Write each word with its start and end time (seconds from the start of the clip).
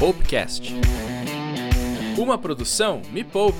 Poupecast. 0.00 0.72
Uma 2.16 2.38
produção 2.38 3.02
Me 3.12 3.22
Poupe. 3.22 3.58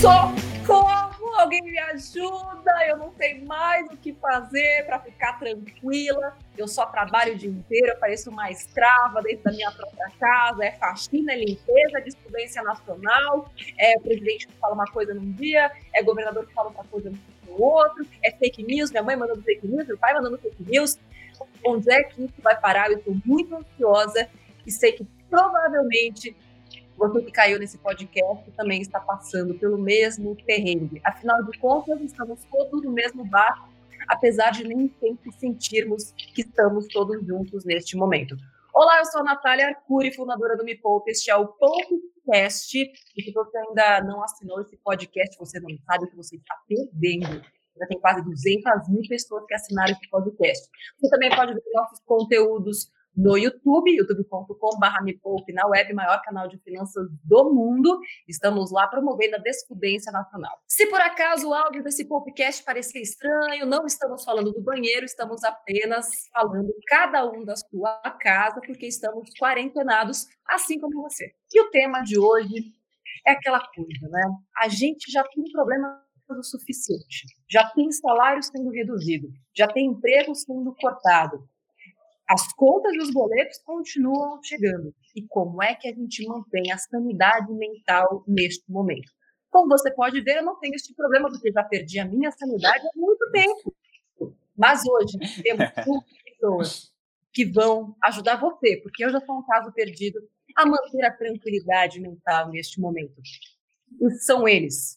Socorro! 0.00 1.36
Alguém 1.36 1.60
me 1.60 1.78
ajuda! 1.78 2.72
Eu 2.88 2.96
não 2.96 3.12
sei 3.18 3.44
mais 3.44 3.86
o 3.88 3.98
que 3.98 4.14
fazer 4.14 4.86
para 4.86 4.98
ficar 5.00 5.38
tranquila. 5.38 6.38
Eu 6.56 6.66
só 6.66 6.86
trabalho 6.86 7.34
o 7.34 7.36
dia 7.36 7.50
inteiro, 7.50 7.88
eu 7.88 7.98
pareço 7.98 8.30
uma 8.30 8.50
escrava 8.50 9.20
dentro 9.20 9.44
da 9.44 9.52
minha 9.52 9.70
própria 9.72 10.10
casa. 10.18 10.64
É 10.64 10.72
faxina, 10.72 11.34
é 11.34 11.44
limpeza, 11.44 11.98
é 11.98 12.00
distribuição 12.00 12.64
nacional. 12.64 13.52
É 13.78 13.98
o 13.98 14.00
presidente 14.00 14.46
que 14.46 14.54
fala 14.54 14.72
uma 14.72 14.86
coisa 14.86 15.12
num 15.12 15.32
dia, 15.32 15.70
é 15.92 16.02
governador 16.02 16.46
que 16.46 16.54
fala 16.54 16.68
outra 16.68 16.84
coisa 16.84 17.10
no 17.10 17.31
outro, 17.60 18.06
é 18.22 18.30
fake 18.30 18.62
news, 18.62 18.90
minha 18.90 19.02
mãe 19.02 19.16
mandando 19.16 19.42
fake 19.42 19.66
news, 19.66 19.86
meu 19.86 19.98
pai 19.98 20.14
mandando 20.14 20.38
fake 20.38 20.62
news. 20.62 20.98
Onde 21.64 21.90
é 21.92 22.02
que 22.04 22.24
isso 22.24 22.34
vai 22.42 22.58
parar? 22.58 22.90
Eu 22.90 22.98
estou 22.98 23.16
muito 23.24 23.54
ansiosa 23.56 24.28
e 24.66 24.70
sei 24.70 24.92
que 24.92 25.04
provavelmente 25.28 26.36
você 26.96 27.22
que 27.22 27.32
caiu 27.32 27.58
nesse 27.58 27.78
podcast 27.78 28.50
também 28.52 28.80
está 28.80 29.00
passando 29.00 29.54
pelo 29.54 29.78
mesmo 29.78 30.36
perrengue. 30.46 31.00
Afinal 31.04 31.42
de 31.44 31.58
contas, 31.58 32.00
estamos 32.00 32.40
todos 32.50 32.84
no 32.84 32.92
mesmo 32.92 33.24
barco, 33.24 33.68
apesar 34.06 34.50
de 34.50 34.64
nem 34.64 34.92
sempre 35.00 35.32
sentirmos 35.32 36.12
que 36.12 36.42
estamos 36.42 36.86
todos 36.88 37.24
juntos 37.26 37.64
neste 37.64 37.96
momento. 37.96 38.36
Olá, 38.74 39.00
eu 39.00 39.04
sou 39.04 39.20
a 39.20 39.24
Natália 39.24 39.66
Arcuri, 39.68 40.14
fundadora 40.14 40.56
do 40.56 40.64
Me 40.64 40.74
Poupe. 40.74 41.10
Este 41.10 41.30
é 41.30 41.36
o 41.36 41.46
Poupecast. 41.46 42.74
E 42.74 43.22
se 43.22 43.30
você 43.30 43.58
ainda 43.58 44.02
não 44.02 44.24
assinou 44.24 44.62
esse 44.62 44.78
podcast, 44.78 45.36
você 45.38 45.60
não 45.60 45.68
sabe 45.84 46.06
o 46.06 46.08
que 46.08 46.16
você 46.16 46.36
está 46.36 46.54
perdendo. 46.66 47.44
Já 47.78 47.86
tem 47.86 48.00
quase 48.00 48.24
200 48.24 48.88
mil 48.88 49.02
pessoas 49.06 49.44
que 49.46 49.54
assinaram 49.54 49.92
esse 49.92 50.08
podcast. 50.08 50.70
Você 50.98 51.10
também 51.10 51.28
pode 51.36 51.52
ver 51.52 51.62
nossos 51.74 52.00
conteúdos 52.06 52.90
no 53.16 53.36
YouTube, 53.36 53.94
youtube.com.br 53.94 55.02
me 55.04 55.20
na 55.52 55.66
web, 55.66 55.92
maior 55.92 56.20
canal 56.22 56.48
de 56.48 56.58
finanças 56.58 57.06
do 57.24 57.52
mundo. 57.52 58.00
Estamos 58.26 58.72
lá 58.72 58.86
promovendo 58.86 59.36
a 59.36 59.38
desfudência 59.38 60.10
nacional. 60.10 60.58
Se 60.66 60.86
por 60.86 61.00
acaso 61.00 61.48
o 61.48 61.54
áudio 61.54 61.82
desse 61.82 62.06
podcast 62.06 62.64
parecer 62.64 63.00
estranho, 63.00 63.66
não 63.66 63.84
estamos 63.86 64.24
falando 64.24 64.52
do 64.52 64.62
banheiro, 64.62 65.04
estamos 65.04 65.44
apenas 65.44 66.28
falando 66.32 66.72
cada 66.86 67.30
um 67.30 67.44
da 67.44 67.56
sua 67.56 68.00
casa, 68.20 68.60
porque 68.64 68.86
estamos 68.86 69.28
quarentenados, 69.38 70.26
assim 70.48 70.80
como 70.80 71.02
você. 71.02 71.32
E 71.52 71.60
o 71.60 71.70
tema 71.70 72.02
de 72.02 72.18
hoje 72.18 72.72
é 73.26 73.32
aquela 73.32 73.60
coisa, 73.60 74.08
né? 74.08 74.22
A 74.58 74.68
gente 74.68 75.10
já 75.10 75.22
tem 75.24 75.44
problema 75.52 76.02
o 76.30 76.42
suficiente, 76.42 77.26
já 77.50 77.68
tem 77.70 77.90
salário 77.92 78.42
sendo 78.42 78.70
reduzido, 78.70 79.28
já 79.54 79.68
tem 79.68 79.86
emprego 79.86 80.34
sendo 80.34 80.74
cortado, 80.74 81.46
as 82.32 82.50
contas 82.54 82.94
e 82.94 82.98
os 82.98 83.10
boletos 83.12 83.58
continuam 83.58 84.42
chegando. 84.42 84.94
E 85.14 85.22
como 85.28 85.62
é 85.62 85.74
que 85.74 85.86
a 85.86 85.92
gente 85.92 86.26
mantém 86.26 86.72
a 86.72 86.78
sanidade 86.78 87.52
mental 87.52 88.24
neste 88.26 88.70
momento? 88.72 89.12
Como 89.50 89.68
você 89.68 89.92
pode 89.92 90.18
ver, 90.22 90.38
eu 90.38 90.44
não 90.44 90.58
tenho 90.58 90.74
esse 90.74 90.94
problema, 90.94 91.28
porque 91.28 91.52
já 91.52 91.62
perdi 91.62 91.98
a 91.98 92.06
minha 92.06 92.30
sanidade 92.30 92.86
há 92.86 92.90
muito 92.98 93.30
tempo. 93.30 93.76
Mas 94.56 94.82
hoje 94.86 95.18
temos 95.42 95.68
pessoas 96.24 96.92
que 97.34 97.44
vão 97.44 97.94
ajudar 98.02 98.40
você, 98.40 98.78
porque 98.82 99.04
eu 99.04 99.10
já 99.10 99.20
sou 99.20 99.38
um 99.38 99.44
caso 99.44 99.70
perdido, 99.72 100.18
a 100.56 100.64
manter 100.64 101.04
a 101.04 101.12
tranquilidade 101.12 102.00
mental 102.00 102.48
neste 102.50 102.80
momento. 102.80 103.20
E 104.00 104.10
são 104.20 104.48
eles, 104.48 104.96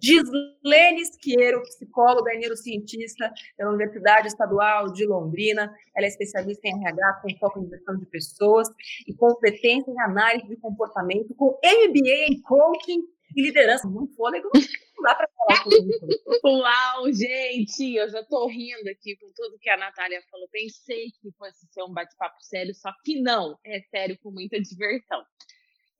Gislene 0.00 1.02
Esquiero, 1.02 1.62
psicóloga 1.62 2.34
e 2.34 2.38
neurocientista 2.38 3.32
pela 3.56 3.70
Universidade 3.70 4.28
Estadual 4.28 4.92
de 4.92 5.04
Londrina. 5.06 5.74
Ela 5.94 6.06
é 6.06 6.08
especialista 6.08 6.68
em 6.68 6.74
RH 6.74 7.20
com 7.22 7.38
foco 7.38 7.60
em 7.60 7.68
gestão 7.68 7.96
de 7.96 8.06
pessoas 8.06 8.68
e 9.06 9.14
competência 9.14 9.90
em 9.90 10.00
análise 10.00 10.46
de 10.46 10.56
comportamento, 10.56 11.34
com 11.34 11.58
MBA 11.64 12.32
em 12.32 12.40
coaching 12.42 13.02
e 13.36 13.42
liderança. 13.42 13.86
Um 13.86 14.06
fôlego 14.08 14.48
não 14.54 15.02
dá 15.02 15.14
para 15.14 15.28
falar 15.36 15.64
com 15.64 15.70
isso. 15.70 16.20
Uau, 16.44 17.12
gente! 17.12 17.94
Eu 17.94 18.08
já 18.08 18.20
estou 18.20 18.48
rindo 18.48 18.88
aqui 18.90 19.16
com 19.16 19.30
tudo 19.34 19.58
que 19.58 19.70
a 19.70 19.76
Natália 19.76 20.22
falou. 20.30 20.48
Pensei 20.50 21.10
que 21.20 21.30
fosse 21.38 21.66
ser 21.70 21.82
um 21.82 21.92
bate-papo 21.92 22.36
sério, 22.40 22.74
só 22.74 22.92
que 23.04 23.20
não. 23.20 23.58
É 23.64 23.80
sério, 23.90 24.18
com 24.22 24.30
muita 24.30 24.60
diversão. 24.60 25.22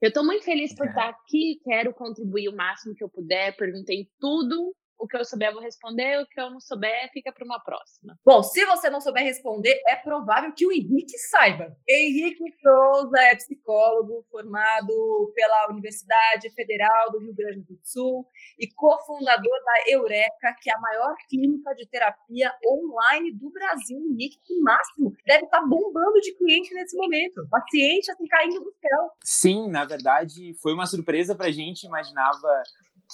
Eu 0.00 0.08
estou 0.08 0.24
muito 0.24 0.44
feliz 0.44 0.74
por 0.74 0.86
estar 0.86 1.08
aqui, 1.08 1.60
quero 1.64 1.92
contribuir 1.92 2.48
o 2.48 2.56
máximo 2.56 2.94
que 2.94 3.02
eu 3.02 3.08
puder, 3.08 3.56
perguntei 3.56 4.08
tudo. 4.20 4.74
O 4.98 5.06
que 5.06 5.16
eu 5.16 5.24
souber, 5.24 5.48
eu 5.48 5.54
vou 5.54 5.62
responder. 5.62 6.20
O 6.20 6.26
que 6.26 6.40
eu 6.40 6.50
não 6.50 6.60
souber, 6.60 7.10
fica 7.12 7.32
para 7.32 7.44
uma 7.44 7.60
próxima. 7.60 8.18
Bom, 8.24 8.42
se 8.42 8.64
você 8.66 8.90
não 8.90 9.00
souber 9.00 9.22
responder, 9.22 9.80
é 9.86 9.94
provável 9.94 10.52
que 10.52 10.66
o 10.66 10.72
Henrique 10.72 11.16
saiba. 11.30 11.76
Henrique 11.88 12.42
Souza 12.60 13.18
é 13.20 13.36
psicólogo 13.36 14.24
formado 14.30 15.32
pela 15.34 15.70
Universidade 15.70 16.50
Federal 16.50 17.12
do 17.12 17.20
Rio 17.20 17.34
Grande 17.34 17.62
do 17.62 17.78
Sul 17.84 18.26
e 18.58 18.66
cofundador 18.74 19.64
da 19.64 19.92
Eureka, 19.92 20.54
que 20.60 20.70
é 20.70 20.74
a 20.74 20.80
maior 20.80 21.14
clínica 21.28 21.74
de 21.74 21.86
terapia 21.88 22.52
online 22.66 23.32
do 23.34 23.50
Brasil. 23.50 23.98
Henrique, 23.98 24.40
que 24.44 24.58
máximo! 24.60 25.12
Deve 25.24 25.44
estar 25.44 25.60
bombando 25.60 26.20
de 26.20 26.34
cliente 26.34 26.74
nesse 26.74 26.96
momento. 26.96 27.46
Paciente 27.48 28.10
assim 28.10 28.26
caindo 28.26 28.60
do 28.60 28.72
céu. 28.80 29.10
Sim, 29.22 29.68
na 29.68 29.84
verdade, 29.84 30.54
foi 30.60 30.74
uma 30.74 30.86
surpresa 30.86 31.34
para 31.34 31.46
a 31.46 31.52
gente. 31.52 31.86
Imaginava 31.86 32.62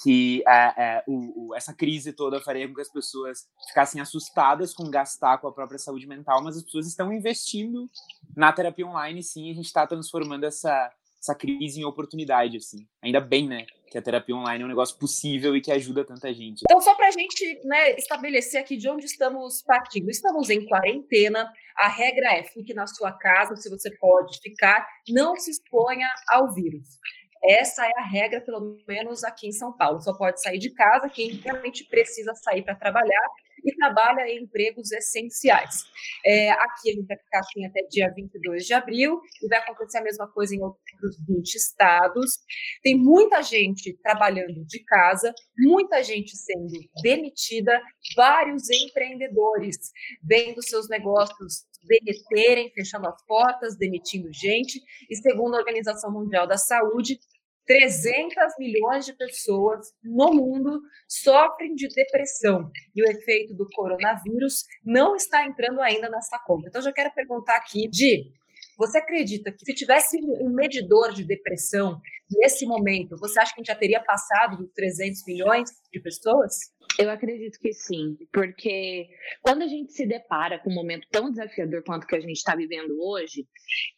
que 0.03 0.43
é, 0.47 0.73
é, 0.77 1.03
o, 1.07 1.47
o, 1.47 1.55
essa 1.55 1.73
crise 1.73 2.11
toda 2.13 2.41
faria 2.41 2.67
com 2.67 2.73
que 2.73 2.81
as 2.81 2.91
pessoas 2.91 3.47
ficassem 3.67 4.01
assustadas 4.01 4.73
com 4.73 4.89
gastar 4.89 5.37
com 5.37 5.47
a 5.47 5.53
própria 5.53 5.79
saúde 5.79 6.05
mental, 6.05 6.43
mas 6.43 6.57
as 6.57 6.63
pessoas 6.63 6.87
estão 6.87 7.13
investindo 7.13 7.89
na 8.35 8.51
terapia 8.51 8.85
online, 8.85 9.23
sim, 9.23 9.49
a 9.49 9.53
gente 9.53 9.65
está 9.65 9.87
transformando 9.87 10.43
essa, 10.43 10.91
essa 11.21 11.33
crise 11.33 11.79
em 11.79 11.85
oportunidade, 11.85 12.57
assim. 12.57 12.85
Ainda 13.01 13.21
bem, 13.21 13.47
né, 13.47 13.65
que 13.89 13.97
a 13.97 14.01
terapia 14.01 14.35
online 14.35 14.61
é 14.61 14.65
um 14.65 14.69
negócio 14.69 14.97
possível 14.97 15.55
e 15.55 15.61
que 15.61 15.71
ajuda 15.71 16.03
tanta 16.03 16.33
gente. 16.33 16.63
Então, 16.63 16.81
só 16.81 16.93
para 16.95 17.07
a 17.07 17.11
gente 17.11 17.61
né, 17.63 17.91
estabelecer 17.91 18.59
aqui 18.59 18.75
de 18.75 18.89
onde 18.89 19.05
estamos 19.05 19.63
partindo. 19.63 20.09
Estamos 20.09 20.49
em 20.49 20.65
quarentena, 20.65 21.49
a 21.77 21.87
regra 21.87 22.33
é 22.33 22.43
fique 22.43 22.73
na 22.73 22.85
sua 22.87 23.13
casa, 23.13 23.55
se 23.55 23.69
você 23.69 23.89
pode 23.97 24.39
ficar, 24.41 24.85
não 25.09 25.37
se 25.37 25.51
exponha 25.51 26.07
ao 26.29 26.53
vírus. 26.53 26.99
Essa 27.47 27.85
é 27.85 27.91
a 27.97 28.05
regra, 28.05 28.41
pelo 28.41 28.77
menos 28.87 29.23
aqui 29.23 29.47
em 29.47 29.51
São 29.51 29.71
Paulo. 29.71 30.01
Só 30.01 30.13
pode 30.13 30.41
sair 30.41 30.57
de 30.57 30.71
casa 30.71 31.09
quem 31.09 31.31
realmente 31.31 31.83
precisa 31.85 32.33
sair 32.35 32.63
para 32.63 32.75
trabalhar 32.75 33.29
e 33.65 33.75
trabalha 33.75 34.27
em 34.29 34.43
empregos 34.43 34.91
essenciais. 34.91 35.83
É, 36.25 36.51
aqui 36.51 36.91
a 36.91 36.93
gente 36.93 37.07
vai 37.07 37.17
ficar 37.17 37.39
assim 37.39 37.65
até 37.65 37.81
dia 37.89 38.13
22 38.15 38.65
de 38.65 38.73
abril 38.73 39.19
e 39.41 39.47
vai 39.47 39.59
acontecer 39.59 39.97
a 39.97 40.03
mesma 40.03 40.27
coisa 40.27 40.55
em 40.55 40.61
outros 40.61 41.17
20 41.27 41.55
estados. 41.55 42.39
Tem 42.83 42.95
muita 42.95 43.41
gente 43.41 43.97
trabalhando 44.03 44.63
de 44.65 44.83
casa, 44.83 45.33
muita 45.57 46.03
gente 46.03 46.37
sendo 46.37 46.73
demitida, 47.01 47.81
vários 48.15 48.69
empreendedores 48.69 49.77
vendo 50.23 50.61
seus 50.61 50.87
negócios 50.87 51.65
derreterem, 51.87 52.71
fechando 52.73 53.07
as 53.07 53.25
portas, 53.25 53.77
demitindo 53.77 54.31
gente, 54.33 54.81
e 55.09 55.15
segundo 55.15 55.55
a 55.55 55.59
Organização 55.59 56.11
Mundial 56.11 56.47
da 56.47 56.57
Saúde, 56.57 57.19
300 57.65 58.53
milhões 58.59 59.05
de 59.05 59.13
pessoas 59.13 59.91
no 60.03 60.33
mundo 60.33 60.81
sofrem 61.07 61.73
de 61.75 61.87
depressão 61.89 62.69
e 62.95 63.03
o 63.03 63.09
efeito 63.09 63.53
do 63.53 63.67
coronavírus 63.73 64.63
não 64.83 65.15
está 65.15 65.45
entrando 65.45 65.81
ainda 65.81 66.09
nessa 66.09 66.39
conta. 66.39 66.67
Então, 66.67 66.81
já 66.81 66.91
quero 66.91 67.13
perguntar 67.13 67.55
aqui, 67.55 67.87
Di, 67.87 68.31
você 68.77 68.97
acredita 68.97 69.51
que 69.51 69.65
se 69.65 69.73
tivesse 69.73 70.17
um 70.23 70.49
medidor 70.49 71.13
de 71.13 71.23
depressão 71.23 72.01
nesse 72.29 72.65
momento, 72.65 73.17
você 73.17 73.39
acha 73.39 73.53
que 73.53 73.59
a 73.59 73.63
gente 73.63 73.73
já 73.73 73.75
teria 73.75 74.03
passado 74.03 74.57
dos 74.57 74.71
300 74.73 75.23
milhões 75.25 75.69
de 75.91 75.99
pessoas? 75.99 76.73
Eu 76.97 77.09
acredito 77.09 77.59
que 77.59 77.73
sim, 77.73 78.17
porque 78.33 79.07
quando 79.41 79.63
a 79.63 79.67
gente 79.67 79.91
se 79.91 80.05
depara 80.05 80.59
com 80.59 80.69
um 80.69 80.75
momento 80.75 81.07
tão 81.11 81.29
desafiador 81.29 81.83
quanto 81.83 82.07
que 82.07 82.15
a 82.15 82.19
gente 82.19 82.37
está 82.37 82.55
vivendo 82.55 82.97
hoje, 83.01 83.45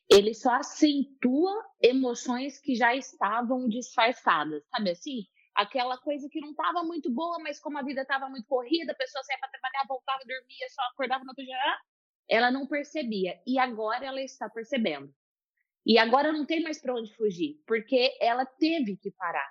ele 0.10 0.34
só 0.34 0.52
acentua 0.56 1.52
emoções 1.82 2.60
que 2.60 2.76
já 2.76 2.96
estavam 2.96 3.68
disfarçadas, 3.68 4.64
sabe 4.70 4.92
assim? 4.92 5.26
Aquela 5.56 5.98
coisa 5.98 6.28
que 6.30 6.40
não 6.40 6.52
estava 6.52 6.84
muito 6.84 7.12
boa, 7.12 7.40
mas 7.40 7.60
como 7.60 7.78
a 7.78 7.84
vida 7.84 8.02
estava 8.02 8.30
muito 8.30 8.48
corrida, 8.48 8.92
a 8.92 8.96
pessoa 8.96 9.24
saía 9.24 9.40
para 9.40 9.50
trabalhar, 9.50 9.88
voltava, 9.88 10.20
dormia, 10.20 10.68
só 10.70 10.82
acordava 10.92 11.24
no 11.24 11.32
outro 11.32 11.44
dia, 11.44 11.58
ela 12.30 12.52
não 12.52 12.68
percebia. 12.68 13.40
E 13.46 13.58
agora 13.58 14.06
ela 14.06 14.22
está 14.22 14.50
percebendo. 14.50 15.14
E 15.86 15.98
agora 15.98 16.32
não 16.32 16.46
tem 16.46 16.62
mais 16.62 16.82
para 16.82 16.94
onde 16.94 17.14
fugir, 17.16 17.62
porque 17.66 18.18
ela 18.20 18.46
teve 18.46 18.98
que 18.98 19.12
parar. 19.12 19.50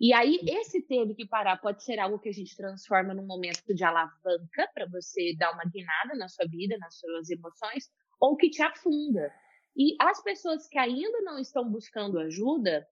E 0.00 0.12
aí, 0.12 0.40
esse 0.42 0.82
teve 0.82 1.14
que 1.14 1.26
parar 1.26 1.58
pode 1.58 1.84
ser 1.84 1.98
algo 1.98 2.18
que 2.18 2.28
a 2.28 2.32
gente 2.32 2.56
transforma 2.56 3.14
num 3.14 3.26
momento 3.26 3.62
de 3.74 3.84
alavanca 3.84 4.68
para 4.74 4.88
você 4.88 5.34
dar 5.36 5.52
uma 5.52 5.64
guinada 5.64 6.14
na 6.16 6.28
sua 6.28 6.46
vida, 6.46 6.76
nas 6.78 6.98
suas 6.98 7.30
emoções, 7.30 7.90
ou 8.18 8.36
que 8.36 8.50
te 8.50 8.62
afunda. 8.62 9.30
E 9.76 9.96
as 10.00 10.22
pessoas 10.22 10.66
que 10.68 10.78
ainda 10.78 11.20
não 11.22 11.38
estão 11.38 11.70
buscando 11.70 12.18
ajuda, 12.18 12.86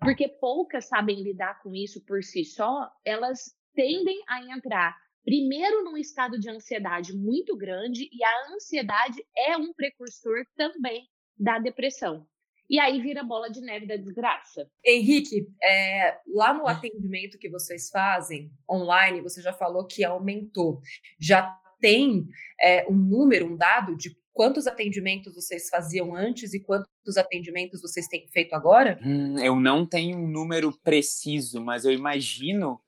porque 0.00 0.26
poucas 0.26 0.86
sabem 0.86 1.22
lidar 1.22 1.60
com 1.62 1.74
isso 1.74 2.04
por 2.04 2.22
si 2.24 2.44
só, 2.44 2.90
elas 3.04 3.54
tendem 3.74 4.20
a 4.26 4.42
entrar 4.56 4.96
primeiro 5.24 5.84
num 5.84 5.96
estado 5.96 6.38
de 6.38 6.50
ansiedade 6.50 7.16
muito 7.16 7.56
grande, 7.56 8.08
e 8.12 8.24
a 8.24 8.54
ansiedade 8.54 9.24
é 9.36 9.56
um 9.56 9.72
precursor 9.72 10.44
também 10.56 11.08
da 11.38 11.58
depressão. 11.58 12.26
E 12.68 12.78
aí 12.78 13.00
vira 13.00 13.24
bola 13.24 13.50
de 13.50 13.60
neve 13.60 13.84
da 13.84 13.96
desgraça. 13.96 14.70
Henrique, 14.84 15.44
é, 15.60 16.16
lá 16.28 16.54
no 16.54 16.68
atendimento 16.68 17.36
que 17.36 17.50
vocês 17.50 17.90
fazem 17.90 18.48
online, 18.70 19.20
você 19.20 19.42
já 19.42 19.52
falou 19.52 19.86
que 19.88 20.04
aumentou. 20.04 20.80
Já 21.18 21.52
tem 21.80 22.28
é, 22.60 22.86
um 22.88 22.94
número, 22.94 23.46
um 23.46 23.56
dado 23.56 23.96
de 23.96 24.16
quantos 24.32 24.68
atendimentos 24.68 25.34
vocês 25.34 25.68
faziam 25.68 26.14
antes 26.14 26.54
e 26.54 26.60
quantos 26.60 27.16
atendimentos 27.16 27.82
vocês 27.82 28.06
têm 28.06 28.28
feito 28.28 28.54
agora? 28.54 29.00
Hum, 29.04 29.36
eu 29.40 29.56
não 29.56 29.84
tenho 29.84 30.16
um 30.16 30.28
número 30.28 30.72
preciso, 30.84 31.60
mas 31.60 31.84
eu 31.84 31.90
imagino, 31.90 32.80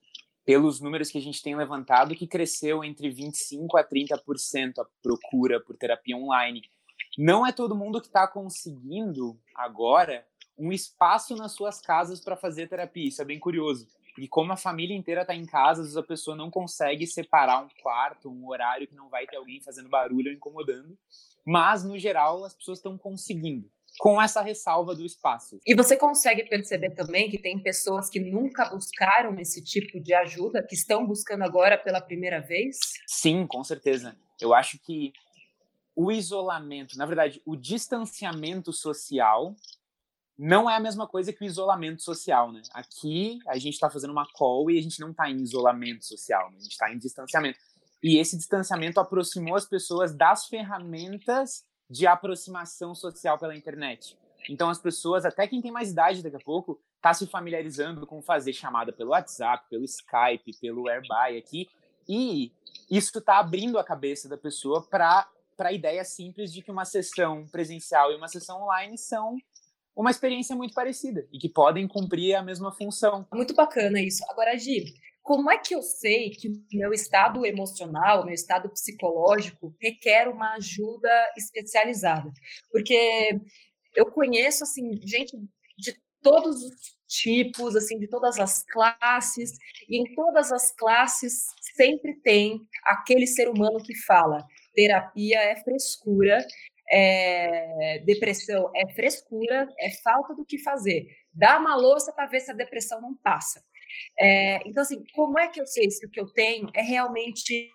pelos 0.44 0.81
números 0.81 1.11
que 1.11 1.19
a 1.19 1.23
gente 1.23 1.43
tem 1.43 1.55
levantado, 1.55 2.15
que 2.15 2.27
cresceu 2.27 2.83
entre 2.83 3.09
25% 3.11 3.69
a 3.77 3.85
30% 3.85 4.79
a 4.79 4.87
procura 5.03 5.61
por 5.61 5.77
terapia 5.77 6.17
online. 6.17 6.62
Não 7.17 7.47
é 7.47 7.53
todo 7.53 7.77
mundo 7.77 8.00
que 8.00 8.06
está 8.06 8.27
conseguindo 8.27 9.39
agora 9.55 10.27
um 10.59 10.73
espaço 10.73 11.37
nas 11.37 11.53
suas 11.53 11.81
casas 11.81 12.21
para 12.21 12.37
fazer 12.37 12.69
terapia. 12.69 13.09
Isso 13.09 13.23
é 13.23 13.25
bem 13.25 13.39
curioso. 13.39 13.87
E 14.19 14.29
como 14.29 14.53
a 14.53 14.56
família 14.56 14.97
inteira 14.97 15.23
está 15.23 15.35
em 15.35 15.47
casa, 15.47 15.81
às 15.81 15.87
vezes 15.89 15.97
a 15.97 16.03
pessoa 16.03 16.37
não 16.37 16.50
consegue 16.50 17.06
separar 17.06 17.65
um 17.65 17.69
quarto, 17.83 18.31
um 18.31 18.49
horário 18.49 18.87
que 18.87 18.94
não 18.94 19.09
vai 19.09 19.27
ter 19.27 19.37
alguém 19.37 19.61
fazendo 19.61 19.89
barulho 19.89 20.29
ou 20.29 20.37
incomodando. 20.37 20.99
Mas, 21.44 21.83
no 21.83 21.99
geral, 21.99 22.44
as 22.44 22.55
pessoas 22.55 22.79
estão 22.79 22.99
conseguindo 22.99 23.71
com 23.99 24.21
essa 24.21 24.41
ressalva 24.41 24.94
do 24.94 25.05
espaço. 25.05 25.61
E 25.67 25.75
você 25.75 25.97
consegue 25.97 26.44
perceber 26.49 26.91
também 26.91 27.31
que 27.31 27.39
tem 27.39 27.59
pessoas 27.62 28.09
que 28.09 28.21
nunca 28.21 28.71
buscaram 28.71 29.39
esse 29.39 29.62
tipo 29.62 30.00
de 30.00 30.15
ajuda, 30.15 30.65
que 30.67 30.75
estão 30.75 31.06
buscando 31.06 31.43
agora 31.43 31.77
pela 31.77 32.00
primeira 32.00 32.41
vez? 32.41 32.79
Sim, 33.06 33.47
com 33.47 33.62
certeza. 33.62 34.17
Eu 34.41 34.55
acho 34.55 34.79
que 34.79 35.12
o 35.94 36.11
isolamento, 36.11 36.97
na 36.97 37.06
verdade, 37.06 37.41
o 37.44 37.55
distanciamento 37.55 38.73
social 38.73 39.55
não 40.39 40.69
é 40.69 40.75
a 40.75 40.81
mesma 40.81 41.06
coisa 41.06 41.33
que 41.33 41.44
o 41.44 41.47
isolamento 41.47 42.03
social, 42.03 42.50
né? 42.50 42.62
Aqui 42.73 43.39
a 43.47 43.59
gente 43.59 43.75
está 43.75 43.91
fazendo 43.91 44.11
uma 44.11 44.27
call 44.33 44.71
e 44.71 44.79
a 44.79 44.83
gente 44.83 44.99
não 44.99 45.11
está 45.11 45.31
em 45.31 45.37
isolamento 45.37 46.05
social, 46.05 46.50
né? 46.50 46.56
a 46.59 46.62
gente 46.62 46.73
está 46.73 46.93
em 46.93 46.99
distanciamento. 46.99 47.59
E 48.03 48.19
esse 48.19 48.37
distanciamento 48.37 48.99
aproximou 48.99 49.55
as 49.55 49.67
pessoas 49.67 50.17
das 50.17 50.47
ferramentas 50.47 51.65
de 51.93 52.06
aproximação 52.06 52.94
social 52.94 53.39
pela 53.39 53.55
internet. 53.55 54.17
Então 54.49 54.71
as 54.71 54.79
pessoas, 54.79 55.27
até 55.27 55.47
quem 55.47 55.61
tem 55.61 55.71
mais 55.71 55.93
idade 55.93 56.23
daqui 56.23 56.37
a 56.37 56.41
pouco, 56.41 56.81
está 56.97 57.12
se 57.12 57.27
familiarizando 57.27 58.06
com 58.06 58.23
fazer 58.23 58.55
chamada 58.55 58.93
pelo 58.93 59.11
WhatsApp, 59.11 59.67
pelo 59.69 59.85
Skype, 59.85 60.59
pelo 60.59 60.89
Airby 60.89 61.39
aqui, 61.39 61.69
e 62.09 62.50
isso 62.91 63.19
está 63.19 63.39
abrindo 63.39 63.79
a 63.79 63.85
cabeça 63.85 64.29
da 64.29 64.39
pessoa 64.39 64.83
para 64.83 65.29
para 65.55 65.69
a 65.69 65.73
ideia 65.73 66.03
simples 66.03 66.50
de 66.50 66.62
que 66.62 66.71
uma 66.71 66.85
sessão 66.85 67.47
presencial 67.47 68.11
e 68.11 68.17
uma 68.17 68.27
sessão 68.27 68.62
online 68.62 68.97
são 68.97 69.37
uma 69.94 70.11
experiência 70.11 70.56
muito 70.56 70.73
parecida 70.73 71.29
e 71.31 71.39
que 71.39 71.49
podem 71.49 71.87
cumprir 71.87 72.35
a 72.35 72.43
mesma 72.43 72.73
função. 72.73 73.27
Muito 73.33 73.55
bacana 73.55 74.00
isso. 74.00 74.25
Agora, 74.31 74.56
Gi, 74.56 74.94
como 75.23 75.51
é 75.51 75.59
que 75.59 75.75
eu 75.75 75.83
sei 75.83 76.31
que 76.31 76.51
meu 76.73 76.93
estado 76.93 77.47
emocional, 77.47 78.25
meu 78.25 78.35
estado 78.35 78.69
psicológico 78.69 79.75
requer 79.81 80.29
uma 80.29 80.55
ajuda 80.55 81.11
especializada? 81.37 82.31
Porque 82.71 83.41
eu 83.95 84.11
conheço 84.11 84.65
assim 84.65 85.01
gente 85.07 85.37
de 85.79 85.97
todos 86.23 86.63
os 86.63 86.73
tipos, 87.07 87.77
assim, 87.77 87.99
de 87.99 88.09
todas 88.09 88.39
as 88.39 88.65
classes, 88.65 89.53
e 89.89 90.01
em 90.01 90.15
todas 90.15 90.51
as 90.51 90.73
classes 90.73 91.47
sempre 91.77 92.15
tem 92.23 92.61
aquele 92.85 93.27
ser 93.27 93.49
humano 93.49 93.83
que 93.83 93.95
fala: 93.95 94.45
terapia 94.75 95.39
é 95.41 95.57
frescura, 95.63 96.45
é, 96.91 97.99
depressão 98.05 98.71
é 98.75 98.93
frescura, 98.95 99.69
é 99.79 99.91
falta 100.03 100.35
do 100.35 100.45
que 100.45 100.59
fazer. 100.59 101.07
Dá 101.33 101.59
uma 101.59 101.77
louça 101.77 102.13
para 102.13 102.27
ver 102.27 102.41
se 102.41 102.51
a 102.51 102.55
depressão 102.55 103.01
não 103.01 103.15
passa. 103.15 103.63
É, 104.19 104.69
então, 104.69 104.83
assim, 104.83 105.03
como 105.15 105.39
é 105.39 105.49
que 105.49 105.61
eu 105.61 105.67
sei 105.67 105.91
se 105.91 106.06
o 106.06 106.11
que 106.11 106.21
eu 106.21 106.27
tenho 106.33 106.69
é 106.75 106.83
realmente 106.83 107.71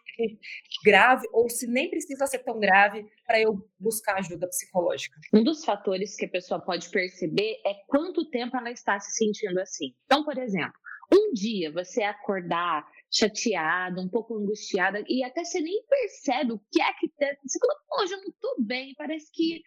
grave 0.84 1.28
ou 1.32 1.48
se 1.50 1.68
nem 1.68 1.90
precisa 1.90 2.26
ser 2.26 2.40
tão 2.40 2.60
grave 2.60 3.06
para 3.26 3.40
eu 3.40 3.68
buscar 3.80 4.18
ajuda 4.18 4.48
psicológica? 4.48 5.16
Um 5.34 5.44
dos 5.44 5.64
fatores 5.64 6.16
que 6.16 6.26
a 6.26 6.30
pessoa 6.30 6.60
pode 6.60 6.90
perceber 6.90 7.58
é 7.66 7.74
quanto 7.88 8.30
tempo 8.30 8.58
ela 8.58 8.72
está 8.72 9.00
se 9.00 9.12
sentindo 9.12 9.60
assim. 9.60 9.94
Então, 10.06 10.24
por 10.24 10.38
exemplo, 10.38 10.74
um 11.14 11.34
dia 11.34 11.72
você 11.72 12.04
acordar 12.04 12.86
chateada, 13.12 14.02
um 14.02 14.10
pouco 14.10 14.36
angustiada, 14.36 15.04
e 15.08 15.24
até 15.24 15.44
você 15.44 15.62
nem 15.62 15.84
percebe 15.88 16.54
o 16.54 16.62
que 16.72 16.82
é 16.82 16.94
que 16.94 17.08
tá. 17.10 17.28
Você 17.46 17.60
fala, 17.60 18.02
hoje 18.02 18.14
eu 18.14 18.22
não 18.22 18.34
tô 18.40 18.56
bem, 18.60 18.94
parece 18.98 19.32
que, 19.32 19.62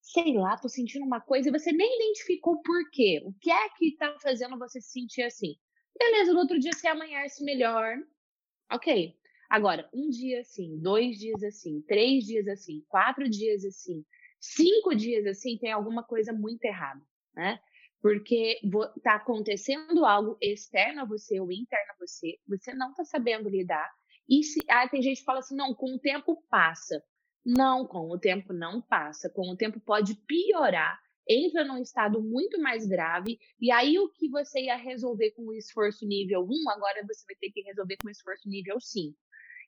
sei 0.00 0.34
lá, 0.34 0.56
tô 0.56 0.68
sentindo 0.68 1.04
uma 1.04 1.20
coisa, 1.20 1.48
e 1.48 1.52
você 1.52 1.72
nem 1.72 1.96
identificou 1.96 2.54
o 2.54 2.62
porquê. 2.62 3.20
O 3.24 3.34
que 3.40 3.50
é 3.50 3.68
que 3.76 3.96
tá 3.96 4.16
fazendo 4.22 4.58
você 4.58 4.80
se 4.80 4.92
sentir 4.92 5.22
assim? 5.22 5.54
Beleza, 5.98 6.32
no 6.32 6.40
outro 6.40 6.58
dia 6.58 6.72
você 6.72 6.88
amanhece 6.88 7.44
melhor. 7.44 7.96
Ok. 8.70 9.14
Agora, 9.48 9.88
um 9.94 10.08
dia 10.08 10.40
assim, 10.40 10.78
dois 10.80 11.18
dias 11.18 11.42
assim, 11.42 11.80
três 11.82 12.24
dias 12.24 12.48
assim, 12.48 12.84
quatro 12.88 13.28
dias 13.28 13.64
assim, 13.64 14.04
cinco 14.40 14.94
dias 14.94 15.24
assim, 15.26 15.56
tem 15.56 15.70
alguma 15.70 16.02
coisa 16.02 16.32
muito 16.32 16.64
errada, 16.64 17.00
né? 17.34 17.60
porque 18.06 18.60
está 18.96 19.16
acontecendo 19.16 20.04
algo 20.04 20.38
externo 20.40 21.02
a 21.02 21.04
você 21.04 21.40
ou 21.40 21.50
interno 21.50 21.92
a 21.92 22.06
você, 22.06 22.38
você 22.46 22.72
não 22.72 22.90
está 22.90 23.04
sabendo 23.04 23.48
lidar. 23.48 23.90
E 24.28 24.44
se, 24.44 24.60
ah, 24.70 24.88
tem 24.88 25.02
gente 25.02 25.18
que 25.18 25.24
fala 25.24 25.40
assim, 25.40 25.56
não, 25.56 25.74
com 25.74 25.94
o 25.94 25.98
tempo 25.98 26.40
passa. 26.48 27.02
Não, 27.44 27.84
com 27.84 28.08
o 28.08 28.16
tempo 28.16 28.52
não 28.52 28.80
passa. 28.80 29.28
Com 29.28 29.50
o 29.50 29.56
tempo 29.56 29.80
pode 29.80 30.14
piorar, 30.24 31.00
entra 31.28 31.64
num 31.64 31.78
estado 31.78 32.22
muito 32.22 32.60
mais 32.60 32.86
grave, 32.86 33.38
e 33.60 33.70
aí 33.70 33.98
o 33.98 34.08
que 34.08 34.28
você 34.28 34.62
ia 34.62 34.76
resolver 34.76 35.32
com 35.32 35.46
o 35.46 35.54
esforço 35.54 36.06
nível 36.06 36.42
1, 36.42 36.70
agora 36.70 37.04
você 37.06 37.24
vai 37.26 37.36
ter 37.40 37.50
que 37.50 37.62
resolver 37.62 37.96
com 38.00 38.08
o 38.08 38.10
esforço 38.10 38.48
nível 38.48 38.80
5. 38.80 39.16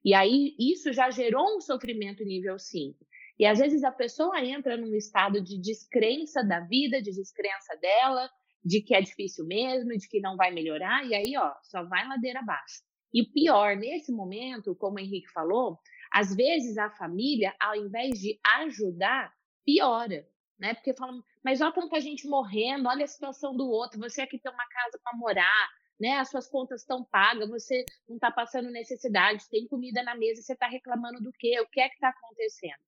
E 0.05 0.15
aí 0.15 0.55
isso 0.59 0.93
já 0.93 1.11
gerou 1.11 1.57
um 1.57 1.61
sofrimento 1.61 2.25
nível 2.25 2.59
5. 2.59 2.97
E 3.39 3.47
às 3.47 3.59
vezes 3.59 3.85
a 3.85 3.93
pessoa 3.93 4.45
entra 4.45 4.77
num 4.77 4.95
estado 4.95 5.43
de 5.43 5.61
descrença 5.61 6.43
da 6.43 6.61
vida, 6.61 7.01
de 7.01 7.13
descrença 7.13 7.77
dela, 7.81 8.29
de 8.65 8.83
que 8.83 8.95
é 8.95 9.01
difícil 9.01 9.47
mesmo, 9.47 9.97
de 9.97 10.09
que 10.09 10.21
não 10.21 10.37
vai 10.37 10.53
melhorar, 10.53 11.07
e 11.07 11.15
aí, 11.15 11.37
ó, 11.37 11.53
só 11.63 11.85
vai 11.85 12.07
ladeira 12.07 12.41
abaixo. 12.41 12.83
E 13.13 13.25
pior, 13.25 13.77
nesse 13.77 14.13
momento, 14.13 14.75
como 14.75 14.97
o 14.97 15.01
Henrique 15.01 15.31
falou, 15.33 15.79
às 16.13 16.35
vezes 16.35 16.77
a 16.77 16.91
família, 16.91 17.55
ao 17.59 17.77
invés 17.77 18.19
de 18.21 18.39
ajudar, 18.61 19.33
piora, 19.65 20.27
né? 20.59 20.75
Porque 20.75 20.95
falam, 20.95 21.23
mas 21.45 21.61
olha 21.61 21.73
tanta 21.73 22.01
gente 22.01 22.27
morrendo, 22.27 22.89
olha 22.89 23.05
a 23.05 23.09
situação 23.09 23.57
do 23.57 23.69
outro, 23.69 23.99
você 23.99 24.23
aqui 24.23 24.39
tem 24.39 24.53
uma 24.53 24.67
casa 24.69 24.99
para 25.03 25.17
morar, 25.17 25.69
né? 25.99 26.19
As 26.19 26.31
suas 26.31 26.49
contas 26.49 26.83
estão 26.83 27.05
pagas, 27.05 27.49
você 27.49 27.85
não 28.09 28.17
está 28.17 28.31
passando 28.31 28.71
necessidade, 28.71 29.49
tem 29.51 29.67
comida 29.67 30.03
na 30.03 30.15
mesa, 30.15 30.43
você 30.43 30.53
está 30.53 30.69
reclamando 30.69 31.21
do 31.21 31.33
quê? 31.33 31.61
O 31.61 31.69
que 31.69 31.81
é 31.81 31.89
que 31.89 31.95
está 31.95 32.11
acontecendo? 32.11 32.79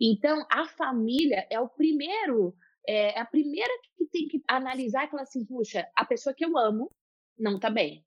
Então, 0.00 0.46
a 0.50 0.66
família 0.68 1.46
é 1.50 1.60
o 1.60 1.68
primeiro, 1.68 2.56
é, 2.86 3.18
é 3.18 3.20
a 3.20 3.26
primeira 3.26 3.72
que 3.96 4.06
tem 4.06 4.28
que 4.28 4.42
analisar 4.48 5.06
e 5.06 5.10
falar 5.10 5.22
assim, 5.22 5.44
puxa, 5.44 5.86
a 5.94 6.04
pessoa 6.04 6.34
que 6.34 6.44
eu 6.44 6.56
amo 6.56 6.90
não 7.38 7.56
está 7.56 7.68
bem. 7.68 8.04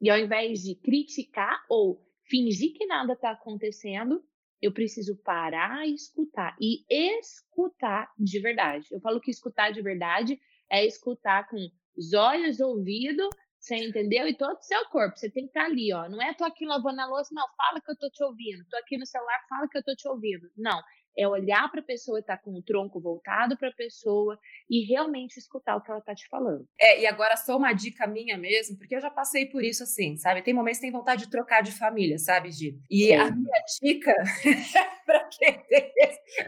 E 0.00 0.10
ao 0.10 0.18
invés 0.18 0.62
de 0.62 0.74
criticar 0.74 1.64
ou 1.68 2.04
fingir 2.24 2.74
que 2.74 2.86
nada 2.86 3.14
está 3.14 3.30
acontecendo, 3.30 4.22
eu 4.60 4.72
preciso 4.72 5.16
parar 5.16 5.86
e 5.86 5.94
escutar. 5.94 6.56
E 6.60 6.84
escutar 6.90 8.12
de 8.18 8.40
verdade. 8.40 8.88
Eu 8.90 9.00
falo 9.00 9.20
que 9.20 9.30
escutar 9.30 9.70
de 9.72 9.82
verdade 9.82 10.40
é 10.70 10.84
escutar 10.84 11.48
com 11.48 11.56
os 11.96 12.12
olhos, 12.12 12.60
ouvido, 12.60 13.28
você 13.58 13.76
entendeu? 13.76 14.28
E 14.28 14.36
todo 14.36 14.56
o 14.56 14.62
seu 14.62 14.84
corpo. 14.86 15.16
Você 15.16 15.30
tem 15.30 15.44
que 15.44 15.50
estar 15.50 15.64
tá 15.64 15.66
ali, 15.66 15.92
ó. 15.92 16.08
Não 16.08 16.22
é 16.22 16.34
tô 16.34 16.44
aqui 16.44 16.64
lavando 16.64 17.00
a 17.00 17.06
louça, 17.06 17.34
não, 17.34 17.46
fala 17.56 17.80
que 17.80 17.90
eu 17.90 17.96
tô 17.96 18.10
te 18.10 18.22
ouvindo. 18.22 18.64
Tô 18.70 18.76
aqui 18.76 18.96
no 18.96 19.06
celular, 19.06 19.40
fala 19.48 19.68
que 19.68 19.78
eu 19.78 19.84
tô 19.84 19.94
te 19.94 20.08
ouvindo. 20.08 20.50
Não 20.56 20.80
é 21.18 21.26
olhar 21.26 21.68
para 21.70 21.80
a 21.80 21.84
pessoa, 21.84 22.20
estar 22.20 22.36
tá 22.36 22.42
com 22.42 22.52
o 22.52 22.62
tronco 22.62 23.00
voltado 23.00 23.58
para 23.58 23.68
a 23.68 23.74
pessoa 23.74 24.38
e 24.70 24.84
realmente 24.84 25.36
escutar 25.36 25.76
o 25.76 25.82
que 25.82 25.90
ela 25.90 25.98
está 25.98 26.14
te 26.14 26.28
falando. 26.28 26.64
É, 26.80 27.00
e 27.00 27.06
agora 27.06 27.36
só 27.36 27.56
uma 27.56 27.72
dica 27.72 28.06
minha 28.06 28.38
mesmo, 28.38 28.78
porque 28.78 28.94
eu 28.94 29.00
já 29.00 29.10
passei 29.10 29.46
por 29.46 29.64
isso 29.64 29.82
assim, 29.82 30.16
sabe? 30.16 30.42
Tem 30.42 30.54
momentos 30.54 30.78
que 30.78 30.86
tem 30.86 30.92
vontade 30.92 31.24
de 31.24 31.30
trocar 31.30 31.60
de 31.60 31.72
família, 31.72 32.18
sabe, 32.18 32.52
Gi? 32.52 32.78
E 32.88 33.06
Sim. 33.06 33.14
a 33.14 33.30
minha 33.32 33.64
dica, 33.82 34.14
para 35.04 35.24
quem 35.24 35.60
tem, 35.64 35.92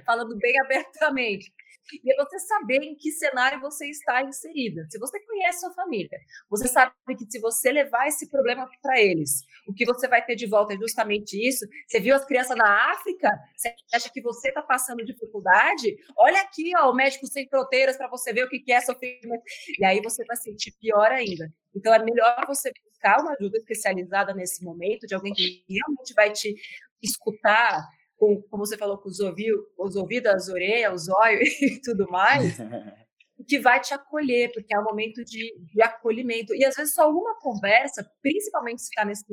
falando 0.06 0.36
bem 0.38 0.60
abertamente, 0.60 1.52
e 1.92 2.12
é 2.12 2.16
você 2.16 2.38
saber 2.38 2.82
em 2.82 2.94
que 2.94 3.10
cenário 3.10 3.60
você 3.60 3.86
está 3.88 4.22
inserida. 4.22 4.86
Se 4.90 4.98
você 4.98 5.18
conhece 5.20 5.60
sua 5.60 5.72
família, 5.72 6.18
você 6.48 6.68
sabe 6.68 6.92
que 7.16 7.30
se 7.30 7.40
você 7.40 7.72
levar 7.72 8.06
esse 8.06 8.30
problema 8.30 8.68
para 8.82 9.00
eles, 9.00 9.42
o 9.66 9.72
que 9.72 9.84
você 9.84 10.08
vai 10.08 10.24
ter 10.24 10.36
de 10.36 10.46
volta 10.46 10.74
é 10.74 10.76
justamente 10.76 11.36
isso. 11.36 11.66
Você 11.86 12.00
viu 12.00 12.14
as 12.14 12.24
crianças 12.24 12.56
na 12.56 12.92
África? 12.92 13.28
Você 13.56 13.74
acha 13.94 14.10
que 14.12 14.20
você 14.20 14.48
está 14.48 14.62
passando 14.62 15.04
dificuldade? 15.04 15.96
Olha 16.16 16.40
aqui, 16.42 16.72
ó, 16.76 16.90
o 16.90 16.94
médico 16.94 17.26
sem 17.26 17.48
fronteiras 17.48 17.96
para 17.96 18.08
você 18.08 18.32
ver 18.32 18.44
o 18.44 18.48
que 18.48 18.72
é 18.72 18.80
sofrimento. 18.80 19.42
E 19.78 19.84
aí 19.84 20.00
você 20.00 20.24
vai 20.24 20.36
sentir 20.36 20.72
pior 20.80 21.10
ainda. 21.10 21.52
Então 21.74 21.92
é 21.94 22.02
melhor 22.02 22.44
você 22.46 22.72
buscar 22.84 23.20
uma 23.20 23.32
ajuda 23.32 23.58
especializada 23.58 24.34
nesse 24.34 24.64
momento, 24.64 25.06
de 25.06 25.14
alguém 25.14 25.32
que 25.32 25.64
realmente 25.68 26.14
vai 26.14 26.30
te 26.32 26.54
escutar, 27.02 27.86
com, 28.20 28.42
como 28.42 28.66
você 28.66 28.76
falou, 28.76 28.98
com 28.98 29.08
os, 29.08 29.18
ouvidos, 29.18 29.64
os 29.78 29.96
ouvidos, 29.96 30.30
as 30.30 30.48
orelhas, 30.50 31.02
os 31.02 31.08
olhos 31.08 31.48
e 31.62 31.80
tudo 31.80 32.06
mais, 32.10 32.58
que 33.48 33.58
vai 33.58 33.80
te 33.80 33.94
acolher, 33.94 34.52
porque 34.52 34.74
é 34.74 34.78
um 34.78 34.84
momento 34.84 35.24
de, 35.24 35.58
de 35.58 35.82
acolhimento. 35.82 36.54
E 36.54 36.62
às 36.62 36.76
vezes 36.76 36.94
só 36.94 37.10
uma 37.10 37.40
conversa, 37.40 38.06
principalmente 38.20 38.82
se 38.82 38.88
está 38.88 39.06
nesse 39.06 39.24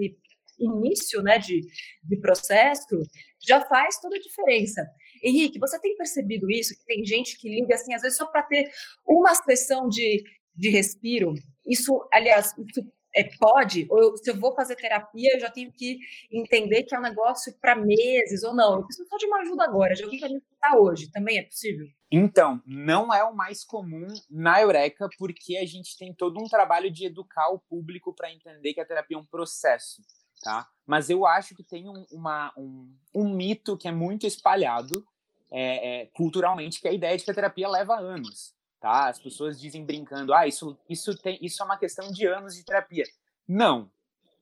início 0.58 1.22
né, 1.22 1.38
de, 1.38 1.62
de 2.01 2.17
processo, 2.22 2.98
já 3.46 3.60
faz 3.65 4.00
toda 4.00 4.15
a 4.15 4.22
diferença. 4.22 4.88
Henrique, 5.22 5.60
você 5.60 5.77
tem 5.82 5.96
percebido 5.98 6.50
isso? 6.50 6.74
Que 6.79 6.86
tem 6.86 7.06
gente 7.06 7.38
que 7.38 7.50
liga 7.50 7.75
assim, 7.75 7.94
às 7.94 8.01
vezes 8.01 8.17
só 8.17 8.25
para 8.25 8.44
ter 8.44 8.72
uma 9.06 9.36
sessão 9.36 9.89
de, 9.89 10.24
de 10.56 10.70
respiro. 10.70 11.34
Isso, 11.65 12.08
aliás, 12.13 12.53
isso 12.58 12.82
é, 13.19 13.29
pode, 13.38 13.88
ou 13.89 14.00
eu, 14.00 14.17
se 14.17 14.29
eu 14.29 14.36
vou 14.36 14.53
fazer 14.53 14.75
terapia, 14.75 15.33
eu 15.33 15.39
já 15.39 15.50
tenho 15.50 15.71
que 15.71 16.00
entender 16.31 16.83
que 16.83 16.95
é 16.95 17.00
um 17.00 17.01
negócio 17.01 17.53
para 17.59 17.75
meses 17.75 18.43
ou 18.43 18.55
não. 18.55 18.77
Eu 18.77 18.83
preciso 18.83 19.07
só 19.07 19.17
de 19.17 19.25
uma 19.25 19.39
ajuda 19.39 19.63
agora, 19.63 19.95
de 19.95 20.03
alguém 20.03 20.19
que 20.19 20.29
me 20.29 20.38
escutar 20.38 20.77
hoje. 20.77 21.12
Também 21.12 21.38
é 21.38 21.43
possível? 21.43 21.88
Então, 22.12 22.62
não 22.65 23.13
é 23.13 23.24
o 23.24 23.36
mais 23.36 23.63
comum 23.63 24.07
na 24.29 24.62
Eureka, 24.62 25.09
porque 25.17 25.57
a 25.57 25.65
gente 25.65 25.97
tem 25.97 26.13
todo 26.13 26.39
um 26.39 26.47
trabalho 26.47 26.91
de 26.91 27.05
educar 27.05 27.50
o 27.50 27.59
público 27.59 28.13
para 28.13 28.31
entender 28.31 28.74
que 28.74 28.81
a 28.81 28.86
terapia 28.86 29.17
é 29.17 29.19
um 29.19 29.25
processo 29.25 30.01
tá? 30.41 30.67
Mas 30.86 31.09
eu 31.09 31.25
acho 31.25 31.55
que 31.55 31.63
tem 31.63 31.89
um, 31.89 32.05
uma, 32.12 32.53
um, 32.57 32.95
um 33.13 33.36
mito 33.36 33.77
que 33.77 33.88
é 33.88 33.91
muito 33.91 34.25
espalhado 34.25 35.05
é, 35.51 36.01
é, 36.01 36.05
culturalmente, 36.07 36.79
que 36.79 36.88
é 36.88 36.91
a 36.91 36.93
ideia 36.93 37.17
de 37.17 37.24
que 37.24 37.31
a 37.31 37.36
terapia 37.36 37.67
leva 37.67 37.97
anos, 37.97 38.53
tá? 38.79 39.07
As 39.07 39.19
pessoas 39.19 39.60
dizem 39.60 39.86
brincando, 39.86 40.34
ah, 40.34 40.48
isso, 40.48 40.77
isso, 40.89 41.15
tem, 41.17 41.38
isso 41.41 41.62
é 41.62 41.65
uma 41.65 41.77
questão 41.77 42.12
de 42.12 42.25
anos 42.25 42.55
de 42.55 42.63
terapia. 42.63 43.05
Não. 43.48 43.89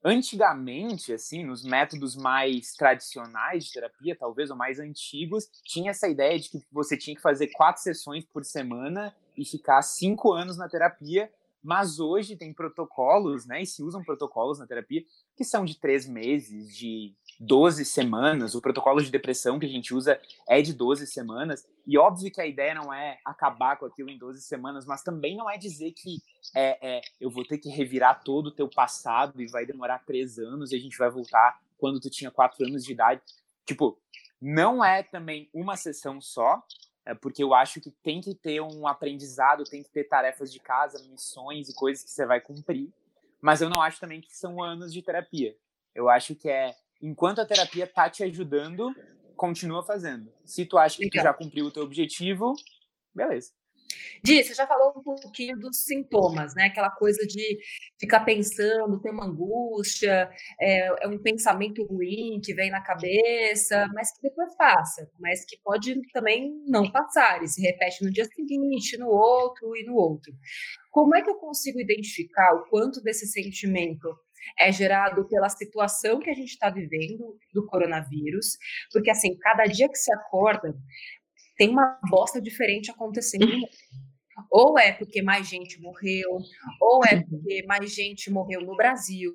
Antigamente, 0.03 1.11
assim, 1.13 1.43
nos 1.43 1.63
métodos 1.63 2.15
mais 2.15 2.73
tradicionais 2.75 3.65
de 3.65 3.73
terapia, 3.73 4.15
talvez 4.15 4.51
ou 4.51 4.55
mais 4.55 4.79
antigos, 4.79 5.47
tinha 5.63 5.91
essa 5.91 6.07
ideia 6.07 6.39
de 6.39 6.49
que 6.49 6.59
você 6.71 6.95
tinha 6.95 7.15
que 7.15 7.21
fazer 7.21 7.47
quatro 7.47 7.81
sessões 7.81 8.23
por 8.25 8.45
semana 8.45 9.15
e 9.35 9.43
ficar 9.43 9.81
cinco 9.81 10.31
anos 10.31 10.57
na 10.57 10.69
terapia 10.69 11.31
mas 11.65 11.99
hoje 11.99 12.35
tem 12.35 12.53
protocolos, 12.53 13.47
né? 13.47 13.63
E 13.63 13.65
se 13.65 13.81
usam 13.81 14.03
protocolos 14.03 14.59
na 14.59 14.67
terapia 14.67 15.03
que 15.35 15.43
são 15.43 15.65
de 15.65 15.79
três 15.79 16.07
meses, 16.07 16.77
de 16.77 17.11
12 17.39 17.83
semanas. 17.83 18.53
O 18.53 18.61
protocolo 18.61 19.01
de 19.01 19.09
depressão 19.09 19.59
que 19.59 19.65
a 19.65 19.69
gente 19.69 19.93
usa 19.93 20.21
é 20.47 20.61
de 20.61 20.73
12 20.73 21.07
semanas. 21.07 21.67
E 21.87 21.97
óbvio 21.97 22.31
que 22.31 22.39
a 22.39 22.45
ideia 22.45 22.75
não 22.75 22.93
é 22.93 23.17
acabar 23.25 23.77
com 23.77 23.85
aquilo 23.87 24.11
em 24.11 24.17
12 24.17 24.43
semanas, 24.43 24.85
mas 24.85 25.01
também 25.01 25.35
não 25.35 25.49
é 25.49 25.57
dizer 25.57 25.91
que 25.91 26.21
é, 26.55 26.97
é, 26.97 27.01
eu 27.19 27.31
vou 27.31 27.43
ter 27.43 27.57
que 27.57 27.69
revirar 27.69 28.23
todo 28.23 28.47
o 28.47 28.55
teu 28.55 28.69
passado 28.69 29.41
e 29.41 29.47
vai 29.47 29.65
demorar 29.65 30.05
três 30.05 30.37
anos 30.37 30.71
e 30.71 30.75
a 30.75 30.79
gente 30.79 30.97
vai 30.97 31.09
voltar 31.09 31.59
quando 31.79 31.99
tu 31.99 32.11
tinha 32.11 32.29
quatro 32.29 32.63
anos 32.63 32.85
de 32.85 32.91
idade. 32.91 33.21
Tipo, 33.65 33.97
não 34.39 34.85
é 34.85 35.01
também 35.01 35.49
uma 35.51 35.75
sessão 35.75 36.21
só, 36.21 36.63
é 37.05 37.13
porque 37.13 37.43
eu 37.43 37.53
acho 37.53 37.79
que 37.79 37.91
tem 37.91 38.19
que 38.19 38.33
ter 38.33 38.61
um 38.61 38.87
aprendizado, 38.87 39.63
tem 39.63 39.83
que 39.83 39.89
ter 39.89 40.05
tarefas 40.05 40.51
de 40.51 40.59
casa, 40.59 41.03
missões 41.07 41.69
e 41.69 41.75
coisas 41.75 42.03
que 42.03 42.09
você 42.09 42.25
vai 42.25 42.41
cumprir. 42.41 42.91
Mas 43.39 43.61
eu 43.61 43.69
não 43.69 43.81
acho 43.81 43.99
também 43.99 44.19
que 44.19 44.35
são 44.35 44.63
anos 44.63 44.91
de 44.91 45.01
terapia. 45.01 45.55
Eu 45.93 46.09
acho 46.09 46.35
que 46.35 46.49
é 46.49 46.75
enquanto 47.01 47.39
a 47.39 47.45
terapia 47.45 47.85
tá 47.85 48.09
te 48.09 48.23
ajudando, 48.23 48.95
continua 49.35 49.83
fazendo. 49.83 50.31
Se 50.43 50.65
tu 50.65 50.77
acha 50.77 50.97
que 50.97 51.09
tu 51.09 51.21
já 51.21 51.33
cumpriu 51.33 51.65
o 51.65 51.71
teu 51.71 51.83
objetivo, 51.83 52.55
beleza. 53.13 53.51
Di, 54.23 54.43
você 54.43 54.53
já 54.53 54.65
falou 54.65 54.93
um 54.97 55.01
pouquinho 55.01 55.57
dos 55.57 55.83
sintomas, 55.83 56.55
né? 56.55 56.65
Aquela 56.65 56.89
coisa 56.89 57.25
de 57.25 57.59
ficar 57.99 58.21
pensando, 58.21 58.99
ter 58.99 59.11
uma 59.11 59.25
angústia, 59.25 60.29
é, 60.59 61.05
é, 61.05 61.07
um 61.07 61.17
pensamento 61.17 61.83
ruim 61.85 62.39
que 62.43 62.53
vem 62.53 62.69
na 62.69 62.81
cabeça, 62.81 63.87
mas 63.93 64.11
que 64.11 64.21
depois 64.21 64.55
passa, 64.55 65.09
mas 65.19 65.45
que 65.45 65.57
pode 65.63 65.95
também 66.11 66.51
não 66.67 66.91
passar 66.91 67.43
e 67.43 67.47
se 67.47 67.61
repete 67.61 68.03
no 68.03 68.11
dia 68.11 68.25
seguinte, 68.25 68.97
no 68.97 69.07
outro 69.07 69.75
e 69.75 69.85
no 69.85 69.95
outro. 69.95 70.33
Como 70.91 71.15
é 71.15 71.21
que 71.21 71.29
eu 71.29 71.35
consigo 71.35 71.79
identificar 71.79 72.53
o 72.53 72.65
quanto 72.69 73.01
desse 73.01 73.27
sentimento 73.27 74.07
é 74.57 74.71
gerado 74.71 75.25
pela 75.27 75.49
situação 75.49 76.19
que 76.19 76.29
a 76.29 76.33
gente 76.33 76.49
está 76.49 76.69
vivendo 76.69 77.37
do 77.53 77.65
coronavírus, 77.65 78.57
porque 78.91 79.09
assim, 79.09 79.37
cada 79.37 79.65
dia 79.65 79.89
que 79.89 79.97
se 79.97 80.13
acorda, 80.13 80.75
tem 81.57 81.69
uma 81.69 81.99
bosta 82.09 82.41
diferente 82.41 82.91
acontecendo. 82.91 83.47
Ou 84.51 84.77
é 84.77 84.91
porque 84.91 85.21
mais 85.21 85.47
gente 85.47 85.79
morreu, 85.81 86.39
ou 86.81 87.05
é 87.05 87.23
porque 87.23 87.63
mais 87.65 87.93
gente 87.93 88.29
morreu 88.29 88.61
no 88.61 88.75
Brasil, 88.75 89.33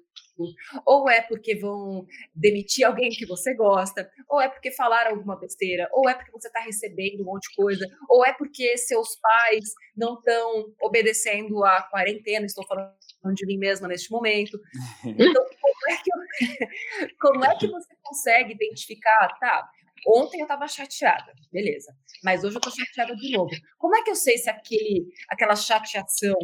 ou 0.86 1.08
é 1.08 1.22
porque 1.22 1.54
vão 1.56 2.06
demitir 2.34 2.86
alguém 2.86 3.08
que 3.08 3.26
você 3.26 3.54
gosta, 3.54 4.10
ou 4.28 4.40
é 4.40 4.48
porque 4.48 4.70
falaram 4.72 5.12
alguma 5.12 5.38
besteira, 5.38 5.88
ou 5.92 6.08
é 6.08 6.14
porque 6.14 6.30
você 6.30 6.48
está 6.48 6.60
recebendo 6.60 7.22
um 7.22 7.26
monte 7.26 7.48
de 7.48 7.56
coisa, 7.56 7.86
ou 8.08 8.24
é 8.26 8.32
porque 8.34 8.76
seus 8.76 9.16
pais 9.16 9.64
não 9.96 10.14
estão 10.14 10.66
obedecendo 10.82 11.64
à 11.64 11.82
quarentena. 11.82 12.44
Estou 12.44 12.66
falando 12.66 12.94
de 13.34 13.46
mim 13.46 13.58
mesma 13.58 13.88
neste 13.88 14.10
momento. 14.10 14.58
Então, 15.20 15.44
como 15.60 15.90
é 15.90 15.96
que, 16.02 16.10
eu, 16.12 17.08
como 17.20 17.44
é 17.44 17.56
que 17.56 17.66
você 17.66 17.94
consegue 18.02 18.54
identificar, 18.54 19.28
tá? 19.38 19.68
Ontem 20.06 20.40
eu 20.40 20.44
estava 20.44 20.66
chateada, 20.66 21.32
beleza. 21.52 21.94
Mas 22.22 22.42
hoje 22.44 22.56
eu 22.56 22.58
estou 22.58 22.72
chateada 22.72 23.14
de 23.14 23.30
novo. 23.36 23.50
Como 23.78 23.96
é 23.96 24.02
que 24.02 24.10
eu 24.10 24.14
sei 24.14 24.38
se 24.38 24.48
aquele, 24.48 25.06
aquela 25.28 25.56
chateação 25.56 26.36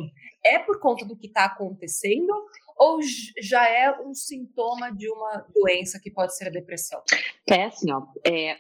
é 0.45 0.59
por 0.59 0.81
conta 0.81 1.05
do 1.05 1.17
que 1.17 1.27
está 1.27 1.45
acontecendo 1.47 2.33
ou 2.77 2.99
já 3.41 3.67
é 3.69 3.91
um 4.01 4.13
sintoma 4.15 4.95
de 4.95 5.11
uma 5.11 5.47
doença 5.55 5.99
que 6.01 6.11
pode 6.11 6.37
ser 6.37 6.49
a 6.49 6.51
depressão? 6.51 7.03
É 7.49 7.65
assim, 7.65 7.91
ó. 7.93 8.07
É, 8.27 8.59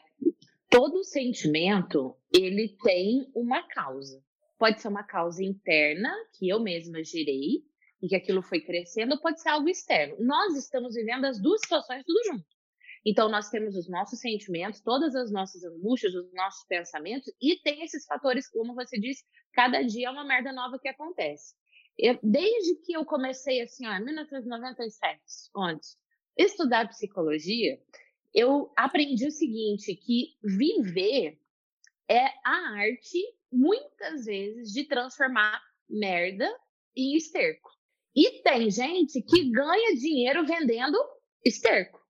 todo 0.70 1.04
sentimento 1.04 2.16
ele 2.32 2.76
tem 2.82 3.30
uma 3.34 3.62
causa. 3.68 4.22
Pode 4.58 4.80
ser 4.80 4.88
uma 4.88 5.04
causa 5.04 5.44
interna 5.44 6.10
que 6.38 6.48
eu 6.48 6.60
mesma 6.60 7.04
gerei 7.04 7.62
e 8.02 8.08
que 8.08 8.16
aquilo 8.16 8.42
foi 8.42 8.60
crescendo, 8.60 9.20
pode 9.20 9.40
ser 9.40 9.50
algo 9.50 9.68
externo. 9.68 10.16
Nós 10.20 10.56
estamos 10.56 10.94
vivendo 10.94 11.24
as 11.24 11.40
duas 11.40 11.60
situações 11.60 12.02
tudo 12.04 12.18
junto. 12.24 12.55
Então, 13.08 13.28
nós 13.28 13.48
temos 13.48 13.76
os 13.76 13.88
nossos 13.88 14.18
sentimentos, 14.18 14.80
todas 14.80 15.14
as 15.14 15.30
nossas 15.30 15.62
angústias, 15.62 16.12
os 16.12 16.32
nossos 16.32 16.66
pensamentos, 16.66 17.32
e 17.40 17.54
tem 17.62 17.84
esses 17.84 18.04
fatores, 18.04 18.50
como 18.50 18.75
você 18.75 18.98
disse, 18.98 19.22
cada 19.52 19.80
dia 19.82 20.08
é 20.08 20.10
uma 20.10 20.25
merda 20.25 20.52
nova 20.52 20.76
que 20.76 20.88
acontece. 20.88 21.54
Eu, 21.96 22.18
desde 22.20 22.75
que 22.82 22.94
eu 22.94 23.04
comecei, 23.04 23.62
assim, 23.62 23.86
em 23.86 24.04
1997, 24.04 25.20
onde 25.54 25.86
estudar 26.36 26.88
psicologia, 26.88 27.80
eu 28.34 28.72
aprendi 28.76 29.28
o 29.28 29.30
seguinte, 29.30 29.94
que 29.94 30.36
viver 30.42 31.38
é 32.08 32.26
a 32.44 32.75
arte, 32.76 33.18
muitas 33.52 34.25
vezes, 34.25 34.72
de 34.72 34.82
transformar 34.82 35.62
merda 35.88 36.52
em 36.96 37.16
esterco. 37.16 37.70
E 38.16 38.42
tem 38.42 38.68
gente 38.68 39.22
que 39.22 39.48
ganha 39.48 39.94
dinheiro 39.94 40.44
vendendo 40.44 40.98
esterco. 41.44 42.05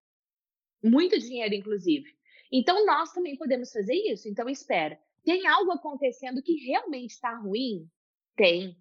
Muito 0.91 1.19
dinheiro, 1.19 1.55
inclusive. 1.55 2.15
Então, 2.51 2.87
nós 2.87 3.13
também 3.13 3.37
podemos 3.37 3.73
fazer 3.73 3.95
isso. 3.95 4.29
Então, 4.29 4.49
espera. 4.49 4.99
Tem 5.25 5.47
algo 5.47 5.73
acontecendo 5.73 6.43
que 6.43 6.55
realmente 6.65 7.11
está 7.11 7.35
ruim? 7.37 7.91
Tem. 8.37 8.77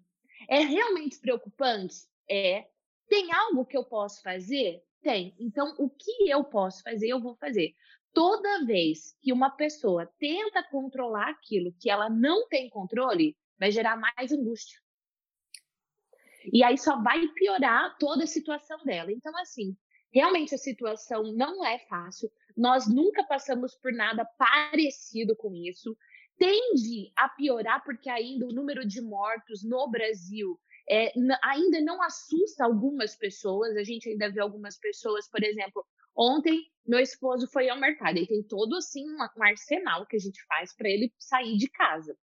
É 0.48 0.60
realmente 0.60 1.18
preocupante? 1.18 1.96
É. 2.30 2.66
Tem 3.08 3.32
algo 3.32 3.66
que 3.66 3.76
eu 3.76 3.84
posso 3.84 4.22
fazer? 4.22 4.82
Tem. 5.02 5.34
Então, 5.38 5.74
o 5.78 5.90
que 5.90 6.28
eu 6.28 6.44
posso 6.44 6.82
fazer, 6.82 7.08
eu 7.08 7.20
vou 7.20 7.34
fazer. 7.36 7.74
Toda 8.12 8.64
vez 8.64 9.16
que 9.20 9.32
uma 9.32 9.50
pessoa 9.50 10.06
tenta 10.18 10.62
controlar 10.62 11.30
aquilo 11.30 11.74
que 11.80 11.90
ela 11.90 12.08
não 12.08 12.48
tem 12.48 12.70
controle, 12.70 13.36
vai 13.58 13.70
gerar 13.70 13.96
mais 13.96 14.32
angústia. 14.32 14.80
E 16.52 16.62
aí 16.62 16.78
só 16.78 17.02
vai 17.02 17.26
piorar 17.28 17.96
toda 17.98 18.24
a 18.24 18.26
situação 18.26 18.78
dela. 18.84 19.10
Então, 19.10 19.36
assim, 19.38 19.76
Realmente 20.16 20.54
a 20.54 20.58
situação 20.58 21.30
não 21.34 21.62
é 21.62 21.78
fácil, 21.90 22.32
nós 22.56 22.88
nunca 22.88 23.22
passamos 23.24 23.74
por 23.74 23.92
nada 23.92 24.24
parecido 24.24 25.36
com 25.36 25.54
isso. 25.54 25.94
Tende 26.38 27.12
a 27.14 27.28
piorar 27.28 27.84
porque 27.84 28.08
ainda 28.08 28.46
o 28.46 28.52
número 28.54 28.86
de 28.86 29.02
mortos 29.02 29.62
no 29.62 29.86
Brasil 29.90 30.58
é, 30.88 31.12
ainda 31.44 31.82
não 31.82 32.02
assusta 32.02 32.64
algumas 32.64 33.14
pessoas. 33.14 33.76
A 33.76 33.84
gente 33.84 34.08
ainda 34.08 34.32
vê 34.32 34.40
algumas 34.40 34.78
pessoas, 34.78 35.28
por 35.28 35.44
exemplo, 35.44 35.84
ontem 36.16 36.64
meu 36.86 37.00
esposo 37.00 37.46
foi 37.46 37.68
ao 37.68 37.78
mercado 37.78 38.16
e 38.16 38.26
tem 38.26 38.42
todo 38.42 38.74
assim 38.76 39.04
um 39.04 39.18
arsenal 39.42 40.06
que 40.06 40.16
a 40.16 40.20
gente 40.20 40.42
faz 40.46 40.74
para 40.74 40.88
ele 40.88 41.12
sair 41.18 41.58
de 41.58 41.68
casa. 41.68 42.16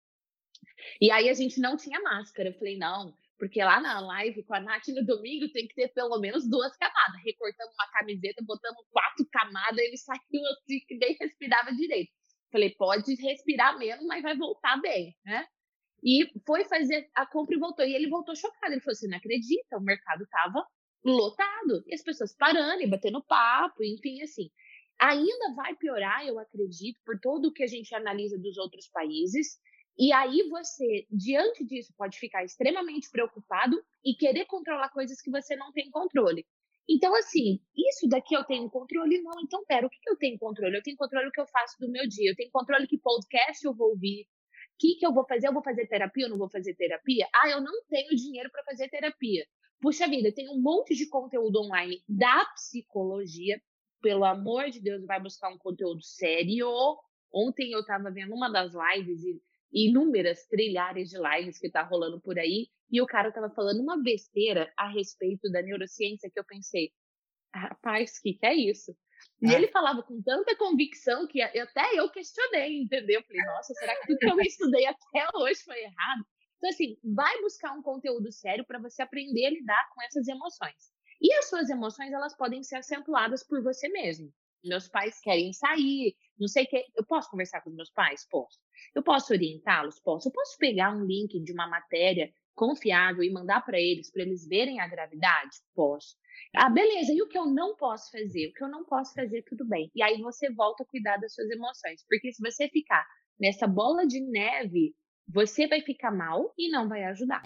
E 0.99 1.11
aí 1.11 1.29
a 1.29 1.35
gente 1.35 1.61
não 1.61 1.77
tinha 1.77 2.01
máscara. 2.01 2.49
Eu 2.49 2.55
falei, 2.55 2.79
não, 2.79 3.15
porque 3.43 3.61
lá 3.61 3.81
na 3.81 3.99
live 3.99 4.45
com 4.45 4.55
a 4.55 4.61
Nath 4.61 4.87
no 4.95 5.05
domingo 5.05 5.51
tem 5.51 5.67
que 5.67 5.75
ter 5.75 5.89
pelo 5.89 6.17
menos 6.21 6.49
duas 6.49 6.77
camadas. 6.77 7.21
Recortamos 7.25 7.75
uma 7.75 7.91
camiseta, 7.91 8.41
botamos 8.47 8.87
quatro 8.93 9.27
camadas, 9.33 9.79
ele 9.79 9.97
saiu 9.97 10.47
assim 10.53 10.79
que 10.87 10.95
nem 10.97 11.17
respirava 11.21 11.73
direito. 11.73 12.13
Falei, 12.53 12.71
pode 12.79 13.13
respirar 13.17 13.77
menos, 13.81 14.07
mas 14.07 14.23
vai 14.23 14.37
voltar 14.37 14.81
bem, 14.81 15.17
né? 15.27 15.45
E 16.05 16.31
foi 16.47 16.65
fazer 16.67 17.11
a 17.17 17.27
compra 17.27 17.57
e 17.57 17.59
voltou. 17.59 17.85
E 17.85 17.93
ele 17.93 18.09
voltou 18.09 18.37
chocado. 18.37 18.75
Ele 18.75 18.81
falou 18.81 18.93
assim: 18.93 19.09
não 19.09 19.19
acredita, 19.19 19.77
o 19.77 19.83
mercado 19.83 20.25
tava 20.31 20.65
lotado. 21.05 21.83
E 21.89 21.95
as 21.95 22.03
pessoas 22.05 22.37
parando 22.37 22.81
e 22.81 22.87
batendo 22.87 23.25
papo, 23.25 23.83
enfim, 23.83 24.23
assim. 24.23 24.51
Ainda 25.01 25.53
vai 25.57 25.75
piorar, 25.75 26.25
eu 26.25 26.39
acredito, 26.39 27.01
por 27.05 27.19
todo 27.19 27.47
o 27.47 27.53
que 27.53 27.65
a 27.65 27.67
gente 27.67 27.93
analisa 27.93 28.39
dos 28.39 28.57
outros 28.57 28.89
países. 28.89 29.59
E 29.99 30.13
aí 30.13 30.49
você, 30.49 31.07
diante 31.11 31.65
disso, 31.65 31.93
pode 31.97 32.19
ficar 32.19 32.45
extremamente 32.45 33.11
preocupado 33.11 33.83
e 34.05 34.15
querer 34.15 34.47
controlar 34.47 34.89
coisas 34.89 35.21
que 35.21 35.31
você 35.31 35.55
não 35.55 35.73
tem 35.73 35.91
controle. 35.91 36.47
Então, 36.89 37.15
assim, 37.15 37.61
isso 37.77 38.09
daqui 38.09 38.35
eu 38.35 38.45
tenho 38.45 38.69
controle? 38.69 39.21
Não, 39.23 39.41
então, 39.41 39.65
pera, 39.67 39.87
o 39.87 39.91
que 39.91 39.99
eu 40.09 40.17
tenho 40.17 40.39
controle? 40.39 40.77
Eu 40.77 40.83
tenho 40.83 40.97
controle 40.97 41.27
do 41.27 41.33
que 41.33 41.41
eu 41.41 41.47
faço 41.47 41.79
do 41.79 41.91
meu 41.91 42.09
dia, 42.09 42.31
eu 42.31 42.37
tenho 42.37 42.51
controle 42.51 42.89
que 42.89 42.99
podcast 42.99 43.65
eu 43.65 43.75
vou 43.75 43.91
ouvir, 43.91 44.23
o 44.23 44.79
que, 44.79 44.97
que 44.97 45.07
eu 45.07 45.13
vou 45.13 45.25
fazer? 45.27 45.49
Eu 45.49 45.53
vou 45.53 45.63
fazer 45.63 45.87
terapia 45.87 46.25
ou 46.25 46.31
não 46.31 46.39
vou 46.39 46.51
fazer 46.51 46.75
terapia? 46.75 47.29
Ah, 47.35 47.51
eu 47.51 47.61
não 47.61 47.85
tenho 47.89 48.17
dinheiro 48.17 48.51
para 48.51 48.65
fazer 48.65 48.89
terapia. 48.89 49.47
Puxa 49.81 50.09
vida, 50.09 50.33
tem 50.33 50.49
um 50.49 50.61
monte 50.61 50.95
de 50.95 51.09
conteúdo 51.09 51.61
online 51.61 52.03
da 52.09 52.45
psicologia. 52.55 53.61
Pelo 54.01 54.25
amor 54.25 54.71
de 54.71 54.81
Deus, 54.81 55.05
vai 55.05 55.21
buscar 55.21 55.51
um 55.51 55.59
conteúdo 55.59 56.03
sério. 56.03 56.69
Ontem 57.33 57.73
eu 57.73 57.81
estava 57.81 58.11
vendo 58.11 58.35
uma 58.35 58.49
das 58.49 58.73
lives 58.75 59.23
e 59.23 59.41
inúmeras 59.73 60.47
trilhares 60.47 61.09
de 61.09 61.17
lives 61.19 61.59
que 61.59 61.71
tá 61.71 61.83
rolando 61.83 62.21
por 62.21 62.39
aí, 62.39 62.69
e 62.91 63.01
o 63.01 63.07
cara 63.07 63.33
tava 63.33 63.51
falando 63.51 63.81
uma 63.81 64.03
besteira 64.03 64.73
a 64.77 64.89
respeito 64.89 65.51
da 65.51 65.63
neurociência 65.63 66.31
que 66.31 66.39
eu 66.39 66.45
pensei, 66.45 66.91
rapaz, 67.55 68.19
o 68.19 68.23
que, 68.23 68.35
que 68.35 68.47
é 68.47 68.55
isso? 68.55 68.95
E 69.41 69.53
é. 69.53 69.55
ele 69.55 69.69
falava 69.69 70.03
com 70.03 70.21
tanta 70.23 70.57
convicção 70.57 71.27
que 71.27 71.41
até 71.41 71.99
eu 71.99 72.11
questionei, 72.11 72.83
entendeu? 72.83 73.23
Falei, 73.23 73.43
nossa, 73.43 73.75
será 73.75 73.95
que 73.97 74.07
tudo 74.07 74.19
que 74.19 74.31
eu 74.31 74.41
estudei 74.47 74.87
até 74.87 75.27
hoje 75.37 75.63
foi 75.65 75.79
errado? 75.79 76.27
Então, 76.59 76.71
assim, 76.71 76.97
vai 77.03 77.41
buscar 77.41 77.73
um 77.73 77.83
conteúdo 77.83 78.31
sério 78.31 78.65
para 78.65 78.79
você 78.79 79.03
aprender 79.03 79.47
a 79.47 79.51
lidar 79.51 79.91
com 79.95 80.03
essas 80.03 80.29
emoções. 80.29 80.93
E 81.21 81.33
as 81.35 81.49
suas 81.49 81.71
emoções, 81.71 82.13
elas 82.13 82.37
podem 82.37 82.63
ser 82.63 82.77
acentuadas 82.77 83.45
por 83.47 83.63
você 83.63 83.89
mesmo. 83.89 84.33
Meus 84.65 84.89
pais 84.89 85.21
querem 85.21 85.53
sair, 85.53 86.15
não 86.39 86.49
sei 86.49 86.65
o 86.65 86.67
que. 86.69 86.85
Eu 86.97 87.05
posso 87.05 87.31
conversar 87.31 87.61
com 87.63 87.71
os 87.71 87.77
meus 87.77 87.91
pais? 87.91 88.27
Posso. 88.31 88.59
Eu 88.95 89.03
posso 89.03 89.33
orientá-los? 89.33 90.01
Posso. 90.01 90.29
Eu 90.29 90.33
posso 90.33 90.57
pegar 90.59 90.95
um 90.95 91.05
link 91.05 91.41
de 91.41 91.53
uma 91.53 91.67
matéria 91.67 92.33
confiável 92.55 93.23
e 93.23 93.33
mandar 93.33 93.65
para 93.65 93.81
eles, 93.81 94.11
para 94.11 94.23
eles 94.23 94.47
verem 94.47 94.81
a 94.81 94.87
gravidade? 94.87 95.57
Posso. 95.75 96.17
Ah, 96.55 96.71
beleza. 96.71 97.13
E 97.13 97.23
o 97.23 97.29
que 97.29 97.39
eu 97.39 97.47
não 97.47 97.77
posso 97.77 98.11
fazer? 98.11 98.49
O 98.49 98.53
que 98.53 98.65
eu 98.65 98.69
não 98.69 98.85
posso 98.85 99.15
fazer, 99.15 99.43
tudo 99.43 99.67
bem. 99.67 99.91
E 99.95 100.03
aí 100.03 100.21
você 100.21 100.53
volta 100.53 100.83
a 100.83 100.87
cuidar 100.87 101.17
das 101.19 101.35
suas 101.35 101.51
emoções. 101.51 102.05
Porque 102.09 102.33
se 102.33 102.43
você 102.43 102.69
ficar 102.69 103.07
nessa 103.41 103.67
bola 103.67 104.07
de 104.07 104.21
neve, 104.21 104.95
você 105.29 105.67
vai 105.67 105.81
ficar 105.81 106.11
mal 106.11 106.53
e 106.59 106.71
não 106.71 106.89
vai 106.89 107.05
ajudar. 107.05 107.43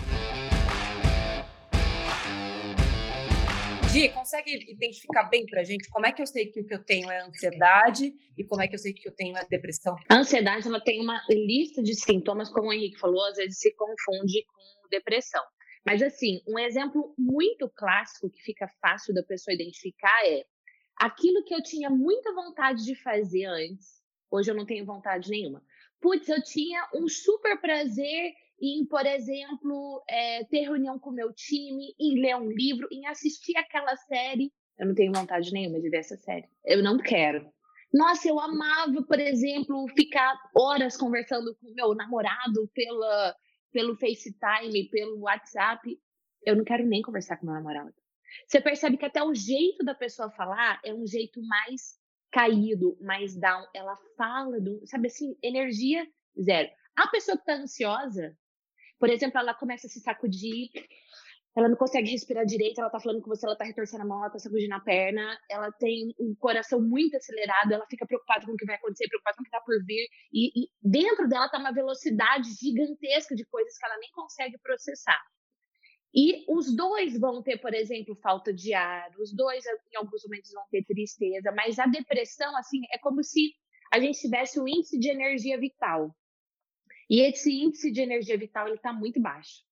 Gi, 3.97 4.11
consegue 4.11 4.53
identificar 4.71 5.25
bem 5.25 5.47
pra 5.47 5.65
gente 5.65 5.89
como 5.89 6.05
é 6.05 6.13
que 6.13 6.21
eu 6.21 6.27
sei 6.27 6.47
que 6.53 6.61
o 6.61 6.67
que 6.67 6.75
eu 6.75 6.85
tenho 6.85 7.11
é 7.11 7.23
ansiedade 7.23 8.13
e 8.37 8.45
como 8.45 8.61
é 8.61 8.69
que 8.69 8.75
eu 8.75 8.79
sei 8.79 8.93
que 8.93 9.09
eu 9.09 9.15
tenho 9.15 9.35
é 9.35 9.47
depressão? 9.47 9.97
A 10.11 10.19
ansiedade, 10.19 10.69
ela 10.69 10.81
tem 10.81 11.01
uma 11.01 11.19
lista 11.31 11.83
de 11.83 11.95
sintomas, 11.95 12.51
como 12.51 12.69
o 12.69 12.73
Henrique 12.75 12.99
falou, 12.99 13.25
às 13.25 13.39
vezes 13.39 13.59
se 13.59 13.75
confunde 13.75 14.45
com 14.45 14.89
depressão. 14.91 15.43
Mas, 15.83 16.03
assim, 16.03 16.43
um 16.47 16.59
exemplo 16.59 17.15
muito 17.17 17.71
clássico 17.75 18.29
que 18.29 18.43
fica 18.43 18.69
fácil 18.83 19.15
da 19.15 19.23
pessoa 19.23 19.55
identificar 19.55 20.27
é 20.27 20.45
aquilo 20.97 21.43
que 21.45 21.55
eu 21.55 21.63
tinha 21.63 21.89
muita 21.89 22.35
vontade 22.35 22.85
de 22.85 22.95
fazer 22.97 23.47
antes, 23.47 24.03
hoje 24.31 24.51
eu 24.51 24.55
não 24.55 24.67
tenho 24.67 24.85
vontade 24.85 25.31
nenhuma. 25.31 25.63
Putz, 26.03 26.29
eu 26.29 26.43
tinha 26.43 26.87
um 26.95 27.09
super 27.09 27.59
prazer 27.63 28.35
em, 28.61 28.87
por 28.87 29.05
exemplo, 29.05 30.03
é, 30.09 30.45
ter 30.45 30.63
reunião 30.63 30.99
com 30.99 31.11
o 31.11 31.15
meu 31.15 31.33
time, 31.33 31.95
em 32.01 32.21
ler 32.21 32.37
um 32.37 32.51
livro, 32.51 32.89
em 32.91 33.07
assistir 33.07 33.57
aquela 33.57 33.97
série. 33.97 34.53
Eu 34.79 34.87
não 34.87 34.95
tenho 34.95 35.13
vontade 35.13 35.53
nenhuma 35.53 35.81
de 35.81 35.89
ver 35.89 35.99
essa 35.99 36.17
série. 36.17 36.49
Eu 36.65 36.83
não 36.83 36.99
quero. 36.99 37.51
Nossa, 37.93 38.29
eu 38.29 38.39
amava, 38.39 39.03
por 39.03 39.21
exemplo, 39.21 39.87
ficar 39.97 40.35
horas 40.55 40.97
conversando 40.97 41.57
com 41.57 41.75
meu 41.75 41.95
namorado 41.95 42.71
pela, 42.75 43.37
pelo 43.73 43.97
FaceTime, 43.97 44.89
pelo 44.91 45.21
WhatsApp. 45.21 45.99
Eu 46.45 46.57
não 46.57 46.65
quero 46.65 46.87
nem 46.87 47.03
conversar 47.03 47.37
com 47.37 47.47
meu 47.47 47.55
namorado. 47.55 47.95
Você 48.47 48.61
percebe 48.61 48.97
que 48.97 49.05
até 49.05 49.23
o 49.23 49.35
jeito 49.35 49.85
da 49.85 49.95
pessoa 49.95 50.31
falar 50.31 50.81
é 50.85 50.93
um 50.93 51.07
jeito 51.07 51.41
mais 51.43 51.99
caído, 52.31 52.99
mais 53.01 53.35
down. 53.35 53.65
Ela 53.75 53.97
fala 54.17 54.61
do, 54.61 54.87
sabe 54.87 55.09
assim, 55.09 55.37
energia 55.43 56.07
zero. 56.43 56.69
A 56.95 57.09
pessoa 57.09 57.37
que 57.37 57.43
está 57.43 57.55
ansiosa, 57.55 58.37
por 58.99 59.09
exemplo, 59.09 59.39
ela 59.39 59.55
começa 59.55 59.87
a 59.87 59.91
se 59.91 60.01
sacudir, 60.01 60.71
ela 61.57 61.71
não 61.71 61.77
consegue 61.77 62.11
respirar 62.11 62.45
direito, 62.45 62.79
ela 62.79 62.91
tá 62.91 63.01
falando 63.01 63.23
com 63.23 63.31
você, 63.31 63.47
ela 63.47 63.57
tá 63.57 63.65
retorcendo 63.65 64.03
a 64.03 64.07
mão, 64.07 64.19
ela 64.19 64.31
tá 64.31 64.39
sacudindo 64.39 64.75
a 64.75 64.81
perna, 64.81 65.39
ela 65.51 65.73
tem 65.73 66.15
um 66.21 66.35
coração 66.39 66.83
muito 66.83 67.17
acelerado, 67.17 67.73
ela 67.73 67.87
fica 67.89 68.07
preocupada 68.07 68.45
com 68.45 68.53
o 68.53 68.57
que 68.57 68.67
vai 68.67 68.77
acontecer, 68.77 69.09
preocupada 69.09 69.37
com 69.37 69.43
o 69.43 69.45
que 69.45 69.51
tá 69.51 69.61
por 69.63 69.75
vir, 69.87 70.07
e, 70.31 70.65
e 70.65 70.69
dentro 70.83 71.27
dela 71.27 71.49
tá 71.49 71.59
uma 71.59 71.73
velocidade 71.73 72.51
gigantesca 72.61 73.35
de 73.35 73.47
coisas 73.47 73.77
que 73.79 73.87
ela 73.87 73.97
nem 73.99 74.11
consegue 74.13 74.59
processar. 74.59 75.19
E 76.15 76.45
os 76.49 76.75
dois 76.75 77.19
vão 77.19 77.43
ter, 77.43 77.59
por 77.59 77.73
exemplo, 77.75 78.15
falta 78.23 78.53
de 78.53 78.75
ar, 78.75 79.11
os 79.19 79.35
dois 79.35 79.65
em 79.67 79.97
alguns 79.97 80.23
momentos 80.25 80.53
vão 80.53 80.65
ter 80.71 80.85
tristeza, 80.85 81.53
mas 81.53 81.79
a 81.79 81.87
depressão, 81.87 82.55
assim, 82.57 82.81
é 82.93 82.99
como 82.99 83.23
se 83.23 83.53
a 83.93 83.99
gente 83.99 84.21
tivesse 84.21 84.61
um 84.61 84.69
índice 84.69 84.99
de 84.99 85.11
energia 85.11 85.59
vital. 85.59 86.15
E 87.09 87.21
esse 87.21 87.53
índice 87.53 87.93
de 87.93 88.01
energia 88.01 88.37
vital 88.37 88.73
está 88.75 88.93
muito 88.93 89.21
baixo. 89.21 89.67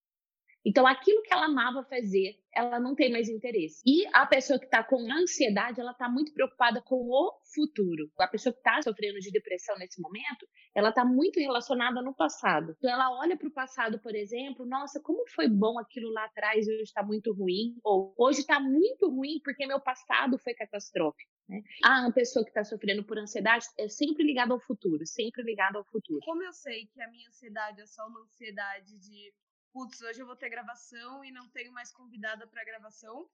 Então, 0.67 0.87
aquilo 0.87 1.21
que 1.21 1.33
ela 1.33 1.45
amava 1.45 1.85
fazer, 1.85 2.37
ela 2.51 2.81
não 2.81 2.95
tem 2.95 3.13
mais 3.13 3.29
interesse. 3.29 3.83
E 3.85 4.07
a 4.15 4.25
pessoa 4.25 4.59
que 4.59 4.65
está 4.65 4.83
com 4.83 4.97
ansiedade, 5.13 5.79
ela 5.79 5.91
está 5.91 6.09
muito 6.09 6.33
preocupada 6.33 6.81
com 6.81 6.97
o 6.97 7.39
futuro. 7.55 8.11
A 8.19 8.27
pessoa 8.27 8.51
que 8.51 8.61
está 8.61 8.81
sofrendo 8.81 9.19
de 9.19 9.31
depressão 9.31 9.77
nesse 9.77 10.01
momento, 10.01 10.49
ela 10.75 10.89
está 10.89 11.05
muito 11.05 11.39
relacionada 11.39 12.01
no 12.01 12.15
passado. 12.15 12.75
Então, 12.79 12.91
ela 12.91 13.11
olha 13.19 13.37
para 13.37 13.49
o 13.49 13.53
passado, 13.53 14.01
por 14.01 14.15
exemplo, 14.15 14.65
nossa, 14.65 15.01
como 15.03 15.29
foi 15.29 15.49
bom 15.49 15.79
aquilo 15.79 16.11
lá 16.11 16.25
atrás 16.25 16.67
hoje 16.67 16.83
está 16.83 17.03
muito 17.03 17.35
ruim. 17.35 17.77
Ou 17.85 18.15
hoje 18.17 18.41
está 18.41 18.59
muito 18.59 19.11
ruim 19.11 19.41
porque 19.45 19.67
meu 19.67 19.81
passado 19.81 20.39
foi 20.39 20.55
catastrófico. 20.55 21.34
Né? 21.49 21.63
A 21.83 22.11
pessoa 22.13 22.45
que 22.45 22.51
está 22.51 22.65
sofrendo 22.65 23.05
por 23.05 23.19
ansiedade 23.19 23.67
é 23.79 23.89
sempre 23.89 24.25
ligada 24.25 24.53
ao 24.53 24.61
futuro, 24.61 25.07
sempre 25.07 25.43
ligada 25.43 25.79
ao 25.79 25.85
futuro. 25.85 26.21
Como 26.25 26.43
eu 26.43 26.53
sei 26.53 26.87
que 26.87 27.01
a 27.03 27.11
minha 27.11 27.29
ansiedade 27.29 27.81
é 27.81 27.87
só 27.87 28.07
uma 28.07 28.21
ansiedade 28.21 28.99
de 28.99 29.33
putz, 29.75 30.01
hoje 30.01 30.21
eu 30.21 30.27
vou 30.27 30.37
ter 30.37 30.49
gravação 30.49 31.25
e 31.25 31.33
não 31.33 31.49
tenho 31.49 31.73
mais 31.73 31.93
convidada 31.93 32.47
para 32.47 32.65
gravação, 32.65 33.29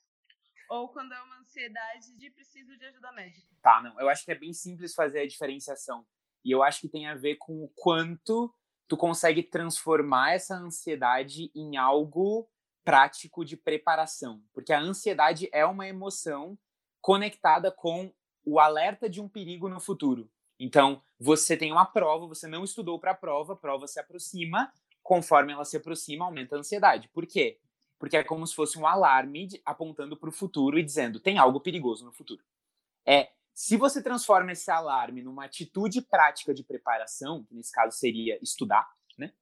ou 0.70 0.88
quando 0.88 1.12
é 1.12 1.22
uma 1.22 1.38
ansiedade 1.40 2.16
de 2.16 2.30
preciso 2.30 2.78
de 2.78 2.86
ajuda 2.86 3.12
médica. 3.12 3.46
Tá, 3.60 3.82
não, 3.82 4.00
eu 4.00 4.08
acho 4.08 4.24
que 4.24 4.32
é 4.32 4.34
bem 4.34 4.54
simples 4.54 4.94
fazer 4.94 5.20
a 5.20 5.26
diferenciação. 5.26 6.06
E 6.42 6.50
eu 6.50 6.62
acho 6.62 6.80
que 6.80 6.88
tem 6.88 7.06
a 7.06 7.14
ver 7.14 7.36
com 7.36 7.62
o 7.62 7.68
quanto 7.74 8.54
tu 8.88 8.96
consegue 8.96 9.42
transformar 9.42 10.32
essa 10.32 10.56
ansiedade 10.56 11.50
em 11.54 11.76
algo 11.76 12.48
prático 12.82 13.44
de 13.44 13.56
preparação, 13.56 14.42
porque 14.54 14.72
a 14.72 14.80
ansiedade 14.80 15.48
é 15.52 15.66
uma 15.66 15.86
emoção 15.86 16.58
conectada 17.00 17.70
com 17.70 18.12
o 18.44 18.58
alerta 18.58 19.08
de 19.08 19.20
um 19.20 19.28
perigo 19.28 19.68
no 19.68 19.80
futuro. 19.80 20.30
Então, 20.58 21.02
você 21.18 21.56
tem 21.56 21.72
uma 21.72 21.86
prova, 21.86 22.26
você 22.26 22.46
não 22.46 22.64
estudou 22.64 22.98
para 22.98 23.12
a 23.12 23.14
prova, 23.14 23.54
a 23.54 23.56
prova 23.56 23.86
se 23.86 23.98
aproxima, 23.98 24.72
conforme 25.02 25.52
ela 25.52 25.64
se 25.64 25.76
aproxima, 25.76 26.24
aumenta 26.24 26.56
a 26.56 26.58
ansiedade. 26.58 27.08
Por 27.08 27.26
quê? 27.26 27.58
Porque 27.98 28.16
é 28.16 28.24
como 28.24 28.46
se 28.46 28.54
fosse 28.54 28.78
um 28.78 28.86
alarme 28.86 29.48
apontando 29.64 30.16
para 30.16 30.28
o 30.28 30.32
futuro 30.32 30.78
e 30.78 30.82
dizendo 30.82 31.20
tem 31.20 31.38
algo 31.38 31.60
perigoso 31.60 32.04
no 32.04 32.12
futuro. 32.12 32.42
É 33.06 33.30
se 33.52 33.76
você 33.76 34.02
transforma 34.02 34.52
esse 34.52 34.70
alarme 34.70 35.22
numa 35.22 35.44
atitude 35.44 36.00
prática 36.00 36.54
de 36.54 36.64
preparação, 36.64 37.44
que 37.44 37.54
nesse 37.54 37.72
caso 37.72 37.96
seria 37.96 38.38
estudar, 38.42 38.88
né? 39.18 39.32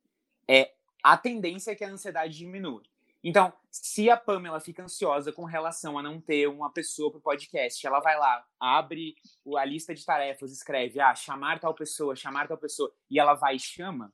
É 0.49 0.73
a 1.03 1.17
tendência 1.17 1.71
é 1.71 1.75
que 1.75 1.85
a 1.85 1.91
ansiedade 1.91 2.37
diminua. 2.37 2.83
Então, 3.29 3.53
se 3.71 4.09
a 4.09 4.17
Pamela 4.17 4.59
fica 4.59 4.83
ansiosa 4.83 5.31
com 5.31 5.45
relação 5.45 5.99
a 5.99 6.03
não 6.03 6.19
ter 6.19 6.49
uma 6.49 6.73
pessoa 6.73 7.11
para 7.11 7.19
o 7.19 7.21
podcast, 7.21 7.87
ela 7.87 8.01
vai 8.01 8.19
lá, 8.19 8.43
abre 8.59 9.17
a 9.55 9.67
lista 9.67 9.95
de 9.95 10.03
tarefas, 10.03 10.51
escreve, 10.51 10.99
ah, 10.99 11.15
chamar 11.15 11.61
tal 11.61 11.75
pessoa, 11.75 12.17
chamar 12.17 12.49
tal 12.49 12.57
pessoa, 12.57 12.91
e 13.11 13.21
ela 13.21 13.35
vai 13.35 13.57
e 13.57 13.61
chama, 13.61 14.11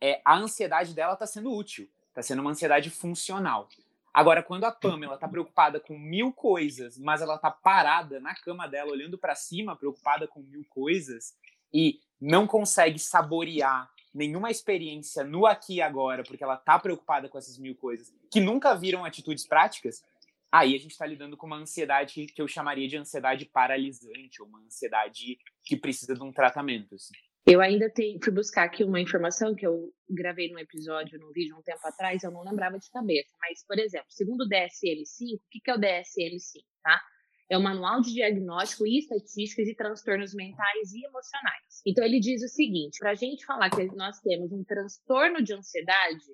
é, 0.00 0.20
a 0.24 0.36
ansiedade 0.36 0.96
dela 0.96 1.12
está 1.12 1.28
sendo 1.28 1.52
útil, 1.52 1.88
está 2.08 2.22
sendo 2.22 2.40
uma 2.40 2.50
ansiedade 2.50 2.90
funcional. 2.90 3.68
Agora, 4.12 4.42
quando 4.42 4.64
a 4.64 4.72
Pamela 4.72 5.14
está 5.14 5.28
preocupada 5.28 5.78
com 5.78 5.96
mil 5.96 6.32
coisas, 6.32 6.98
mas 6.98 7.22
ela 7.22 7.36
está 7.36 7.52
parada 7.52 8.18
na 8.18 8.34
cama 8.34 8.66
dela, 8.66 8.90
olhando 8.90 9.16
para 9.16 9.36
cima, 9.36 9.76
preocupada 9.76 10.26
com 10.26 10.40
mil 10.40 10.64
coisas, 10.68 11.36
e 11.72 12.00
não 12.20 12.48
consegue 12.48 12.98
saborear 12.98 13.88
nenhuma 14.12 14.50
experiência 14.50 15.24
no 15.24 15.46
aqui 15.46 15.76
e 15.76 15.82
agora, 15.82 16.22
porque 16.22 16.42
ela 16.42 16.54
está 16.54 16.78
preocupada 16.78 17.28
com 17.28 17.38
essas 17.38 17.58
mil 17.58 17.74
coisas, 17.74 18.12
que 18.30 18.40
nunca 18.40 18.74
viram 18.74 19.04
atitudes 19.04 19.46
práticas, 19.46 20.02
aí 20.50 20.74
a 20.74 20.78
gente 20.78 20.92
está 20.92 21.06
lidando 21.06 21.36
com 21.36 21.46
uma 21.46 21.56
ansiedade 21.56 22.26
que 22.26 22.42
eu 22.42 22.48
chamaria 22.48 22.88
de 22.88 22.96
ansiedade 22.96 23.46
paralisante, 23.46 24.42
ou 24.42 24.48
uma 24.48 24.60
ansiedade 24.60 25.38
que 25.64 25.76
precisa 25.76 26.14
de 26.14 26.22
um 26.22 26.32
tratamento. 26.32 26.94
Assim. 26.94 27.14
Eu 27.46 27.60
ainda 27.60 27.88
tenho, 27.90 28.18
fui 28.22 28.32
buscar 28.32 28.64
aqui 28.64 28.84
uma 28.84 29.00
informação 29.00 29.54
que 29.54 29.66
eu 29.66 29.92
gravei 30.08 30.50
num 30.50 30.58
episódio, 30.58 31.18
num 31.18 31.32
vídeo 31.32 31.56
um 31.56 31.62
tempo 31.62 31.80
atrás, 31.84 32.22
eu 32.22 32.30
não 32.30 32.44
lembrava 32.44 32.78
de 32.78 32.90
cabeça. 32.90 33.34
Mas, 33.40 33.64
por 33.66 33.78
exemplo, 33.78 34.06
segundo 34.08 34.42
o 34.42 34.48
DSM-5, 34.48 35.36
o 35.36 35.40
que 35.50 35.70
é 35.70 35.74
o 35.74 35.78
DSM-5, 35.78 36.64
tá? 36.82 37.00
É 37.50 37.58
o 37.58 37.62
Manual 37.62 38.00
de 38.00 38.14
Diagnóstico 38.14 38.86
e 38.86 38.98
Estatísticas 38.98 39.66
de 39.66 39.74
Transtornos 39.74 40.32
Mentais 40.32 40.92
e 40.92 41.04
Emocionais. 41.04 41.82
Então, 41.84 42.04
ele 42.04 42.20
diz 42.20 42.42
o 42.44 42.48
seguinte: 42.48 42.98
para 43.00 43.10
a 43.10 43.14
gente 43.14 43.44
falar 43.44 43.68
que 43.70 43.84
nós 43.96 44.20
temos 44.20 44.52
um 44.52 44.62
transtorno 44.62 45.42
de 45.42 45.52
ansiedade, 45.52 46.24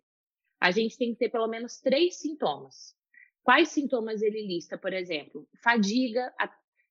a 0.60 0.70
gente 0.70 0.98
tem 0.98 1.12
que 1.12 1.18
ter 1.18 1.30
pelo 1.30 1.48
menos 1.48 1.80
três 1.80 2.20
sintomas. 2.20 2.94
Quais 3.42 3.68
sintomas 3.68 4.20
ele 4.20 4.46
lista, 4.46 4.76
por 4.76 4.92
exemplo? 4.92 5.48
Fadiga, 5.62 6.34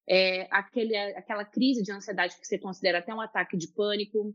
é, 0.08 0.48
aquele, 0.50 0.96
aquela 0.96 1.44
crise 1.44 1.84
de 1.84 1.92
ansiedade 1.92 2.36
que 2.40 2.48
você 2.48 2.58
considera 2.58 3.00
até 3.00 3.14
um 3.14 3.22
ataque 3.22 3.58
de 3.58 3.68
pânico, 3.68 4.34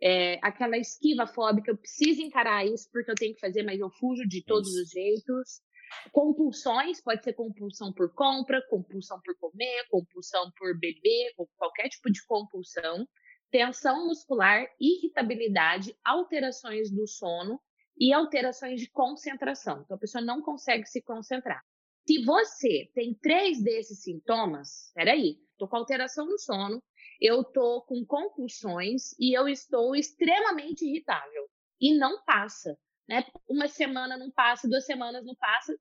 é, 0.00 0.38
aquela 0.42 0.76
esquiva 0.76 1.26
fóbica, 1.26 1.70
eu 1.70 1.76
preciso 1.76 2.20
encarar 2.20 2.66
isso 2.66 2.88
porque 2.92 3.10
eu 3.10 3.14
tenho 3.14 3.34
que 3.34 3.40
fazer, 3.40 3.62
mas 3.62 3.80
eu 3.80 3.88
fujo 3.88 4.26
de 4.26 4.44
todos 4.44 4.74
os 4.74 4.90
jeitos. 4.90 5.62
Compulsões, 6.10 7.00
pode 7.00 7.22
ser 7.22 7.32
compulsão 7.32 7.92
por 7.92 8.12
compra, 8.14 8.62
compulsão 8.68 9.20
por 9.24 9.36
comer, 9.38 9.86
compulsão 9.90 10.50
por 10.56 10.78
beber, 10.78 11.34
qualquer 11.56 11.88
tipo 11.88 12.10
de 12.10 12.24
compulsão. 12.26 13.06
Tensão 13.50 14.06
muscular, 14.06 14.66
irritabilidade, 14.80 15.94
alterações 16.02 16.90
do 16.90 17.06
sono 17.06 17.60
e 17.98 18.12
alterações 18.12 18.80
de 18.80 18.90
concentração. 18.90 19.82
Então, 19.82 19.96
a 19.96 20.00
pessoa 20.00 20.24
não 20.24 20.40
consegue 20.40 20.86
se 20.86 21.02
concentrar. 21.02 21.62
Se 22.06 22.24
você 22.24 22.90
tem 22.94 23.14
três 23.14 23.62
desses 23.62 24.02
sintomas, 24.02 24.90
peraí, 24.94 25.38
estou 25.52 25.68
com 25.68 25.76
alteração 25.76 26.26
no 26.26 26.38
sono, 26.38 26.82
eu 27.20 27.42
estou 27.42 27.82
com 27.82 28.04
compulsões 28.04 29.12
e 29.20 29.36
eu 29.36 29.48
estou 29.48 29.94
extremamente 29.94 30.84
irritável. 30.84 31.48
E 31.80 31.96
não 31.96 32.24
passa. 32.24 32.76
Né? 33.08 33.24
Uma 33.48 33.68
semana 33.68 34.16
não 34.16 34.30
passa, 34.30 34.68
duas 34.68 34.86
semanas 34.86 35.24
não 35.24 35.34
passa. 35.34 35.76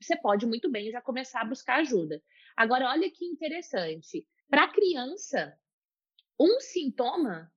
Você 0.00 0.16
pode 0.16 0.46
muito 0.46 0.70
bem 0.70 0.90
já 0.90 1.00
começar 1.00 1.40
a 1.40 1.46
buscar 1.46 1.80
ajuda. 1.80 2.20
Agora, 2.56 2.88
olha 2.90 3.10
que 3.10 3.24
interessante. 3.24 4.26
Para 4.48 4.68
criança, 4.68 5.56
um 6.38 6.60
sintoma 6.60 7.50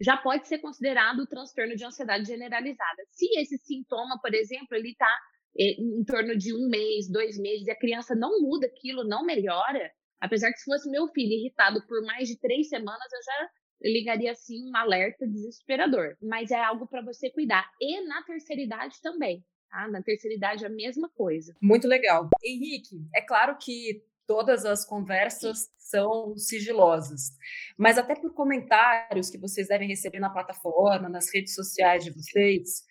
já 0.00 0.16
pode 0.16 0.48
ser 0.48 0.58
considerado 0.58 1.26
transtorno 1.26 1.76
de 1.76 1.84
ansiedade 1.84 2.26
generalizada. 2.26 3.02
Se 3.10 3.26
esse 3.38 3.56
sintoma, 3.58 4.18
por 4.20 4.34
exemplo, 4.34 4.74
ele 4.76 4.90
está 4.90 5.18
eh, 5.58 5.80
em 5.80 6.04
torno 6.04 6.36
de 6.36 6.52
um 6.54 6.68
mês, 6.68 7.08
dois 7.08 7.38
meses, 7.38 7.66
e 7.66 7.70
a 7.70 7.78
criança 7.78 8.14
não 8.14 8.40
muda 8.40 8.66
aquilo, 8.66 9.04
não 9.04 9.24
melhora, 9.24 9.92
apesar 10.20 10.50
que 10.50 10.58
se 10.58 10.64
fosse 10.64 10.90
meu 10.90 11.06
filho 11.08 11.32
irritado 11.32 11.86
por 11.86 12.02
mais 12.04 12.28
de 12.28 12.38
três 12.38 12.68
semanas, 12.68 13.12
eu 13.12 13.22
já 13.22 13.50
ligaria 13.82 14.32
assim 14.32 14.68
um 14.68 14.76
alerta 14.76 15.26
desesperador. 15.26 16.16
Mas 16.20 16.50
é 16.50 16.62
algo 16.62 16.86
para 16.86 17.02
você 17.02 17.30
cuidar. 17.30 17.70
E 17.80 18.00
na 18.06 18.22
terceira 18.22 18.62
idade 18.62 18.96
também. 19.02 19.44
Tá? 19.70 19.88
Na 19.88 20.02
terceira 20.02 20.36
idade 20.36 20.66
a 20.66 20.68
mesma 20.68 21.08
coisa. 21.10 21.54
Muito 21.60 21.88
legal. 21.88 22.28
Henrique, 22.44 23.04
é 23.14 23.20
claro 23.20 23.56
que 23.58 24.02
todas 24.26 24.64
as 24.64 24.86
conversas 24.86 25.68
são 25.78 26.36
sigilosas. 26.36 27.32
Mas 27.76 27.98
até 27.98 28.14
por 28.14 28.32
comentários 28.32 29.28
que 29.28 29.38
vocês 29.38 29.68
devem 29.68 29.88
receber 29.88 30.20
na 30.20 30.30
plataforma, 30.30 31.08
nas 31.08 31.32
redes 31.32 31.54
sociais 31.54 32.04
de 32.04 32.10
vocês, 32.10 32.84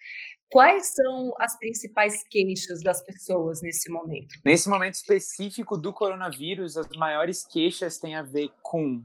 quais 0.52 0.94
são 0.94 1.34
as 1.40 1.58
principais 1.58 2.24
queixas 2.28 2.84
das 2.84 3.04
pessoas 3.04 3.62
nesse 3.62 3.90
momento? 3.90 4.36
Nesse 4.46 4.70
momento 4.70 4.96
específico 4.96 5.78
do 5.78 5.94
coronavírus, 5.94 6.78
as 6.78 6.90
maiores 6.96 7.46
queixas 7.46 7.98
têm 7.98 8.16
a 8.16 8.22
ver 8.22 8.50
com 8.62 9.02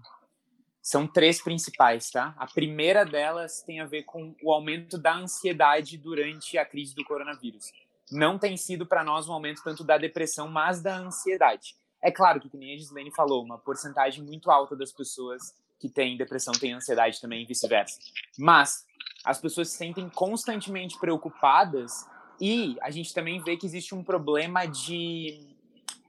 são 0.87 1.05
três 1.05 1.43
principais, 1.43 2.13
tá? 2.13 2.33
A 2.39 2.47
primeira 2.47 3.05
delas 3.05 3.61
tem 3.61 3.81
a 3.81 3.87
ver 3.87 4.05
com 4.05 4.37
o 4.41 4.53
aumento 4.53 4.97
da 4.97 5.17
ansiedade 5.17 5.99
durante 5.99 6.57
a 6.57 6.65
crise 6.65 6.95
do 6.95 7.05
coronavírus. 7.05 7.73
Não 8.09 8.39
tem 8.39 8.57
sido 8.57 8.87
para 8.87 9.03
nós 9.03 9.29
um 9.29 9.33
aumento 9.33 9.65
tanto 9.65 9.83
da 9.83 9.99
depressão, 9.99 10.47
mas 10.47 10.81
da 10.81 10.97
ansiedade. 10.97 11.75
É 12.01 12.13
claro 12.13 12.39
que, 12.39 12.49
como 12.49 12.63
a 12.63 12.67
Gislaine 12.67 13.11
falou, 13.11 13.43
uma 13.43 13.59
porcentagem 13.59 14.23
muito 14.23 14.49
alta 14.49 14.77
das 14.77 14.93
pessoas 14.93 15.57
que 15.81 15.89
têm 15.89 16.17
depressão 16.17 16.53
têm 16.55 16.75
ansiedade 16.75 17.21
também 17.21 17.43
e 17.43 17.47
vice-versa. 17.47 17.99
Mas 18.39 18.87
as 19.25 19.41
pessoas 19.41 19.71
se 19.71 19.79
sentem 19.79 20.09
constantemente 20.09 20.97
preocupadas 21.01 22.07
e 22.41 22.77
a 22.81 22.93
gente 22.93 23.13
também 23.13 23.43
vê 23.43 23.57
que 23.57 23.67
existe 23.67 23.93
um 23.93 24.05
problema 24.05 24.67
de 24.67 25.53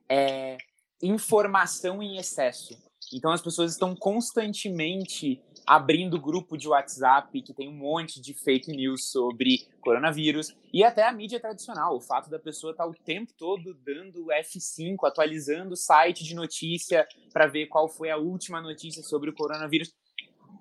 é, 0.08 0.60
informação 1.02 2.04
em 2.04 2.18
excesso. 2.18 2.78
Então 3.14 3.32
as 3.32 3.42
pessoas 3.42 3.72
estão 3.72 3.96
constantemente 3.96 5.42
abrindo 5.66 6.20
grupo 6.20 6.58
de 6.58 6.68
WhatsApp 6.68 7.42
que 7.42 7.54
tem 7.54 7.68
um 7.68 7.76
monte 7.76 8.22
de 8.22 8.34
fake 8.34 8.72
news 8.72 9.10
sobre 9.10 9.68
coronavírus 9.82 10.56
e 10.74 10.84
até 10.84 11.06
a 11.06 11.12
mídia 11.12 11.40
tradicional, 11.40 11.96
o 11.96 12.02
fato 12.02 12.30
da 12.30 12.40
pessoa 12.40 12.72
estar 12.72 12.84
tá 12.84 12.90
o 12.90 12.94
tempo 12.94 13.34
todo 13.38 13.74
dando 13.74 14.28
F5, 14.28 14.98
atualizando 15.04 15.74
o 15.74 15.78
site 15.78 16.24
de 16.24 16.36
notícia 16.36 17.08
para 17.32 17.48
ver 17.48 17.68
qual 17.68 17.88
foi 17.88 18.10
a 18.10 18.18
última 18.18 18.62
notícia 18.62 19.04
sobre 19.04 19.30
o 19.30 19.34
coronavírus. 19.34 19.94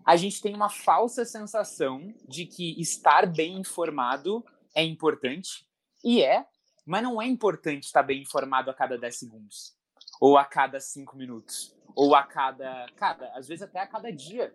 A 0.04 0.16
gente 0.16 0.40
tem 0.40 0.54
uma 0.54 0.68
falsa 0.68 1.24
sensação 1.24 2.14
de 2.28 2.46
que 2.46 2.80
estar 2.80 3.26
bem 3.26 3.58
informado 3.58 4.44
é 4.74 4.84
importante 4.84 5.66
e 6.04 6.22
é, 6.22 6.44
mas 6.84 7.02
não 7.02 7.20
é 7.20 7.26
importante 7.26 7.84
estar 7.84 8.02
bem 8.02 8.22
informado 8.22 8.70
a 8.70 8.74
cada 8.74 8.96
10 8.96 9.18
segundos 9.18 9.74
ou 10.20 10.38
a 10.38 10.44
cada 10.44 10.78
5 10.78 11.16
minutos 11.16 11.75
ou 11.96 12.14
a 12.14 12.22
cada, 12.22 12.86
cada, 12.94 13.32
às 13.32 13.48
vezes 13.48 13.62
até 13.62 13.80
a 13.80 13.86
cada 13.86 14.12
dia. 14.12 14.54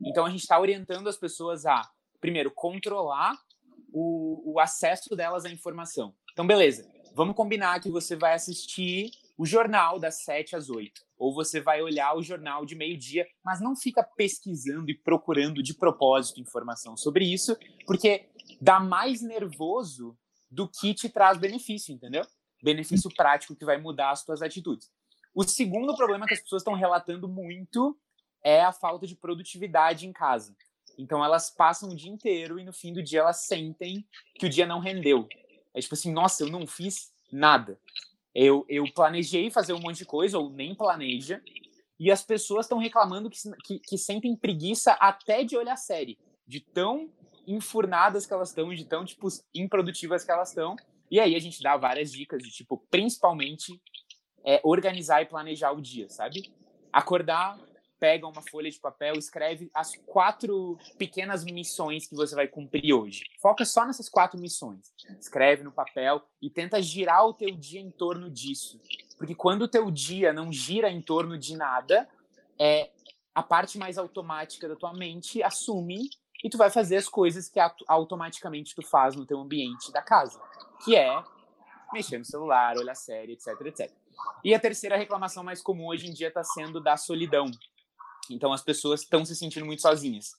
Então 0.00 0.26
a 0.26 0.30
gente 0.30 0.42
está 0.42 0.60
orientando 0.60 1.08
as 1.08 1.16
pessoas 1.16 1.64
a, 1.64 1.82
primeiro, 2.20 2.50
controlar 2.50 3.34
o, 3.90 4.52
o 4.52 4.60
acesso 4.60 5.16
delas 5.16 5.46
à 5.46 5.50
informação. 5.50 6.14
Então, 6.32 6.46
beleza, 6.46 6.86
vamos 7.14 7.34
combinar 7.34 7.80
que 7.80 7.90
você 7.90 8.14
vai 8.14 8.34
assistir 8.34 9.10
o 9.36 9.46
jornal 9.46 9.98
das 9.98 10.22
7 10.24 10.56
às 10.56 10.68
8. 10.68 11.00
Ou 11.16 11.32
você 11.32 11.60
vai 11.60 11.80
olhar 11.80 12.14
o 12.14 12.22
jornal 12.22 12.66
de 12.66 12.74
meio-dia, 12.74 13.26
mas 13.42 13.60
não 13.60 13.74
fica 13.74 14.02
pesquisando 14.02 14.90
e 14.90 14.98
procurando 14.98 15.62
de 15.62 15.74
propósito 15.74 16.40
informação 16.40 16.96
sobre 16.96 17.24
isso, 17.24 17.56
porque 17.86 18.28
dá 18.60 18.78
mais 18.78 19.22
nervoso 19.22 20.16
do 20.50 20.68
que 20.68 20.94
te 20.94 21.08
traz 21.08 21.38
benefício, 21.38 21.94
entendeu? 21.94 22.24
Benefício 22.62 23.10
prático 23.14 23.56
que 23.56 23.64
vai 23.64 23.78
mudar 23.78 24.10
as 24.10 24.20
suas 24.20 24.42
atitudes. 24.42 24.90
O 25.38 25.44
segundo 25.44 25.94
problema 25.94 26.26
que 26.26 26.34
as 26.34 26.40
pessoas 26.40 26.62
estão 26.62 26.74
relatando 26.74 27.28
muito 27.28 27.96
é 28.42 28.60
a 28.60 28.72
falta 28.72 29.06
de 29.06 29.14
produtividade 29.14 30.04
em 30.04 30.12
casa. 30.12 30.52
Então 30.98 31.24
elas 31.24 31.48
passam 31.48 31.90
o 31.90 31.94
dia 31.94 32.10
inteiro 32.10 32.58
e 32.58 32.64
no 32.64 32.72
fim 32.72 32.92
do 32.92 33.00
dia 33.00 33.20
elas 33.20 33.46
sentem 33.46 34.04
que 34.34 34.46
o 34.46 34.48
dia 34.48 34.66
não 34.66 34.80
rendeu. 34.80 35.28
É 35.72 35.80
tipo 35.80 35.94
assim, 35.94 36.12
nossa, 36.12 36.42
eu 36.42 36.48
não 36.48 36.66
fiz 36.66 37.12
nada. 37.30 37.78
Eu, 38.34 38.66
eu 38.68 38.92
planejei 38.92 39.48
fazer 39.48 39.74
um 39.74 39.78
monte 39.78 39.98
de 39.98 40.06
coisa, 40.06 40.36
ou 40.40 40.50
nem 40.50 40.74
planeja, 40.74 41.40
e 42.00 42.10
as 42.10 42.24
pessoas 42.24 42.66
estão 42.66 42.78
reclamando 42.78 43.30
que, 43.30 43.38
que, 43.64 43.78
que, 43.78 43.96
sentem 43.96 44.34
preguiça 44.34 44.94
até 44.94 45.44
de 45.44 45.56
olhar 45.56 45.74
a 45.74 45.76
série, 45.76 46.18
de 46.48 46.58
tão 46.58 47.12
enfurnadas 47.46 48.26
que 48.26 48.32
elas 48.32 48.48
estão, 48.48 48.74
de 48.74 48.84
tão 48.84 49.04
tipo, 49.04 49.28
improdutivas 49.54 50.24
que 50.24 50.32
elas 50.32 50.48
estão. 50.48 50.74
E 51.08 51.20
aí 51.20 51.36
a 51.36 51.38
gente 51.38 51.62
dá 51.62 51.76
várias 51.76 52.10
dicas 52.10 52.42
de 52.42 52.50
tipo, 52.50 52.84
principalmente 52.90 53.80
é 54.44 54.60
organizar 54.64 55.22
e 55.22 55.26
planejar 55.26 55.72
o 55.72 55.80
dia, 55.80 56.08
sabe? 56.08 56.52
Acordar, 56.92 57.58
pega 57.98 58.26
uma 58.26 58.42
folha 58.42 58.70
de 58.70 58.78
papel, 58.78 59.14
escreve 59.14 59.70
as 59.74 59.96
quatro 60.06 60.78
pequenas 60.96 61.44
missões 61.44 62.06
que 62.06 62.14
você 62.14 62.34
vai 62.34 62.46
cumprir 62.46 62.92
hoje. 62.92 63.24
Foca 63.40 63.64
só 63.64 63.84
nessas 63.84 64.08
quatro 64.08 64.38
missões. 64.38 64.92
Escreve 65.20 65.62
no 65.62 65.72
papel 65.72 66.22
e 66.40 66.48
tenta 66.48 66.80
girar 66.80 67.26
o 67.26 67.34
teu 67.34 67.54
dia 67.54 67.80
em 67.80 67.90
torno 67.90 68.30
disso. 68.30 68.80
Porque 69.16 69.34
quando 69.34 69.62
o 69.62 69.68
teu 69.68 69.90
dia 69.90 70.32
não 70.32 70.52
gira 70.52 70.90
em 70.90 71.02
torno 71.02 71.36
de 71.36 71.56
nada, 71.56 72.08
é 72.58 72.90
a 73.34 73.42
parte 73.42 73.78
mais 73.78 73.98
automática 73.98 74.68
da 74.68 74.76
tua 74.76 74.92
mente 74.92 75.42
assume 75.42 76.10
e 76.42 76.48
tu 76.48 76.56
vai 76.56 76.70
fazer 76.70 76.96
as 76.96 77.08
coisas 77.08 77.48
que 77.48 77.58
automaticamente 77.86 78.74
tu 78.74 78.82
faz 78.82 79.16
no 79.16 79.26
teu 79.26 79.40
ambiente 79.40 79.92
da 79.92 80.02
casa, 80.02 80.40
que 80.84 80.96
é 80.96 81.22
mexer 81.92 82.18
no 82.18 82.24
celular, 82.24 82.76
olhar 82.76 82.94
série, 82.94 83.32
etc, 83.32 83.48
etc. 83.66 83.92
E 84.44 84.54
a 84.54 84.60
terceira 84.60 84.96
reclamação 84.96 85.42
mais 85.42 85.60
comum 85.62 85.86
hoje 85.86 86.08
em 86.08 86.12
dia 86.12 86.28
está 86.28 86.44
sendo 86.44 86.80
da 86.80 86.96
solidão. 86.96 87.50
Então 88.30 88.52
as 88.52 88.62
pessoas 88.62 89.02
estão 89.02 89.24
se 89.24 89.34
sentindo 89.34 89.66
muito 89.66 89.82
sozinhas. 89.82 90.32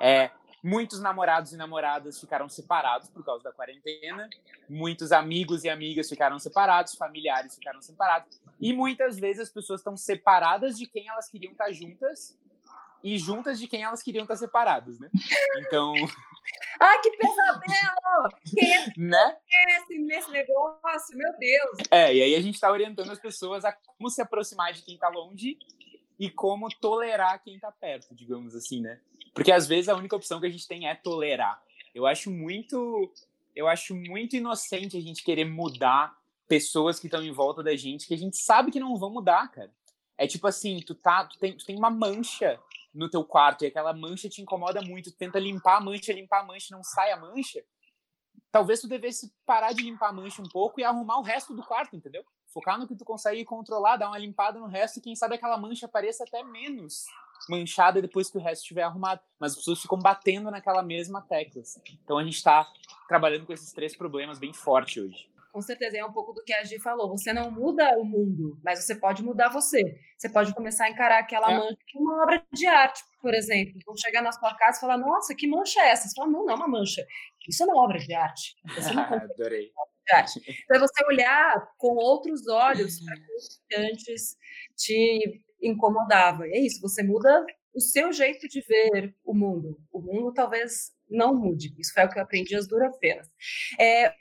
É, 0.00 0.30
muitos 0.62 1.00
namorados 1.00 1.52
e 1.52 1.56
namoradas 1.56 2.20
ficaram 2.20 2.48
separados 2.48 3.08
por 3.08 3.24
causa 3.24 3.42
da 3.42 3.52
quarentena, 3.52 4.28
muitos 4.68 5.12
amigos 5.12 5.64
e 5.64 5.68
amigas 5.68 6.08
ficaram 6.08 6.38
separados, 6.38 6.94
familiares 6.94 7.54
ficaram 7.54 7.80
separados, 7.80 8.40
e 8.60 8.72
muitas 8.72 9.18
vezes 9.18 9.42
as 9.42 9.50
pessoas 9.50 9.80
estão 9.80 9.96
separadas 9.96 10.76
de 10.76 10.86
quem 10.86 11.08
elas 11.08 11.28
queriam 11.28 11.52
estar 11.52 11.72
juntas 11.72 12.38
e 13.02 13.18
juntas 13.18 13.58
de 13.58 13.66
quem 13.66 13.82
elas 13.82 14.02
queriam 14.02 14.22
estar 14.22 14.36
separadas, 14.36 14.98
né? 14.98 15.08
Então. 15.58 15.94
Ai, 16.78 16.98
que 17.00 17.10
pesadelo! 17.12 18.28
Quem 18.54 18.74
é 18.74 18.84
que 18.90 19.00
né? 19.66 19.96
nesse 20.06 20.30
negócio? 20.30 21.16
Meu 21.16 21.30
Deus! 21.38 21.88
É, 21.90 22.14
e 22.14 22.22
aí 22.22 22.34
a 22.34 22.40
gente 22.40 22.54
está 22.54 22.70
orientando 22.70 23.10
as 23.10 23.18
pessoas 23.18 23.64
a 23.64 23.72
como 23.72 24.10
se 24.10 24.20
aproximar 24.20 24.72
de 24.72 24.82
quem 24.82 24.94
está 24.94 25.08
longe 25.08 25.58
e 26.18 26.30
como 26.30 26.68
tolerar 26.68 27.42
quem 27.42 27.54
está 27.54 27.72
perto, 27.72 28.14
digamos 28.14 28.54
assim, 28.54 28.80
né? 28.80 29.00
Porque 29.34 29.52
às 29.52 29.66
vezes 29.66 29.88
a 29.88 29.96
única 29.96 30.16
opção 30.16 30.40
que 30.40 30.46
a 30.46 30.50
gente 30.50 30.68
tem 30.68 30.88
é 30.88 30.94
tolerar. 30.94 31.62
Eu 31.94 32.06
acho 32.06 32.30
muito, 32.30 33.12
eu 33.54 33.66
acho 33.66 33.94
muito 33.94 34.36
inocente 34.36 34.96
a 34.96 35.00
gente 35.00 35.24
querer 35.24 35.44
mudar 35.44 36.16
pessoas 36.46 36.98
que 36.98 37.06
estão 37.06 37.22
em 37.22 37.32
volta 37.32 37.62
da 37.62 37.76
gente 37.76 38.08
que 38.08 38.14
a 38.14 38.18
gente 38.18 38.36
sabe 38.36 38.72
que 38.72 38.80
não 38.80 38.96
vão 38.96 39.10
mudar, 39.10 39.48
cara. 39.50 39.72
É 40.18 40.26
tipo 40.26 40.46
assim, 40.46 40.80
tu 40.80 40.94
tá, 40.94 41.24
tu 41.24 41.38
tem, 41.38 41.56
tu 41.56 41.64
tem 41.64 41.76
uma 41.76 41.90
mancha 41.90 42.60
no 42.92 43.08
teu 43.08 43.24
quarto 43.24 43.64
e 43.64 43.68
aquela 43.68 43.94
mancha 43.94 44.28
te 44.28 44.42
incomoda 44.42 44.82
muito, 44.82 45.10
tu 45.10 45.16
tenta 45.16 45.38
limpar 45.38 45.78
a 45.78 45.80
mancha, 45.80 46.12
limpar 46.12 46.40
a 46.40 46.44
mancha, 46.44 46.74
não 46.74 46.82
sai 46.82 47.12
a 47.12 47.16
mancha. 47.16 47.64
Talvez 48.52 48.80
tu 48.80 48.88
devesse 48.88 49.32
parar 49.46 49.72
de 49.72 49.82
limpar 49.82 50.08
a 50.08 50.12
mancha 50.12 50.42
um 50.42 50.48
pouco 50.48 50.80
e 50.80 50.84
arrumar 50.84 51.18
o 51.18 51.22
resto 51.22 51.54
do 51.54 51.62
quarto, 51.62 51.94
entendeu? 51.94 52.24
Focar 52.52 52.78
no 52.78 52.86
que 52.86 52.96
tu 52.96 53.04
consegue 53.04 53.44
controlar, 53.44 53.96
dar 53.96 54.08
uma 54.08 54.18
limpada 54.18 54.58
no 54.58 54.66
resto 54.66 54.98
e 54.98 55.02
quem 55.02 55.14
sabe 55.14 55.36
aquela 55.36 55.56
mancha 55.56 55.86
pareça 55.86 56.24
até 56.24 56.42
menos 56.42 57.06
manchada 57.48 58.02
depois 58.02 58.30
que 58.30 58.36
o 58.36 58.40
resto 58.40 58.62
estiver 58.62 58.82
arrumado. 58.82 59.20
Mas 59.38 59.52
as 59.52 59.58
pessoas 59.58 59.80
ficam 59.80 59.98
batendo 59.98 60.50
naquela 60.50 60.82
mesma 60.82 61.22
tecla. 61.22 61.62
Assim. 61.62 61.80
Então 62.04 62.18
a 62.18 62.24
gente 62.24 62.36
está 62.36 62.70
trabalhando 63.08 63.46
com 63.46 63.52
esses 63.52 63.72
três 63.72 63.96
problemas 63.96 64.38
bem 64.38 64.52
forte 64.52 65.00
hoje. 65.00 65.30
Com 65.52 65.60
certeza, 65.60 65.98
é 65.98 66.04
um 66.04 66.12
pouco 66.12 66.32
do 66.32 66.42
que 66.44 66.52
a 66.52 66.62
Gi 66.62 66.78
falou. 66.78 67.10
Você 67.10 67.32
não 67.32 67.50
muda 67.50 67.98
o 67.98 68.04
mundo, 68.04 68.58
mas 68.64 68.84
você 68.84 68.94
pode 68.94 69.22
mudar 69.22 69.48
você. 69.48 69.98
Você 70.16 70.28
pode 70.28 70.54
começar 70.54 70.84
a 70.84 70.90
encarar 70.90 71.18
aquela 71.18 71.50
é. 71.50 71.58
mancha 71.58 71.78
como 71.92 72.04
uma 72.04 72.22
obra 72.22 72.42
de 72.52 72.66
arte, 72.66 73.02
por 73.20 73.34
exemplo. 73.34 73.80
Vão 73.84 73.96
chegar 73.96 74.22
na 74.22 74.32
sua 74.32 74.54
casa 74.54 74.78
e 74.78 74.80
falar, 74.80 74.96
nossa, 74.96 75.34
que 75.34 75.48
mancha 75.48 75.80
é 75.80 75.90
essa? 75.90 76.08
Você 76.08 76.14
fala, 76.14 76.30
não, 76.30 76.44
não 76.44 76.52
é 76.52 76.56
uma 76.56 76.68
mancha. 76.68 77.04
Isso 77.48 77.62
é 77.62 77.66
uma 77.66 77.82
obra 77.82 77.98
de 77.98 78.14
arte. 78.14 78.54
Você 78.74 78.92
não 78.92 79.02
Adorei. 79.12 79.72
Então 80.64 80.76
é 80.76 80.80
você 80.80 81.04
olhar 81.06 81.68
com 81.78 81.94
outros 81.94 82.46
olhos 82.48 83.00
para 83.04 83.16
que 83.16 83.76
antes 83.76 84.36
te 84.76 85.42
incomodava. 85.62 86.46
E 86.46 86.52
é 86.52 86.60
isso, 86.60 86.80
você 86.80 87.02
muda 87.02 87.44
o 87.74 87.80
seu 87.80 88.12
jeito 88.12 88.48
de 88.48 88.60
ver 88.62 89.14
o 89.24 89.34
mundo. 89.34 89.78
O 89.92 90.00
mundo 90.00 90.32
talvez 90.32 90.92
não 91.08 91.34
mude. 91.34 91.74
Isso 91.78 91.92
foi 91.92 92.04
o 92.04 92.08
que 92.08 92.18
eu 92.18 92.22
aprendi 92.22 92.54
às 92.56 92.66
duras 92.66 92.96
penas. 92.98 93.28
É, 93.78 94.14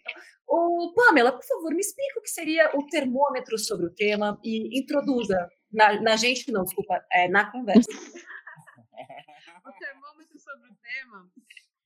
o 0.49 0.93
Pamela, 0.93 1.31
por 1.31 1.45
favor, 1.45 1.71
me 1.71 1.79
explica 1.79 2.19
o 2.19 2.23
que 2.23 2.29
seria 2.29 2.75
o 2.75 2.87
termômetro 2.87 3.57
sobre 3.57 3.85
o 3.85 3.93
tema 3.93 4.39
e 4.43 4.79
introduza 4.79 5.49
na, 5.71 6.01
na 6.01 6.15
gente, 6.15 6.51
não, 6.51 6.63
desculpa, 6.63 7.05
é, 7.11 7.27
na 7.27 7.51
conversa. 7.51 7.87
o 9.65 9.71
termômetro 9.73 10.39
sobre 10.39 10.69
o 10.69 10.75
tema, 10.75 11.31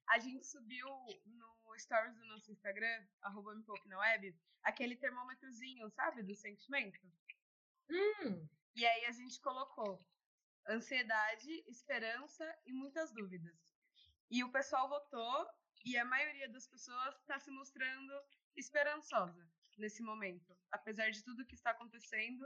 a 0.10 0.19
gente 0.19 0.47
subiu 0.47 0.88
no 1.26 1.78
stories 1.78 2.15
do 2.15 2.26
nosso 2.28 2.52
Instagram, 2.52 3.06
arroba 3.21 3.54
na 3.86 3.99
web, 3.99 4.34
aquele 4.63 4.95
termômetrozinho, 4.95 5.89
sabe, 5.89 6.23
do 6.23 6.34
sentimento. 6.34 6.99
Hum. 7.89 8.47
E 8.76 8.86
aí 8.86 9.06
a 9.06 9.12
gente 9.12 9.41
colocou 9.41 10.02
ansiedade, 10.69 11.63
esperança 11.67 12.45
e 12.65 12.71
muitas 12.71 13.12
dúvidas. 13.12 13.54
E 14.32 14.41
o 14.43 14.52
pessoal 14.52 14.88
votou 14.88 15.47
e 15.86 15.97
a 15.97 16.06
maioria 16.06 16.49
das 16.49 16.65
pessoas 16.67 17.15
está 17.19 17.38
se 17.39 17.52
mostrando 17.52 18.13
esperançosa 18.55 19.47
nesse 19.77 20.03
momento. 20.03 20.55
Apesar 20.71 21.09
de 21.09 21.23
tudo 21.23 21.45
que 21.45 21.55
está 21.55 21.71
acontecendo, 21.71 22.45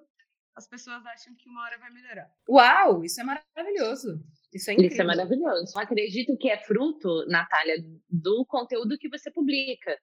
as 0.56 0.68
pessoas 0.68 1.06
acham 1.06 1.36
que 1.36 1.48
uma 1.48 1.64
hora 1.64 1.78
vai 1.78 1.92
melhorar. 1.92 2.30
Uau, 2.50 3.04
isso 3.04 3.22
é 3.22 3.24
maravilhoso. 3.24 4.20
Isso 4.54 4.70
é 4.70 4.74
incrível. 4.74 4.94
Isso 4.94 5.02
é 5.02 5.06
maravilhoso. 5.06 5.74
Eu 5.76 5.82
acredito 5.82 6.38
que 6.38 6.50
é 6.50 6.58
fruto, 6.64 7.26
Natália, 7.28 7.76
do 8.10 8.46
conteúdo 8.48 8.98
que 8.98 9.08
você 9.08 9.32
publica. 9.32 9.96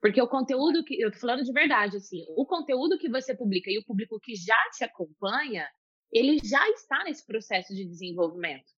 Porque 0.00 0.22
o 0.22 0.28
conteúdo 0.28 0.84
que. 0.84 1.00
Eu 1.00 1.10
tô 1.10 1.18
falando 1.18 1.42
de 1.42 1.52
verdade, 1.52 1.96
assim. 1.96 2.24
O 2.36 2.46
conteúdo 2.46 2.98
que 2.98 3.08
você 3.08 3.36
publica 3.36 3.70
e 3.70 3.78
o 3.78 3.84
público 3.84 4.20
que 4.20 4.34
já 4.36 4.58
te 4.76 4.84
acompanha, 4.84 5.68
ele 6.12 6.38
já 6.44 6.68
está 6.70 7.02
nesse 7.04 7.26
processo 7.26 7.74
de 7.74 7.84
desenvolvimento. 7.84 8.70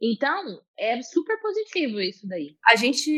Então, 0.00 0.60
é 0.78 1.00
super 1.02 1.40
positivo 1.40 2.00
isso 2.00 2.26
daí. 2.26 2.56
A 2.66 2.76
gente 2.76 3.10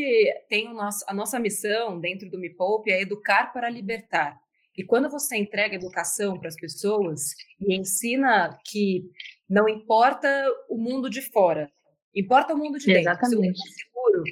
tem 0.48 0.72
nosso, 0.72 1.04
a 1.08 1.14
nossa 1.14 1.38
missão 1.38 1.98
dentro 2.00 2.30
do 2.30 2.38
Me 2.38 2.50
Poupe 2.50 2.90
é 2.90 3.00
educar 3.00 3.52
para 3.52 3.68
libertar. 3.68 4.38
E 4.76 4.84
quando 4.84 5.08
você 5.08 5.36
entrega 5.36 5.74
educação 5.74 6.38
para 6.38 6.48
as 6.48 6.56
pessoas 6.56 7.30
e 7.58 7.74
ensina 7.74 8.58
que 8.64 9.10
não 9.48 9.68
importa 9.68 10.28
o 10.68 10.76
mundo 10.76 11.08
de 11.08 11.22
fora, 11.22 11.72
importa 12.14 12.54
o 12.54 12.58
mundo 12.58 12.78
de 12.78 12.86
dentro. 12.86 13.00
Exatamente. 13.00 13.58
Se 13.58 13.64
você, 13.64 13.70
é 13.70 13.84
seguro, 13.84 14.24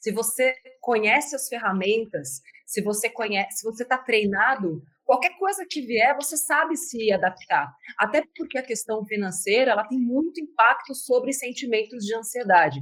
se 0.00 0.12
você 0.12 0.54
conhece 0.80 1.36
as 1.36 1.48
ferramentas, 1.48 2.40
se 2.66 2.82
você 2.82 3.08
conhece, 3.08 3.58
se 3.58 3.64
você 3.64 3.84
está 3.84 3.96
treinado, 3.96 4.82
qualquer 5.12 5.36
coisa 5.36 5.66
que 5.68 5.82
vier, 5.82 6.16
você 6.16 6.38
sabe 6.38 6.74
se 6.74 7.12
adaptar. 7.12 7.70
Até 7.98 8.24
porque 8.34 8.56
a 8.56 8.62
questão 8.62 9.04
financeira 9.04 9.72
ela 9.72 9.86
tem 9.86 9.98
muito 9.98 10.40
impacto 10.40 10.94
sobre 10.94 11.34
sentimentos 11.34 12.02
de 12.06 12.14
ansiedade. 12.16 12.80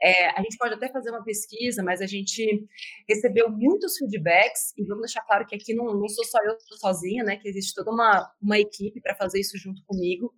É, 0.00 0.28
a 0.28 0.42
gente 0.42 0.56
pode 0.56 0.74
até 0.74 0.88
fazer 0.92 1.10
uma 1.10 1.24
pesquisa, 1.24 1.82
mas 1.82 2.00
a 2.00 2.06
gente 2.06 2.64
recebeu 3.08 3.50
muitos 3.50 3.96
feedbacks, 3.98 4.72
e 4.78 4.84
vamos 4.84 5.02
deixar 5.02 5.22
claro 5.22 5.44
que 5.44 5.56
aqui 5.56 5.74
não, 5.74 5.86
não 5.86 6.08
sou 6.08 6.24
só 6.24 6.38
eu 6.44 6.56
sozinha, 6.78 7.24
né? 7.24 7.36
Que 7.36 7.48
existe 7.48 7.74
toda 7.74 7.90
uma, 7.90 8.30
uma 8.40 8.60
equipe 8.60 9.00
para 9.00 9.16
fazer 9.16 9.40
isso 9.40 9.58
junto 9.58 9.82
comigo. 9.84 10.32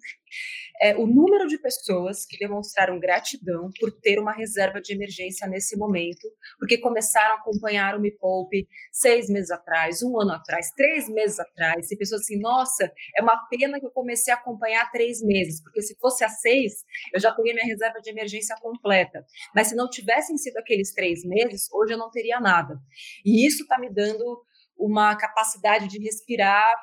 É, 0.81 0.97
o 0.97 1.07
número 1.07 1.47
de 1.47 1.57
pessoas 1.59 2.27
que 2.27 2.37
demonstraram 2.37 2.99
gratidão 2.99 3.70
por 3.79 3.92
ter 3.92 4.18
uma 4.18 4.33
reserva 4.33 4.81
de 4.81 4.92
emergência 4.92 5.47
nesse 5.47 5.77
momento, 5.77 6.29
porque 6.59 6.79
começaram 6.79 7.37
a 7.37 7.38
acompanhar 7.38 7.97
o 7.97 8.01
Me 8.01 8.11
Poupe 8.11 8.66
seis 8.92 9.29
meses 9.29 9.51
atrás, 9.51 10.03
um 10.03 10.20
ano 10.20 10.33
atrás, 10.33 10.70
três 10.77 11.09
meses 11.09 11.38
atrás, 11.38 11.90
e 11.90 11.97
pessoas 11.97 12.23
assim, 12.23 12.40
nossa, 12.40 12.90
é 13.16 13.23
uma 13.23 13.47
pena 13.49 13.79
que 13.79 13.87
eu 13.87 13.90
comecei 13.90 14.35
a 14.35 14.37
acompanhar 14.37 14.83
há 14.83 14.90
três 14.90 15.23
meses, 15.23 15.62
porque 15.62 15.81
se 15.81 15.97
fosse 15.99 16.25
há 16.25 16.29
seis, 16.29 16.85
eu 17.12 17.20
já 17.20 17.33
teria 17.33 17.55
minha 17.55 17.66
reserva 17.66 18.01
de 18.01 18.11
emergência 18.11 18.57
completa. 18.57 19.25
Mas 19.55 19.68
se 19.68 19.77
não 19.77 19.88
tivessem 19.88 20.37
sido 20.37 20.57
aqueles 20.57 20.92
três 20.92 21.25
meses, 21.25 21.68
hoje 21.73 21.94
eu 21.94 21.99
não 21.99 22.11
teria 22.11 22.40
nada. 22.40 22.79
E 23.25 23.47
isso 23.47 23.62
está 23.62 23.79
me 23.79 23.92
dando 23.92 24.42
uma 24.77 25.14
capacidade 25.16 25.88
de 25.88 25.99
respirar 25.99 26.75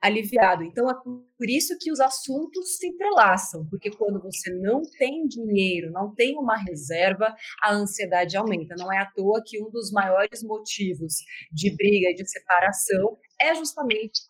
aliviado. 0.00 0.62
Então, 0.62 0.88
é 0.88 0.94
por 0.94 1.48
isso 1.48 1.76
que 1.80 1.90
os 1.90 2.00
assuntos 2.00 2.76
se 2.76 2.86
entrelaçam, 2.88 3.66
porque 3.68 3.90
quando 3.90 4.20
você 4.22 4.50
não 4.54 4.82
tem 4.98 5.26
dinheiro, 5.26 5.90
não 5.90 6.14
tem 6.14 6.36
uma 6.36 6.56
reserva, 6.56 7.34
a 7.62 7.72
ansiedade 7.72 8.36
aumenta. 8.36 8.74
Não 8.78 8.92
é 8.92 8.98
à 8.98 9.06
toa 9.06 9.42
que 9.44 9.62
um 9.62 9.70
dos 9.70 9.90
maiores 9.90 10.42
motivos 10.42 11.14
de 11.52 11.74
briga 11.74 12.10
e 12.10 12.14
de 12.14 12.28
separação 12.28 13.18
é 13.40 13.54
justamente 13.54 14.20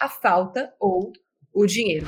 a 0.00 0.08
falta 0.08 0.72
ou 0.78 1.12
o 1.52 1.66
dinheiro. 1.66 2.06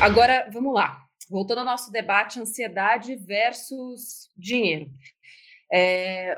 Agora, 0.00 0.48
vamos 0.50 0.72
lá. 0.72 1.04
Voltando 1.28 1.58
ao 1.58 1.64
nosso 1.64 1.92
debate, 1.92 2.40
ansiedade 2.40 3.14
versus 3.16 4.30
dinheiro. 4.36 4.90
É, 5.72 6.36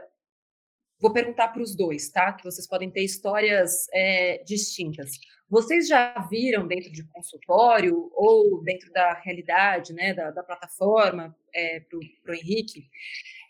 Vou 1.02 1.12
perguntar 1.12 1.48
para 1.48 1.60
os 1.60 1.74
dois, 1.74 2.08
tá? 2.10 2.32
Que 2.32 2.44
vocês 2.44 2.64
podem 2.64 2.88
ter 2.88 3.02
histórias 3.02 3.88
é, 3.92 4.40
distintas. 4.44 5.10
Vocês 5.50 5.88
já 5.88 6.14
viram 6.30 6.64
dentro 6.64 6.92
de 6.92 7.02
consultório 7.08 8.08
ou 8.14 8.62
dentro 8.62 8.88
da 8.92 9.12
realidade, 9.14 9.92
né, 9.92 10.14
da, 10.14 10.30
da 10.30 10.44
plataforma 10.44 11.36
é, 11.52 11.80
para 11.80 12.32
o 12.32 12.34
Henrique, 12.34 12.88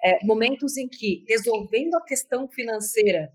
é, 0.03 0.25
momentos 0.25 0.79
em 0.79 0.89
que, 0.89 1.27
resolvendo 1.29 1.95
a 1.97 2.05
questão 2.05 2.49
financeira, 2.49 3.31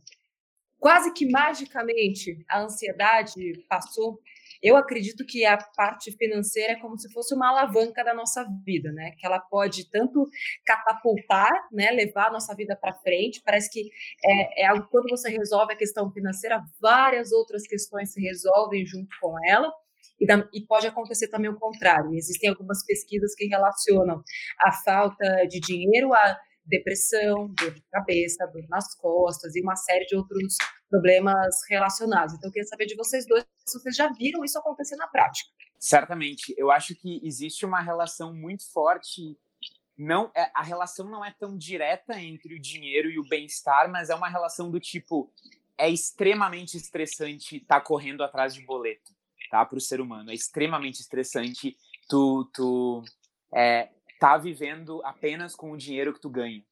quase 0.80 1.14
que 1.14 1.30
magicamente 1.30 2.44
a 2.50 2.64
ansiedade 2.64 3.54
passou 3.70 4.20
eu 4.62 4.76
acredito 4.76 5.26
que 5.26 5.46
a 5.46 5.58
parte 5.58 6.12
financeira 6.12 6.74
é 6.74 6.80
como 6.80 6.98
se 6.98 7.12
fosse 7.12 7.34
uma 7.34 7.50
alavanca 7.50 8.04
da 8.04 8.14
nossa 8.14 8.46
vida, 8.66 8.92
né? 8.92 9.12
Que 9.18 9.26
ela 9.26 9.40
pode 9.40 9.90
tanto 9.90 10.28
catapultar, 10.66 11.52
né? 11.72 11.92
Levar 11.92 12.28
a 12.28 12.32
nossa 12.32 12.56
vida 12.56 12.76
para 12.76 12.94
frente. 12.96 13.42
Parece 13.44 13.70
que 13.72 13.90
é, 14.24 14.64
é 14.64 14.68
algo 14.68 14.88
quando 14.90 15.10
você 15.10 15.30
resolve 15.30 15.74
a 15.74 15.78
questão 15.78 16.12
financeira, 16.12 16.64
várias 16.82 17.32
outras 17.32 17.64
questões 17.64 18.14
se 18.14 18.22
resolvem 18.22 18.86
junto 18.86 19.10
com 19.22 19.36
ela. 19.46 19.72
E, 20.20 20.26
da, 20.26 20.48
e, 20.52 20.66
pode 20.66 20.88
acontecer 20.88 21.28
também 21.28 21.50
o 21.50 21.60
contrário. 21.60 22.14
Existem 22.16 22.50
algumas 22.50 22.84
pesquisas 22.84 23.36
que 23.36 23.46
relacionam 23.46 24.24
a 24.60 24.72
falta 24.72 25.46
de 25.48 25.60
dinheiro 25.60 26.12
a 26.12 26.38
depressão, 26.68 27.54
dor 27.54 27.72
de 27.72 27.82
cabeça, 27.92 28.48
dor 28.48 28.66
nas 28.70 28.96
costas 28.96 29.56
e 29.56 29.62
uma 29.62 29.76
série 29.76 30.06
de 30.06 30.16
outros 30.16 30.56
problemas 30.90 31.56
relacionados. 31.70 32.34
Então, 32.34 32.50
eu 32.50 32.54
queria 32.54 32.68
saber 32.68 32.86
de 32.86 32.96
vocês 32.96 33.26
dois 33.26 33.46
se 33.66 33.80
vocês 33.80 33.96
já 33.96 34.12
viram 34.12 34.44
isso 34.44 34.58
acontecer 34.58 34.96
na 34.96 35.08
prática. 35.08 35.50
Certamente. 35.80 36.54
Eu 36.58 36.72
acho 36.72 36.96
que 36.96 37.20
existe 37.24 37.66
uma 37.66 37.82
relação 37.82 38.34
muito 38.34 38.70
forte. 38.72 39.38
Não, 39.98 40.32
é, 40.36 40.50
a 40.54 40.64
relação 40.64 41.10
não 41.10 41.24
é 41.24 41.34
tão 41.38 41.58
direta 41.58 42.20
entre 42.20 42.56
o 42.56 42.62
dinheiro 42.62 43.10
e 43.10 43.20
o 43.20 43.28
bem-estar, 43.28 43.90
mas 43.90 44.10
é 44.10 44.16
uma 44.16 44.30
relação 44.30 44.70
do 44.70 44.80
tipo 44.80 45.32
é 45.80 45.90
extremamente 45.90 46.76
estressante 46.76 47.58
estar 47.58 47.80
tá 47.80 47.82
correndo 47.82 48.24
atrás 48.24 48.54
de 48.54 48.66
boleto, 48.66 49.14
tá? 49.52 49.64
Para 49.64 49.78
o 49.78 49.82
ser 49.82 50.02
humano 50.02 50.32
é 50.32 50.34
extremamente 50.34 51.02
estressante 51.02 51.78
tu 52.10 52.50
tu 52.52 53.04
é, 53.54 53.90
tá 54.20 54.38
vivendo 54.38 55.04
apenas 55.06 55.56
com 55.56 55.72
o 55.72 55.78
dinheiro 55.78 56.14
que 56.14 56.20
tu 56.20 56.30
ganha. 56.30 56.64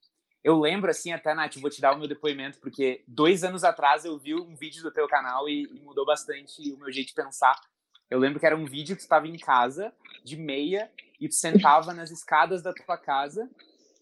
Eu 0.46 0.60
lembro, 0.60 0.92
assim, 0.92 1.12
até, 1.12 1.34
Nath, 1.34 1.56
vou 1.56 1.72
te 1.72 1.82
dar 1.82 1.96
o 1.96 1.98
meu 1.98 2.08
depoimento, 2.08 2.60
porque 2.60 3.04
dois 3.08 3.44
anos 3.44 3.64
atrás 3.64 4.06
eu 4.06 4.16
vi 4.16 4.36
um 4.36 4.56
vídeo 4.56 4.84
do 4.84 4.92
teu 4.92 5.08
canal 5.08 5.50
e, 5.50 5.64
e 5.64 5.80
mudou 5.80 6.06
bastante 6.06 6.72
o 6.72 6.78
meu 6.78 6.92
jeito 6.92 7.08
de 7.08 7.16
pensar. 7.16 7.60
Eu 8.12 8.20
lembro 8.20 8.40
que 8.40 8.46
era 8.46 8.56
um 8.56 8.64
vídeo 8.64 8.96
que 8.96 9.02
tu 9.02 9.06
estava 9.06 9.28
em 9.28 9.40
casa, 9.40 9.92
de 10.24 10.38
meia, 10.38 10.92
e 11.20 11.28
tu 11.28 11.34
sentava 11.34 11.96
nas 11.96 12.12
escadas 12.12 12.62
da 12.62 12.72
tua 12.72 12.96
casa, 12.96 13.50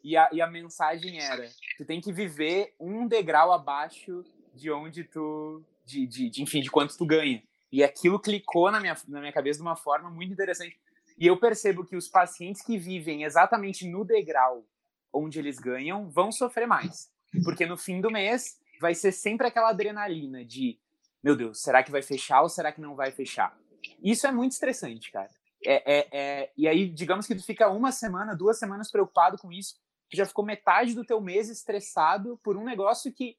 e 0.03 0.17
a, 0.17 0.27
e 0.33 0.41
a 0.41 0.47
mensagem 0.47 1.17
era: 1.17 1.49
tu 1.77 1.85
tem 1.85 2.01
que 2.01 2.11
viver 2.11 2.75
um 2.77 3.07
degrau 3.07 3.53
abaixo 3.53 4.25
de 4.53 4.69
onde 4.69 5.05
tu. 5.05 5.63
De, 5.85 6.05
de, 6.05 6.29
de, 6.29 6.43
enfim, 6.43 6.59
de 6.59 6.69
quanto 6.69 6.97
tu 6.97 7.05
ganha. 7.05 7.41
E 7.71 7.81
aquilo 7.85 8.19
clicou 8.19 8.69
na 8.69 8.81
minha, 8.81 8.97
na 9.07 9.21
minha 9.21 9.31
cabeça 9.31 9.59
de 9.59 9.63
uma 9.63 9.77
forma 9.77 10.09
muito 10.09 10.33
interessante. 10.33 10.77
E 11.17 11.25
eu 11.25 11.39
percebo 11.39 11.85
que 11.85 11.95
os 11.95 12.09
pacientes 12.09 12.61
que 12.61 12.77
vivem 12.77 13.23
exatamente 13.23 13.87
no 13.87 14.03
degrau 14.03 14.65
onde 15.13 15.39
eles 15.39 15.59
ganham 15.59 16.09
vão 16.09 16.31
sofrer 16.31 16.67
mais. 16.67 17.11
Porque 17.43 17.65
no 17.65 17.77
fim 17.77 18.01
do 18.01 18.11
mês 18.11 18.57
vai 18.79 18.93
ser 18.93 19.11
sempre 19.11 19.47
aquela 19.47 19.69
adrenalina 19.69 20.43
de: 20.43 20.79
meu 21.23 21.35
Deus, 21.35 21.61
será 21.61 21.83
que 21.83 21.91
vai 21.91 22.01
fechar 22.01 22.41
ou 22.41 22.49
será 22.49 22.71
que 22.71 22.81
não 22.81 22.95
vai 22.95 23.11
fechar? 23.11 23.57
Isso 24.03 24.27
é 24.27 24.31
muito 24.31 24.53
estressante, 24.53 25.11
cara. 25.11 25.29
É, 25.65 25.99
é, 25.99 26.07
é, 26.11 26.51
e 26.57 26.67
aí, 26.67 26.89
digamos 26.89 27.25
que 27.25 27.35
tu 27.35 27.43
fica 27.43 27.69
uma 27.69 27.91
semana, 27.91 28.35
duas 28.35 28.59
semanas 28.59 28.91
preocupado 28.91 29.37
com 29.37 29.51
isso, 29.51 29.75
tu 30.09 30.17
já 30.17 30.25
ficou 30.25 30.43
metade 30.43 30.93
do 30.93 31.05
teu 31.05 31.21
mês 31.21 31.49
estressado 31.49 32.37
por 32.43 32.57
um 32.57 32.63
negócio 32.63 33.11
que, 33.13 33.37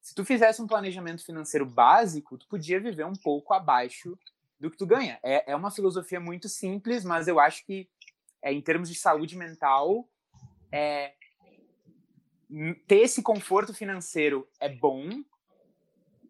se 0.00 0.14
tu 0.14 0.24
fizesse 0.24 0.62
um 0.62 0.66
planejamento 0.66 1.24
financeiro 1.24 1.66
básico, 1.66 2.38
tu 2.38 2.46
podia 2.48 2.80
viver 2.80 3.04
um 3.04 3.14
pouco 3.14 3.52
abaixo 3.52 4.18
do 4.58 4.70
que 4.70 4.76
tu 4.76 4.86
ganha. 4.86 5.18
É, 5.22 5.52
é 5.52 5.56
uma 5.56 5.70
filosofia 5.70 6.18
muito 6.18 6.48
simples, 6.48 7.04
mas 7.04 7.28
eu 7.28 7.38
acho 7.38 7.64
que, 7.66 7.88
é, 8.42 8.52
em 8.52 8.62
termos 8.62 8.88
de 8.88 8.94
saúde 8.94 9.36
mental, 9.36 10.08
é, 10.72 11.12
ter 12.86 12.96
esse 12.96 13.22
conforto 13.22 13.74
financeiro 13.74 14.48
é 14.60 14.68
bom 14.68 15.08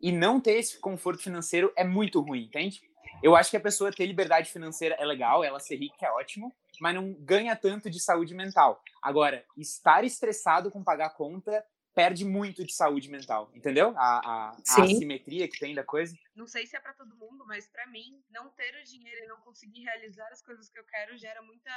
e 0.00 0.12
não 0.12 0.40
ter 0.40 0.58
esse 0.58 0.78
conforto 0.78 1.22
financeiro 1.22 1.72
é 1.76 1.84
muito 1.84 2.20
ruim, 2.20 2.44
entende? 2.44 2.82
Eu 3.22 3.34
acho 3.34 3.50
que 3.50 3.56
a 3.56 3.60
pessoa 3.60 3.92
ter 3.92 4.06
liberdade 4.06 4.50
financeira 4.50 4.94
é 4.98 5.04
legal, 5.04 5.42
ela 5.42 5.58
ser 5.58 5.76
rica 5.76 6.06
é 6.06 6.10
ótimo, 6.10 6.54
mas 6.80 6.94
não 6.94 7.14
ganha 7.14 7.56
tanto 7.56 7.88
de 7.88 7.98
saúde 7.98 8.34
mental. 8.34 8.82
Agora, 9.02 9.44
estar 9.56 10.04
estressado 10.04 10.70
com 10.70 10.84
pagar 10.84 11.10
conta 11.10 11.64
perde 11.96 12.26
muito 12.26 12.62
de 12.62 12.74
saúde 12.74 13.10
mental, 13.10 13.50
entendeu? 13.54 13.94
A, 13.96 14.18
a, 14.18 14.50
a 14.50 14.82
assimetria 14.82 15.48
que 15.48 15.58
tem 15.58 15.74
da 15.74 15.82
coisa. 15.82 16.14
Não 16.34 16.46
sei 16.46 16.66
se 16.66 16.76
é 16.76 16.80
para 16.80 16.92
todo 16.92 17.16
mundo, 17.16 17.46
mas 17.46 17.66
para 17.66 17.86
mim, 17.86 18.22
não 18.28 18.50
ter 18.50 18.78
o 18.78 18.84
dinheiro 18.84 19.24
e 19.24 19.26
não 19.26 19.40
conseguir 19.40 19.80
realizar 19.80 20.28
as 20.30 20.42
coisas 20.42 20.68
que 20.68 20.78
eu 20.78 20.84
quero 20.84 21.16
gera 21.16 21.40
muita 21.40 21.72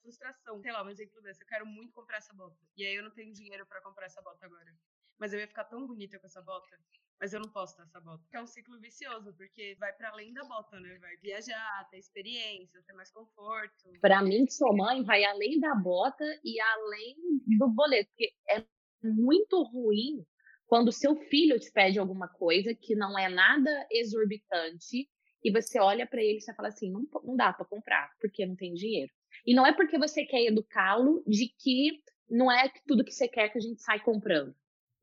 frustração. 0.00 0.62
Sei 0.62 0.70
lá, 0.70 0.84
um 0.84 0.88
exemplo 0.88 1.20
desse, 1.20 1.42
eu 1.42 1.48
quero 1.48 1.66
muito 1.66 1.92
comprar 1.92 2.18
essa 2.18 2.32
bota. 2.32 2.56
E 2.76 2.86
aí 2.86 2.94
eu 2.94 3.02
não 3.02 3.10
tenho 3.10 3.34
dinheiro 3.34 3.66
para 3.66 3.80
comprar 3.80 4.06
essa 4.06 4.22
bota 4.22 4.46
agora. 4.46 4.72
Mas 5.18 5.32
eu 5.32 5.40
ia 5.40 5.48
ficar 5.48 5.64
tão 5.64 5.84
bonita 5.84 6.16
com 6.20 6.26
essa 6.26 6.40
bota 6.40 6.78
mas 7.20 7.34
eu 7.34 7.40
não 7.40 7.50
posso 7.50 7.76
ter 7.76 7.82
essa 7.82 8.00
bota. 8.00 8.24
É 8.32 8.40
um 8.40 8.46
ciclo 8.46 8.80
vicioso, 8.80 9.34
porque 9.34 9.76
vai 9.78 9.92
para 9.92 10.08
além 10.08 10.32
da 10.32 10.42
bota, 10.42 10.80
né? 10.80 10.96
Vai 10.98 11.14
viajar, 11.18 11.86
ter 11.90 11.98
experiência, 11.98 12.82
ter 12.86 12.94
mais 12.94 13.12
conforto. 13.12 13.90
Para 14.00 14.22
mim, 14.22 14.46
que 14.46 14.54
sou 14.54 14.74
mãe, 14.74 15.04
vai 15.04 15.22
além 15.24 15.60
da 15.60 15.74
bota 15.74 16.24
e 16.42 16.58
além 16.58 17.16
do 17.58 17.68
boleto, 17.68 18.08
porque 18.08 18.32
é 18.48 18.64
muito 19.02 19.62
ruim 19.62 20.24
quando 20.66 20.92
seu 20.92 21.16
filho 21.16 21.58
te 21.58 21.70
pede 21.72 21.98
alguma 21.98 22.28
coisa 22.28 22.74
que 22.74 22.94
não 22.94 23.18
é 23.18 23.28
nada 23.28 23.86
exorbitante 23.90 25.08
e 25.42 25.50
você 25.50 25.80
olha 25.80 26.06
para 26.06 26.22
ele 26.22 26.38
e 26.38 26.40
você 26.40 26.54
fala 26.54 26.68
assim, 26.68 26.90
não, 26.90 27.06
não 27.24 27.36
dá 27.36 27.52
para 27.52 27.66
comprar, 27.66 28.10
porque 28.20 28.46
não 28.46 28.54
tem 28.54 28.74
dinheiro. 28.74 29.10
E 29.46 29.54
não 29.54 29.66
é 29.66 29.72
porque 29.72 29.98
você 29.98 30.24
quer 30.24 30.44
educá-lo 30.44 31.24
de 31.26 31.48
que 31.58 32.02
não 32.28 32.52
é 32.52 32.70
tudo 32.86 33.04
que 33.04 33.12
você 33.12 33.26
quer 33.26 33.48
que 33.48 33.58
a 33.58 33.60
gente 33.60 33.82
sai 33.82 34.00
comprando 34.00 34.54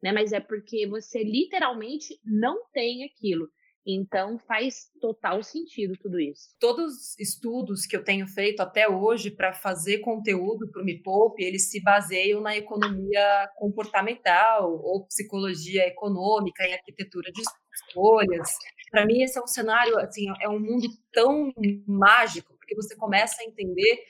né? 0.01 0.11
Mas 0.11 0.31
é 0.31 0.39
porque 0.39 0.87
você 0.87 1.23
literalmente 1.23 2.19
não 2.23 2.65
tem 2.71 3.03
aquilo. 3.03 3.49
Então 3.89 4.37
faz 4.39 4.91
total 4.99 5.41
sentido 5.41 5.95
tudo 5.97 6.19
isso. 6.19 6.49
Todos 6.59 6.93
os 6.93 7.19
estudos 7.19 7.85
que 7.85 7.95
eu 7.95 8.03
tenho 8.03 8.27
feito 8.27 8.59
até 8.59 8.89
hoje 8.89 9.31
para 9.31 9.53
fazer 9.53 9.99
conteúdo 9.99 10.69
para 10.69 10.81
o 10.81 10.85
Me 10.85 11.01
Poupe, 11.01 11.41
eles 11.41 11.69
se 11.69 11.81
baseiam 11.81 12.41
na 12.41 12.57
economia 12.57 13.49
comportamental 13.55 14.73
ou 14.73 15.05
psicologia 15.05 15.87
econômica 15.87 16.67
e 16.67 16.73
arquitetura 16.73 17.31
de 17.31 17.41
escolhas. 17.73 18.49
Para 18.91 19.05
mim 19.05 19.23
esse 19.23 19.39
é 19.39 19.41
um 19.41 19.47
cenário, 19.47 19.97
assim, 19.99 20.25
é 20.41 20.49
um 20.49 20.59
mundo 20.59 20.89
tão 21.13 21.53
mágico, 21.87 22.53
porque 22.57 22.75
você 22.75 22.93
começa 22.93 23.41
a 23.41 23.45
entender 23.45 24.03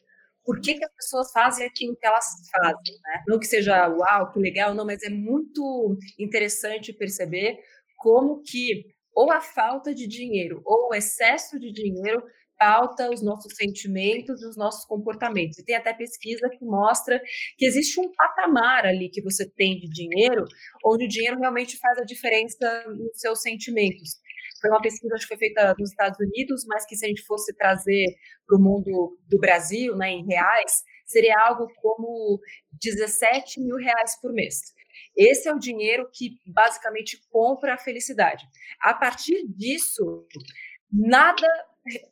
por 0.43 0.59
que, 0.59 0.73
que 0.73 0.85
as 0.85 0.93
pessoas 0.95 1.31
fazem 1.31 1.67
aquilo 1.67 1.95
que 1.95 2.07
elas 2.07 2.25
fazem. 2.51 2.99
Né? 3.03 3.23
Não 3.27 3.37
que 3.37 3.45
seja 3.45 3.87
uau, 3.89 4.31
que 4.31 4.39
legal, 4.39 4.73
não, 4.73 4.85
mas 4.85 5.03
é 5.03 5.09
muito 5.09 5.95
interessante 6.17 6.91
perceber 6.93 7.59
como 7.97 8.41
que 8.41 8.96
ou 9.17 9.31
a 9.31 9.41
falta 9.41 9.95
de 9.95 10.07
dinheiro 10.07 10.61
ou 10.63 10.89
o 10.91 10.93
excesso 10.93 11.59
de 11.59 11.71
dinheiro 11.71 12.21
pauta 12.55 13.09
os 13.09 13.23
nossos 13.23 13.55
sentimentos 13.55 14.41
e 14.41 14.45
os 14.47 14.55
nossos 14.55 14.85
comportamentos. 14.85 15.57
E 15.57 15.65
tem 15.65 15.75
até 15.75 15.91
pesquisa 15.91 16.47
que 16.49 16.63
mostra 16.63 17.19
que 17.57 17.65
existe 17.65 17.99
um 17.99 18.11
patamar 18.15 18.85
ali 18.85 19.09
que 19.09 19.21
você 19.21 19.49
tem 19.49 19.79
de 19.79 19.89
dinheiro, 19.89 20.45
onde 20.85 21.05
o 21.05 21.07
dinheiro 21.07 21.39
realmente 21.39 21.77
faz 21.77 21.97
a 21.97 22.03
diferença 22.03 22.83
nos 22.89 23.19
seus 23.19 23.41
sentimentos. 23.41 24.19
Foi 24.61 24.69
uma 24.69 24.81
pesquisa 24.81 25.15
que 25.19 25.27
foi 25.27 25.37
feita 25.37 25.75
nos 25.79 25.89
Estados 25.89 26.19
Unidos, 26.19 26.63
mas 26.67 26.85
que 26.85 26.95
se 26.95 27.05
a 27.05 27.09
gente 27.09 27.23
fosse 27.25 27.55
trazer 27.55 28.05
para 28.47 28.57
o 28.57 28.61
mundo 28.61 29.17
do 29.27 29.39
Brasil, 29.39 29.95
né, 29.95 30.09
em 30.09 30.25
reais, 30.25 30.83
seria 31.05 31.39
algo 31.39 31.67
como 31.81 32.39
17 32.81 33.61
mil 33.61 33.77
reais 33.77 34.19
por 34.21 34.31
mês. 34.33 34.76
Esse 35.15 35.47
é 35.47 35.53
o 35.53 35.59
dinheiro 35.59 36.09
que 36.13 36.37
basicamente 36.45 37.21
compra 37.29 37.73
a 37.75 37.77
felicidade. 37.77 38.45
A 38.81 38.93
partir 38.93 39.47
disso, 39.47 40.25
nada 40.91 41.47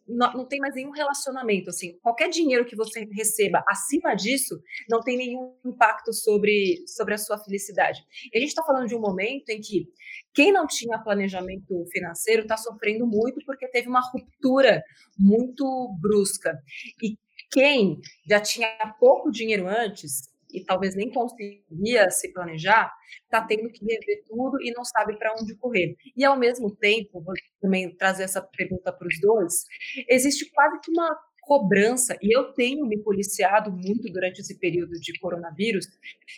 não, 0.07 0.45
tem 0.47 0.59
mais 0.59 0.75
nenhum 0.75 0.91
relacionamento. 0.91 1.69
Assim, 1.69 1.97
qualquer 2.01 2.29
dinheiro 2.29 2.65
que 2.65 2.75
você 2.75 3.07
receba 3.11 3.63
acima 3.67 4.15
disso 4.15 4.59
não 4.89 5.01
tem 5.01 5.17
nenhum 5.17 5.55
impacto 5.65 6.13
sobre, 6.13 6.83
sobre 6.87 7.13
a 7.13 7.17
sua 7.17 7.37
felicidade. 7.37 8.01
E 8.31 8.37
a 8.37 8.39
gente 8.39 8.49
está 8.49 8.63
falando 8.63 8.87
de 8.87 8.95
um 8.95 9.01
momento 9.01 9.49
em 9.49 9.59
que 9.59 9.87
quem 10.33 10.51
não 10.51 10.67
tinha 10.67 10.99
planejamento 10.99 11.85
financeiro 11.91 12.43
está 12.43 12.57
sofrendo 12.57 13.05
muito 13.05 13.43
porque 13.45 13.67
teve 13.67 13.87
uma 13.87 14.01
ruptura 14.01 14.81
muito 15.17 15.95
brusca. 15.99 16.57
E 17.01 17.17
quem 17.51 17.99
já 18.27 18.39
tinha 18.39 18.69
pouco 18.99 19.31
dinheiro 19.31 19.67
antes 19.67 20.34
e 20.55 20.65
talvez 20.65 20.95
nem 20.95 21.11
conseguia 21.11 22.09
se 22.09 22.31
planejar, 22.33 22.91
está 23.23 23.41
tendo 23.45 23.69
que 23.69 23.83
rever 23.85 24.23
tudo 24.27 24.61
e 24.61 24.71
não 24.71 24.83
sabe 24.83 25.17
para 25.17 25.33
onde 25.33 25.55
correr. 25.57 25.95
E 26.15 26.23
ao 26.23 26.37
mesmo 26.37 26.75
tempo, 26.75 27.21
vou 27.21 27.33
também 27.61 27.95
trazer 27.95 28.23
essa 28.23 28.41
pergunta 28.41 28.91
para 28.91 29.07
os 29.07 29.19
dois, 29.19 29.65
existe 30.09 30.49
quase 30.51 30.79
que 30.81 30.91
uma 30.91 31.15
cobrança, 31.45 32.17
e 32.21 32.35
eu 32.35 32.53
tenho 32.53 32.85
me 32.85 32.97
policiado 32.97 33.71
muito 33.71 34.11
durante 34.11 34.41
esse 34.41 34.57
período 34.57 34.93
de 34.99 35.17
coronavírus, 35.19 35.87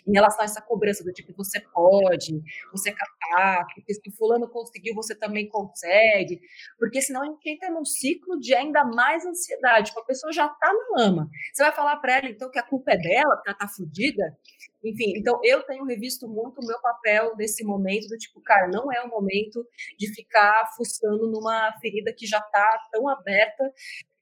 em 0.06 0.12
relação 0.12 0.42
a 0.42 0.44
essa 0.44 0.60
cobrança 0.60 1.02
do 1.02 1.12
tipo, 1.12 1.32
você 1.36 1.60
pode, 1.60 2.40
você 2.70 2.90
é 2.90 2.94
capaz, 2.94 3.66
porque 3.74 3.94
se 3.94 4.08
o 4.08 4.12
fulano 4.12 4.48
conseguiu, 4.48 4.94
você 4.94 5.14
também 5.14 5.48
consegue, 5.48 6.40
porque 6.78 7.00
senão 7.00 7.22
a 7.22 7.26
gente 7.26 7.48
entra 7.48 7.70
num 7.70 7.84
ciclo 7.84 8.38
de 8.38 8.54
ainda 8.54 8.84
mais 8.84 9.24
ansiedade, 9.24 9.88
tipo, 9.88 10.00
a 10.00 10.04
pessoa 10.04 10.32
já 10.32 10.46
está 10.46 10.72
na 10.72 11.02
lama. 11.02 11.30
Você 11.52 11.62
vai 11.62 11.72
falar 11.72 11.96
para 11.96 12.18
ela, 12.18 12.28
então, 12.28 12.50
que 12.50 12.58
a 12.58 12.62
culpa 12.62 12.92
é 12.92 12.96
dela, 12.96 13.36
porque 13.36 13.50
ela 13.50 13.56
está 13.56 13.68
fodida? 13.68 14.36
Enfim, 14.84 15.14
então 15.16 15.40
eu 15.42 15.62
tenho 15.64 15.84
revisto 15.84 16.28
muito 16.28 16.60
o 16.60 16.66
meu 16.66 16.80
papel 16.80 17.34
nesse 17.36 17.64
momento 17.64 18.06
do 18.08 18.16
tipo, 18.16 18.40
cara, 18.40 18.68
não 18.68 18.92
é 18.92 19.02
o 19.02 19.08
momento 19.08 19.66
de 19.98 20.12
ficar 20.14 20.70
fuçando 20.76 21.28
numa 21.28 21.72
ferida 21.80 22.12
que 22.12 22.26
já 22.26 22.38
está 22.38 22.78
tão 22.92 23.08
aberta 23.08 23.64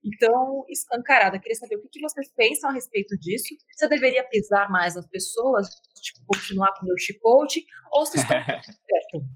então, 0.06 0.64
escancarada. 0.68 1.38
Queria 1.38 1.56
saber 1.56 1.76
o 1.76 1.88
que, 1.88 2.00
vocês 2.00 2.32
pensam 2.34 2.70
a 2.70 2.72
respeito 2.72 3.16
disso. 3.18 3.54
Se 3.72 3.84
eu 3.84 3.88
deveria 3.88 4.24
pisar 4.28 4.70
mais 4.70 4.94
nas 4.94 5.06
pessoas, 5.08 5.68
tipo, 6.00 6.20
continuar 6.26 6.72
com 6.74 6.84
o 6.84 6.88
meu 6.88 6.98
chicote, 6.98 7.64
ou 7.92 8.06
se 8.06 8.18
está 8.18 8.44
certo? 8.62 9.26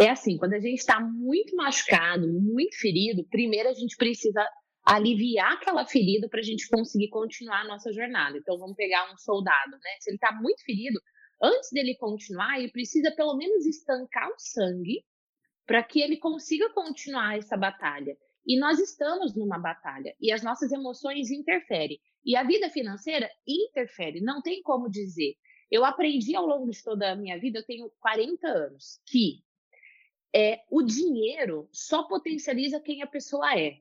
É 0.00 0.08
assim, 0.08 0.38
quando 0.38 0.54
a 0.54 0.60
gente 0.60 0.78
está 0.78 0.98
muito 1.00 1.54
machucado, 1.54 2.26
muito 2.26 2.78
ferido, 2.78 3.26
primeiro 3.28 3.68
a 3.68 3.74
gente 3.74 3.96
precisa 3.96 4.42
aliviar 4.86 5.52
aquela 5.52 5.86
ferida 5.86 6.28
para 6.28 6.40
a 6.40 6.42
gente 6.42 6.68
conseguir 6.68 7.08
continuar 7.08 7.60
a 7.60 7.68
nossa 7.68 7.92
jornada. 7.92 8.36
Então, 8.38 8.58
vamos 8.58 8.76
pegar 8.76 9.12
um 9.12 9.16
soldado, 9.16 9.72
né? 9.72 9.90
Se 10.00 10.10
ele 10.10 10.16
está 10.16 10.32
muito 10.32 10.62
ferido, 10.64 10.98
antes 11.42 11.70
dele 11.72 11.96
continuar, 11.96 12.58
ele 12.58 12.70
precisa 12.70 13.12
pelo 13.14 13.36
menos 13.36 13.66
estancar 13.66 14.28
o 14.28 14.38
sangue 14.38 15.04
para 15.66 15.82
que 15.82 16.00
ele 16.00 16.18
consiga 16.18 16.70
continuar 16.72 17.38
essa 17.38 17.56
batalha. 17.56 18.16
E 18.46 18.58
nós 18.58 18.78
estamos 18.78 19.34
numa 19.34 19.58
batalha 19.58 20.14
e 20.20 20.30
as 20.30 20.42
nossas 20.42 20.70
emoções 20.72 21.30
interferem. 21.30 22.00
E 22.24 22.36
a 22.36 22.42
vida 22.42 22.68
financeira 22.70 23.30
interfere, 23.46 24.20
não 24.20 24.42
tem 24.42 24.62
como 24.62 24.90
dizer. 24.90 25.34
Eu 25.70 25.84
aprendi 25.84 26.34
ao 26.36 26.46
longo 26.46 26.70
de 26.70 26.82
toda 26.82 27.10
a 27.10 27.16
minha 27.16 27.38
vida, 27.38 27.58
eu 27.58 27.66
tenho 27.66 27.90
40 28.00 28.46
anos, 28.46 29.00
que 29.06 29.42
é, 30.34 30.60
o 30.70 30.82
dinheiro 30.82 31.68
só 31.72 32.02
potencializa 32.04 32.80
quem 32.80 33.02
a 33.02 33.06
pessoa 33.06 33.58
é. 33.58 33.78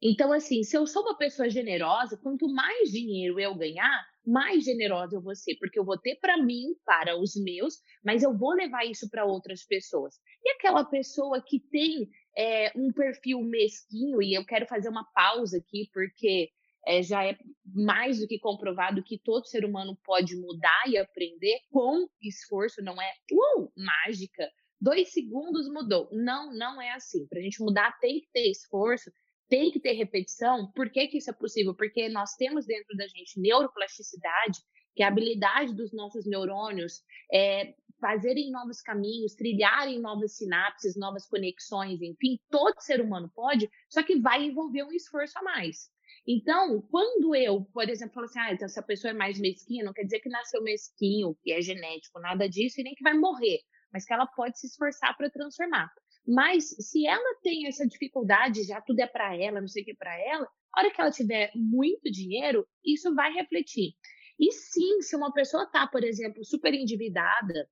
Então, 0.00 0.32
assim, 0.32 0.62
se 0.62 0.76
eu 0.76 0.86
sou 0.86 1.02
uma 1.02 1.16
pessoa 1.16 1.50
generosa, 1.50 2.16
quanto 2.16 2.48
mais 2.48 2.90
dinheiro 2.90 3.40
eu 3.40 3.54
ganhar, 3.54 4.06
mais 4.28 4.64
generosa 4.64 5.16
eu 5.16 5.22
vou 5.22 5.34
ser, 5.34 5.56
porque 5.56 5.78
eu 5.78 5.84
vou 5.84 5.98
ter 5.98 6.16
para 6.20 6.36
mim, 6.36 6.74
para 6.84 7.18
os 7.18 7.34
meus, 7.34 7.76
mas 8.04 8.22
eu 8.22 8.36
vou 8.36 8.52
levar 8.52 8.84
isso 8.84 9.08
para 9.08 9.24
outras 9.24 9.64
pessoas. 9.64 10.16
E 10.44 10.50
aquela 10.50 10.84
pessoa 10.84 11.42
que 11.42 11.58
tem 11.58 12.08
é, 12.36 12.70
um 12.76 12.92
perfil 12.92 13.40
mesquinho, 13.40 14.22
e 14.22 14.34
eu 14.34 14.44
quero 14.44 14.66
fazer 14.66 14.90
uma 14.90 15.04
pausa 15.14 15.56
aqui, 15.56 15.88
porque 15.94 16.50
é, 16.86 17.02
já 17.02 17.24
é 17.24 17.38
mais 17.64 18.20
do 18.20 18.26
que 18.26 18.38
comprovado 18.38 19.02
que 19.02 19.18
todo 19.18 19.48
ser 19.48 19.64
humano 19.64 19.98
pode 20.04 20.36
mudar 20.36 20.84
e 20.86 20.98
aprender 20.98 21.58
com 21.70 22.06
esforço, 22.22 22.82
não 22.82 23.00
é 23.00 23.12
uh, 23.32 23.72
mágica. 23.76 24.46
Dois 24.80 25.12
segundos 25.12 25.68
mudou. 25.68 26.08
Não, 26.12 26.54
não 26.54 26.80
é 26.80 26.92
assim. 26.92 27.26
Para 27.26 27.40
a 27.40 27.42
gente 27.42 27.60
mudar, 27.60 27.98
tem 27.98 28.20
que 28.20 28.28
ter 28.32 28.48
esforço, 28.50 29.10
tem 29.48 29.70
que 29.70 29.80
ter 29.80 29.92
repetição. 29.92 30.70
Por 30.72 30.90
que, 30.90 31.08
que 31.08 31.18
isso 31.18 31.30
é 31.30 31.32
possível? 31.32 31.74
Porque 31.74 32.08
nós 32.08 32.34
temos 32.34 32.66
dentro 32.66 32.96
da 32.96 33.06
gente 33.06 33.40
neuroplasticidade, 33.40 34.58
que 34.94 35.02
é 35.02 35.06
a 35.06 35.08
habilidade 35.08 35.74
dos 35.74 35.92
nossos 35.92 36.26
neurônios 36.26 37.02
é, 37.32 37.74
fazerem 38.00 38.50
novos 38.50 38.80
caminhos, 38.80 39.34
trilharem 39.34 40.00
novas 40.00 40.36
sinapses, 40.36 40.96
novas 40.96 41.26
conexões, 41.26 42.00
enfim, 42.00 42.38
todo 42.50 42.80
ser 42.80 43.00
humano 43.00 43.30
pode, 43.34 43.68
só 43.88 44.02
que 44.02 44.18
vai 44.18 44.44
envolver 44.44 44.84
um 44.84 44.92
esforço 44.92 45.38
a 45.38 45.42
mais. 45.42 45.90
Então, 46.26 46.82
quando 46.90 47.34
eu, 47.34 47.64
por 47.72 47.88
exemplo, 47.88 48.14
falo 48.14 48.26
assim, 48.26 48.38
ah, 48.38 48.52
então 48.52 48.66
essa 48.66 48.82
pessoa 48.82 49.12
é 49.12 49.14
mais 49.14 49.40
mesquinha, 49.40 49.84
não 49.84 49.92
quer 49.92 50.04
dizer 50.04 50.20
que 50.20 50.28
nasceu 50.28 50.62
mesquinho, 50.62 51.36
que 51.42 51.52
é 51.52 51.60
genético, 51.60 52.20
nada 52.20 52.48
disso, 52.48 52.80
e 52.80 52.84
nem 52.84 52.94
que 52.94 53.02
vai 53.02 53.14
morrer, 53.14 53.60
mas 53.92 54.04
que 54.04 54.12
ela 54.12 54.26
pode 54.26 54.58
se 54.58 54.66
esforçar 54.66 55.16
para 55.16 55.30
transformar. 55.30 55.90
Mas 56.28 56.68
se 56.78 57.06
ela 57.06 57.40
tem 57.42 57.66
essa 57.66 57.86
dificuldade, 57.86 58.64
já 58.64 58.82
tudo 58.82 59.00
é 59.00 59.06
para 59.06 59.34
ela, 59.34 59.62
não 59.62 59.68
sei 59.68 59.82
o 59.82 59.86
que 59.86 59.92
é 59.92 59.96
para 59.96 60.14
ela, 60.20 60.46
a 60.74 60.80
hora 60.80 60.92
que 60.92 61.00
ela 61.00 61.10
tiver 61.10 61.50
muito 61.54 62.10
dinheiro, 62.10 62.66
isso 62.84 63.14
vai 63.14 63.32
refletir. 63.32 63.94
E 64.38 64.52
sim, 64.52 65.00
se 65.00 65.16
uma 65.16 65.32
pessoa 65.32 65.62
está, 65.62 65.86
por 65.86 66.04
exemplo, 66.04 66.44
super 66.44 66.74
endividada 66.74 67.66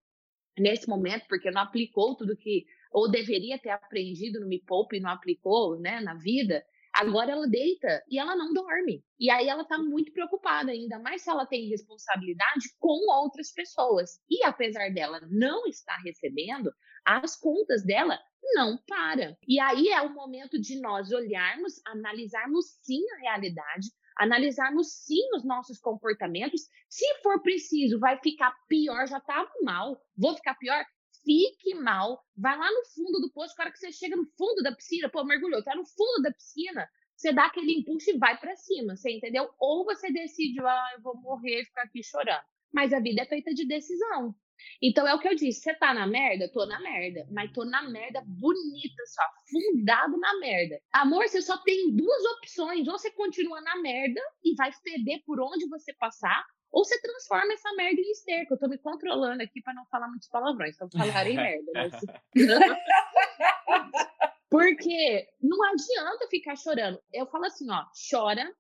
nesse 0.59 0.89
momento, 0.89 1.27
porque 1.29 1.51
não 1.51 1.61
aplicou 1.61 2.17
tudo 2.17 2.35
que 2.35 2.65
ou 2.91 3.11
deveria 3.11 3.59
ter 3.59 3.69
aprendido 3.69 4.41
no 4.41 4.49
Me 4.49 4.63
Poupe 4.65 4.97
e 4.97 5.01
não 5.01 5.11
aplicou 5.11 5.79
né, 5.79 6.01
na 6.01 6.15
vida, 6.15 6.65
Agora 6.97 7.31
ela 7.31 7.47
deita 7.47 8.03
e 8.09 8.19
ela 8.19 8.35
não 8.35 8.55
dorme. 8.55 9.05
E 9.21 9.29
aí 9.29 9.49
ela 9.49 9.67
tá 9.67 9.77
muito 9.77 10.11
preocupada, 10.15 10.73
ainda 10.73 10.99
mais 10.99 11.21
se 11.21 11.29
ela 11.29 11.45
tem 11.45 11.69
responsabilidade 11.69 12.71
com 12.79 13.13
outras 13.13 13.53
pessoas. 13.53 14.13
E 14.31 14.43
apesar 14.43 14.91
dela 14.95 15.21
não 15.31 15.67
estar 15.67 15.99
recebendo, 15.99 16.73
as 17.05 17.37
contas 17.37 17.85
dela 17.85 18.19
não 18.55 18.79
param. 18.87 19.37
E 19.47 19.59
aí 19.61 19.89
é 19.89 20.01
o 20.03 20.13
momento 20.13 20.61
de 20.61 20.81
nós 20.81 21.11
olharmos, 21.13 21.81
analisarmos 21.87 22.67
sim 22.83 23.03
a 23.15 23.21
realidade, 23.21 23.89
analisarmos 24.17 24.89
sim 24.93 25.23
os 25.35 25.45
nossos 25.45 25.79
comportamentos. 25.79 26.63
Se 26.89 27.07
for 27.23 27.43
preciso, 27.43 27.99
vai 27.99 28.19
ficar 28.19 28.55
pior, 28.69 29.07
já 29.07 29.19
estava 29.19 29.51
mal, 29.63 30.01
vou 30.17 30.35
ficar 30.35 30.55
pior, 30.55 30.85
fique 31.25 31.75
mal, 31.75 32.23
vai 32.37 32.57
lá 32.57 32.71
no 32.71 32.85
fundo 32.95 33.21
do 33.21 33.33
poço, 33.33 33.55
cara 33.57 33.71
que 33.71 33.79
você 33.79 33.93
chega 33.93 34.17
no 34.17 34.27
fundo 34.39 34.63
da 34.63 34.75
piscina, 34.75 35.09
pô, 35.09 35.25
mergulhou, 35.25 35.63
tá 35.63 35.75
no 35.75 35.85
fundo 35.85 36.23
da 36.23 36.33
piscina, 36.33 36.89
você 37.17 37.33
dá 37.33 37.47
aquele 37.47 37.73
impulso 37.73 38.11
e 38.11 38.19
vai 38.19 38.39
para 38.39 38.55
cima, 38.57 38.97
você 38.97 39.11
entendeu? 39.11 39.49
Ou 39.59 39.85
você 39.85 40.13
decide, 40.13 40.61
ah, 40.61 40.91
eu 40.95 41.03
vou 41.03 41.17
morrer 41.17 41.63
e 41.63 41.65
ficar 41.65 41.83
aqui 41.83 42.03
chorando. 42.03 42.45
Mas 42.73 42.93
a 42.93 43.01
vida 43.01 43.23
é 43.23 43.27
feita 43.27 43.55
de 43.55 43.67
decisão. 43.67 44.35
Então 44.83 45.07
é 45.07 45.15
o 45.15 45.19
que 45.19 45.29
eu 45.29 45.35
disse, 45.35 45.61
você 45.61 45.75
tá 45.75 45.93
na 45.95 46.07
merda? 46.07 46.51
Tô 46.53 46.67
na 46.67 46.81
merda, 46.81 47.27
mas 47.31 47.53
tô 47.53 47.65
na 47.65 47.83
merda 47.89 48.23
bonita 48.27 49.03
só, 49.07 49.23
fundado 49.51 50.19
na 50.19 50.39
merda. 50.39 50.81
Amor, 50.93 51.29
você 51.29 51.41
só 51.41 51.57
tem 51.59 51.95
duas 51.95 52.25
opções, 52.37 52.87
ou 52.89 52.99
você 52.99 53.11
continua 53.11 53.61
na 53.61 53.77
merda 53.81 54.21
e 54.45 54.55
vai 54.55 54.73
feder 54.73 55.23
por 55.25 55.41
onde 55.41 55.69
você 55.69 55.93
passar, 55.95 56.45
ou 56.71 56.85
você 56.85 57.01
transforma 57.01 57.53
essa 57.53 57.73
merda 57.75 58.01
em 58.01 58.11
esterco. 58.11 58.55
Eu 58.55 58.59
tô 58.59 58.69
me 58.69 58.79
controlando 58.79 59.43
aqui 59.43 59.63
para 59.63 59.75
não 59.75 59.87
falar 59.87 60.09
muitos 60.09 60.29
palavrões, 60.29 60.75
então 60.75 60.89
falarem 60.91 61.37
merda. 61.37 61.73
Né? 61.73 61.91
Porque 64.51 65.29
não 65.41 65.63
adianta 65.65 66.29
ficar 66.29 66.57
chorando. 66.57 67.01
Eu 67.13 67.27
falo 67.27 67.47
assim, 67.47 67.71
ó, 67.71 67.85
chora, 68.11 68.55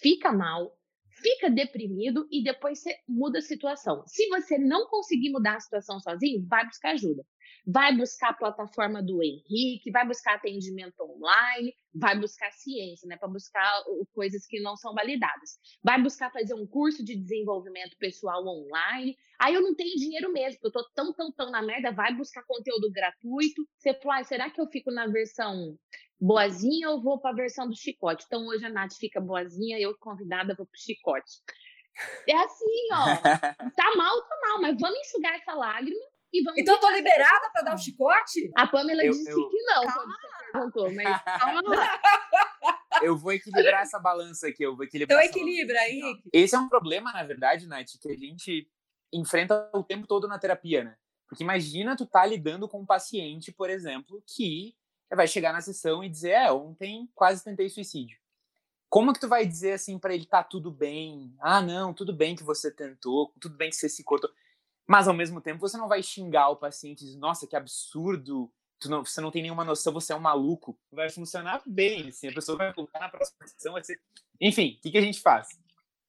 fica 0.00 0.32
mal, 0.32 0.76
fica 1.26 1.50
deprimido 1.50 2.28
e 2.30 2.40
depois 2.40 2.78
você 2.80 2.94
muda 3.08 3.40
a 3.40 3.42
situação. 3.42 4.04
Se 4.06 4.28
você 4.28 4.56
não 4.58 4.86
conseguir 4.86 5.30
mudar 5.30 5.56
a 5.56 5.60
situação 5.60 5.98
sozinho, 5.98 6.46
vai 6.46 6.64
buscar 6.64 6.92
ajuda 6.92 7.24
vai 7.66 7.96
buscar 7.96 8.30
a 8.30 8.34
plataforma 8.34 9.02
do 9.02 9.22
Henrique, 9.22 9.90
vai 9.90 10.06
buscar 10.06 10.34
atendimento 10.34 11.00
online, 11.00 11.74
vai 11.94 12.18
buscar 12.18 12.50
ciência, 12.52 13.08
né, 13.08 13.16
para 13.16 13.28
buscar 13.28 13.82
coisas 14.12 14.46
que 14.46 14.60
não 14.60 14.76
são 14.76 14.94
validadas. 14.94 15.58
Vai 15.82 16.00
buscar 16.00 16.30
fazer 16.30 16.54
um 16.54 16.66
curso 16.66 17.04
de 17.04 17.16
desenvolvimento 17.16 17.96
pessoal 17.98 18.46
online. 18.46 19.16
Aí 19.40 19.54
eu 19.54 19.62
não 19.62 19.74
tenho 19.74 19.96
dinheiro 19.96 20.32
mesmo, 20.32 20.60
porque 20.60 20.78
eu 20.78 20.82
tô 20.82 20.90
tão, 20.94 21.12
tão, 21.12 21.32
tão 21.32 21.50
na 21.50 21.62
merda, 21.62 21.92
vai 21.92 22.14
buscar 22.14 22.44
conteúdo 22.44 22.90
gratuito. 22.92 23.66
Você 23.76 23.94
fala, 23.94 24.20
ah, 24.20 24.24
será 24.24 24.50
que 24.50 24.60
eu 24.60 24.66
fico 24.68 24.90
na 24.92 25.06
versão 25.06 25.76
boazinha 26.20 26.90
ou 26.90 27.02
vou 27.02 27.20
para 27.20 27.30
a 27.30 27.34
versão 27.34 27.68
do 27.68 27.76
chicote? 27.76 28.24
Então 28.26 28.46
hoje 28.46 28.64
a 28.64 28.70
Nath 28.70 28.94
fica 28.98 29.20
boazinha, 29.20 29.78
eu 29.78 29.96
convidada 29.98 30.54
vou 30.54 30.66
pro 30.66 30.80
chicote. 30.80 31.42
É 32.28 32.36
assim, 32.36 32.88
ó. 32.92 33.04
Tá 33.76 33.96
mal, 33.96 34.22
tá 34.22 34.36
mal, 34.48 34.62
mas 34.62 34.76
vamos 34.78 34.98
enxugar 35.00 35.34
essa 35.34 35.54
lágrima 35.54 36.00
e 36.38 36.42
vamos 36.42 36.60
então 36.60 36.74
eu 36.74 36.80
tô 36.80 36.90
liberada 36.90 37.50
para 37.50 37.62
dar 37.62 37.74
o 37.74 37.78
chicote? 37.78 38.50
A 38.54 38.66
Pamela 38.66 39.04
eu, 39.04 39.12
disse 39.12 39.30
eu... 39.30 39.48
que 39.48 39.62
não 39.62 39.86
calma 39.86 39.92
quando 39.92 40.20
você 40.20 40.52
perguntou, 40.52 40.92
mas 40.92 41.22
calma 41.24 41.62
lá. 41.64 42.00
Eu 43.02 43.16
vou 43.16 43.32
equilibrar 43.32 43.82
essa 43.82 43.98
balança 43.98 44.48
aqui, 44.48 44.62
eu 44.62 44.74
vou 44.74 44.84
equilibrar. 44.84 45.24
Então 45.24 45.30
equilibra, 45.30 45.88
Henrique. 45.88 46.30
Esse 46.32 46.54
é 46.54 46.58
um 46.58 46.68
problema, 46.68 47.12
na 47.12 47.22
verdade, 47.22 47.66
Nath, 47.66 47.98
que 48.00 48.10
a 48.10 48.16
gente 48.16 48.68
enfrenta 49.12 49.70
o 49.72 49.82
tempo 49.82 50.06
todo 50.06 50.28
na 50.28 50.38
terapia, 50.38 50.84
né? 50.84 50.96
Porque 51.28 51.42
imagina 51.42 51.96
tu 51.96 52.06
tá 52.06 52.24
lidando 52.24 52.68
com 52.68 52.80
um 52.80 52.86
paciente, 52.86 53.52
por 53.52 53.68
exemplo, 53.68 54.22
que 54.26 54.74
vai 55.14 55.26
chegar 55.26 55.52
na 55.52 55.60
sessão 55.60 56.02
e 56.02 56.08
dizer, 56.08 56.30
é, 56.30 56.52
ontem 56.52 57.08
quase 57.14 57.44
tentei 57.44 57.68
suicídio. 57.68 58.18
Como 58.88 59.12
que 59.12 59.20
tu 59.20 59.28
vai 59.28 59.44
dizer 59.44 59.72
assim 59.72 59.98
para 59.98 60.14
ele 60.14 60.24
tá 60.24 60.42
tudo 60.42 60.70
bem? 60.70 61.34
Ah, 61.40 61.60
não, 61.60 61.92
tudo 61.92 62.12
bem 62.12 62.36
que 62.36 62.44
você 62.44 62.70
tentou, 62.70 63.32
tudo 63.40 63.56
bem 63.56 63.70
que 63.70 63.76
você 63.76 63.88
se 63.88 64.04
cortou. 64.04 64.30
Mas, 64.86 65.08
ao 65.08 65.14
mesmo 65.14 65.40
tempo, 65.40 65.60
você 65.60 65.76
não 65.76 65.88
vai 65.88 66.02
xingar 66.02 66.48
o 66.48 66.56
paciente 66.56 67.02
e 67.02 67.06
dizer, 67.06 67.18
nossa, 67.18 67.46
que 67.46 67.56
absurdo, 67.56 68.50
não, 68.84 69.04
você 69.04 69.20
não 69.20 69.30
tem 69.30 69.42
nenhuma 69.42 69.64
noção, 69.64 69.92
você 69.92 70.12
é 70.12 70.16
um 70.16 70.20
maluco. 70.20 70.78
Vai 70.92 71.10
funcionar 71.10 71.62
bem, 71.66 72.08
assim, 72.08 72.28
a 72.28 72.32
pessoa 72.32 72.56
vai 72.56 72.72
voltar 72.72 73.00
na 73.00 73.08
próxima 73.08 73.46
sessão, 73.46 73.72
vai 73.72 73.82
ser... 73.82 74.00
Enfim, 74.40 74.76
o 74.78 74.82
que, 74.82 74.90
que 74.92 74.98
a 74.98 75.02
gente 75.02 75.20
faz? 75.20 75.48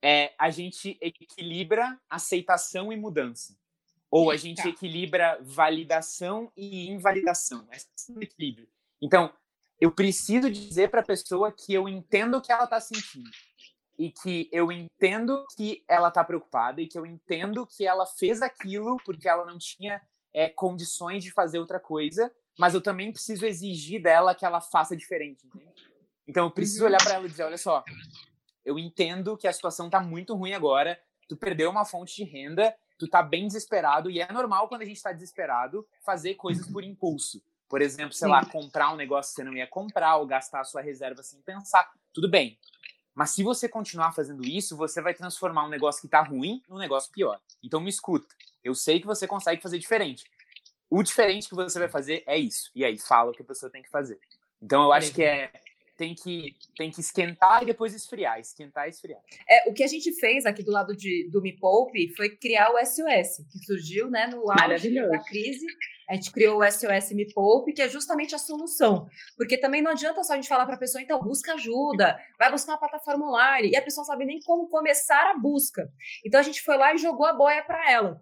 É, 0.01 0.33
a 0.37 0.49
gente 0.51 0.97
equilibra 1.01 1.99
aceitação 2.09 2.93
e 2.93 2.97
mudança. 2.97 3.57
Ou 4.11 4.29
a 4.31 4.37
gente 4.37 4.65
equilibra 4.67 5.39
validação 5.41 6.51
e 6.55 6.87
invalidação. 6.89 7.67
Esse 7.71 7.87
é 8.09 8.13
o 8.13 8.21
equilíbrio. 8.21 8.69
Então, 9.01 9.33
eu 9.81 9.91
preciso 9.91 10.49
dizer 10.49 10.89
para 10.89 11.01
a 11.01 11.05
pessoa 11.05 11.51
que 11.51 11.73
eu 11.73 11.89
entendo 11.89 12.37
o 12.37 12.41
que 12.41 12.51
ela 12.51 12.65
está 12.65 12.79
sentindo 12.79 13.29
e 13.97 14.11
que 14.11 14.47
eu 14.51 14.71
entendo 14.71 15.45
que 15.55 15.83
ela 15.87 16.09
está 16.09 16.23
preocupada 16.23 16.81
e 16.81 16.87
que 16.87 16.97
eu 16.97 17.05
entendo 17.05 17.65
que 17.65 17.85
ela 17.85 18.05
fez 18.05 18.41
aquilo 18.41 18.97
porque 19.03 19.27
ela 19.27 19.45
não 19.45 19.57
tinha 19.57 20.01
é, 20.33 20.49
condições 20.49 21.23
de 21.23 21.31
fazer 21.31 21.57
outra 21.57 21.79
coisa, 21.79 22.31
mas 22.59 22.73
eu 22.73 22.81
também 22.81 23.11
preciso 23.11 23.45
exigir 23.45 24.01
dela 24.01 24.35
que 24.35 24.45
ela 24.45 24.61
faça 24.61 24.95
diferente, 24.95 25.47
entende? 25.47 25.87
Então 26.27 26.45
eu 26.45 26.51
preciso 26.51 26.81
uhum. 26.81 26.89
olhar 26.89 27.03
para 27.03 27.15
ela 27.15 27.25
e 27.25 27.29
dizer, 27.29 27.43
olha 27.43 27.57
só, 27.57 27.83
eu 28.63 28.77
entendo 28.77 29.37
que 29.37 29.47
a 29.47 29.53
situação 29.53 29.87
está 29.87 29.99
muito 29.99 30.35
ruim 30.35 30.53
agora, 30.53 30.99
tu 31.27 31.35
perdeu 31.35 31.69
uma 31.69 31.85
fonte 31.85 32.15
de 32.15 32.23
renda, 32.23 32.75
tu 32.99 33.07
tá 33.07 33.23
bem 33.23 33.47
desesperado 33.47 34.11
e 34.11 34.19
é 34.19 34.31
normal 34.31 34.67
quando 34.67 34.81
a 34.81 34.85
gente 34.85 34.97
está 34.97 35.11
desesperado 35.11 35.87
fazer 36.05 36.35
coisas 36.35 36.67
por 36.67 36.83
impulso. 36.83 37.41
Por 37.69 37.81
exemplo, 37.81 38.13
sei 38.13 38.27
Sim. 38.27 38.31
lá, 38.31 38.45
comprar 38.45 38.93
um 38.93 38.95
negócio 38.95 39.31
que 39.31 39.35
você 39.35 39.43
não 39.43 39.55
ia 39.55 39.67
comprar 39.67 40.17
ou 40.17 40.25
gastar 40.25 40.61
a 40.61 40.63
sua 40.63 40.81
reserva 40.81 41.21
sem 41.21 41.41
pensar. 41.41 41.89
Tudo 42.13 42.29
bem. 42.29 42.57
Mas 43.17 43.31
se 43.31 43.41
você 43.41 43.67
continuar 43.67 44.11
fazendo 44.11 44.45
isso, 44.45 44.77
você 44.77 45.01
vai 45.01 45.11
transformar 45.11 45.65
um 45.65 45.69
negócio 45.69 45.99
que 45.99 46.05
está 46.05 46.21
ruim 46.21 46.61
num 46.69 46.77
negócio 46.77 47.11
pior. 47.11 47.41
Então 47.63 47.81
me 47.81 47.89
escuta. 47.89 48.27
Eu 48.63 48.75
sei 48.75 48.99
que 48.99 49.07
você 49.07 49.25
consegue 49.25 49.59
fazer 49.59 49.79
diferente. 49.79 50.29
O 50.87 51.01
diferente 51.01 51.49
que 51.49 51.55
você 51.55 51.79
vai 51.79 51.89
fazer 51.89 52.21
é 52.27 52.37
isso. 52.37 52.69
E 52.75 52.85
aí, 52.85 52.95
fala 52.95 53.31
o 53.31 53.33
que 53.33 53.41
a 53.41 53.45
pessoa 53.45 53.71
tem 53.71 53.81
que 53.81 53.89
fazer. 53.89 54.19
Então 54.61 54.83
eu 54.83 54.93
acho 54.93 55.11
que 55.15 55.23
é 55.23 55.51
tem 55.97 56.13
que, 56.13 56.55
tem 56.77 56.91
que 56.91 57.01
esquentar 57.01 57.63
e 57.63 57.65
depois 57.65 57.93
esfriar, 57.93 58.39
esquentar 58.39 58.85
e 58.85 58.91
esfriar. 58.91 59.19
É, 59.49 59.69
o 59.69 59.73
que 59.73 59.83
a 59.83 59.87
gente 59.87 60.13
fez 60.19 60.45
aqui 60.45 60.63
do 60.63 60.71
lado 60.71 60.95
de, 60.95 61.27
do 61.31 61.41
Me 61.41 61.57
Poupe 61.57 62.13
foi 62.15 62.29
criar 62.29 62.71
o 62.71 62.77
SOS, 62.77 63.43
que 63.51 63.59
surgiu 63.65 64.09
né, 64.09 64.27
no 64.27 64.49
auge 64.51 64.93
da 64.93 65.19
crise. 65.23 65.65
A 66.09 66.13
gente 66.13 66.31
criou 66.31 66.61
o 66.61 66.71
SOS 66.71 67.11
Me 67.11 67.27
Poupe, 67.33 67.73
que 67.73 67.81
é 67.81 67.89
justamente 67.89 68.33
a 68.33 68.37
solução. 68.37 69.07
Porque 69.35 69.57
também 69.57 69.81
não 69.81 69.91
adianta 69.91 70.23
só 70.23 70.33
a 70.33 70.35
gente 70.35 70.47
falar 70.47 70.65
para 70.65 70.75
a 70.75 70.79
pessoa, 70.79 71.01
então, 71.01 71.19
busca 71.19 71.55
ajuda, 71.55 72.17
vai 72.39 72.49
buscar 72.49 72.73
uma 72.73 72.79
plataforma 72.79 73.27
online, 73.27 73.71
e 73.71 73.75
a 73.75 73.81
pessoa 73.81 74.03
não 74.03 74.13
sabe 74.13 74.23
nem 74.23 74.39
como 74.41 74.69
começar 74.69 75.31
a 75.31 75.37
busca. 75.37 75.89
Então 76.25 76.39
a 76.39 76.43
gente 76.43 76.61
foi 76.61 76.77
lá 76.77 76.93
e 76.93 76.97
jogou 76.97 77.25
a 77.25 77.33
boia 77.33 77.63
para 77.63 77.91
ela. 77.91 78.21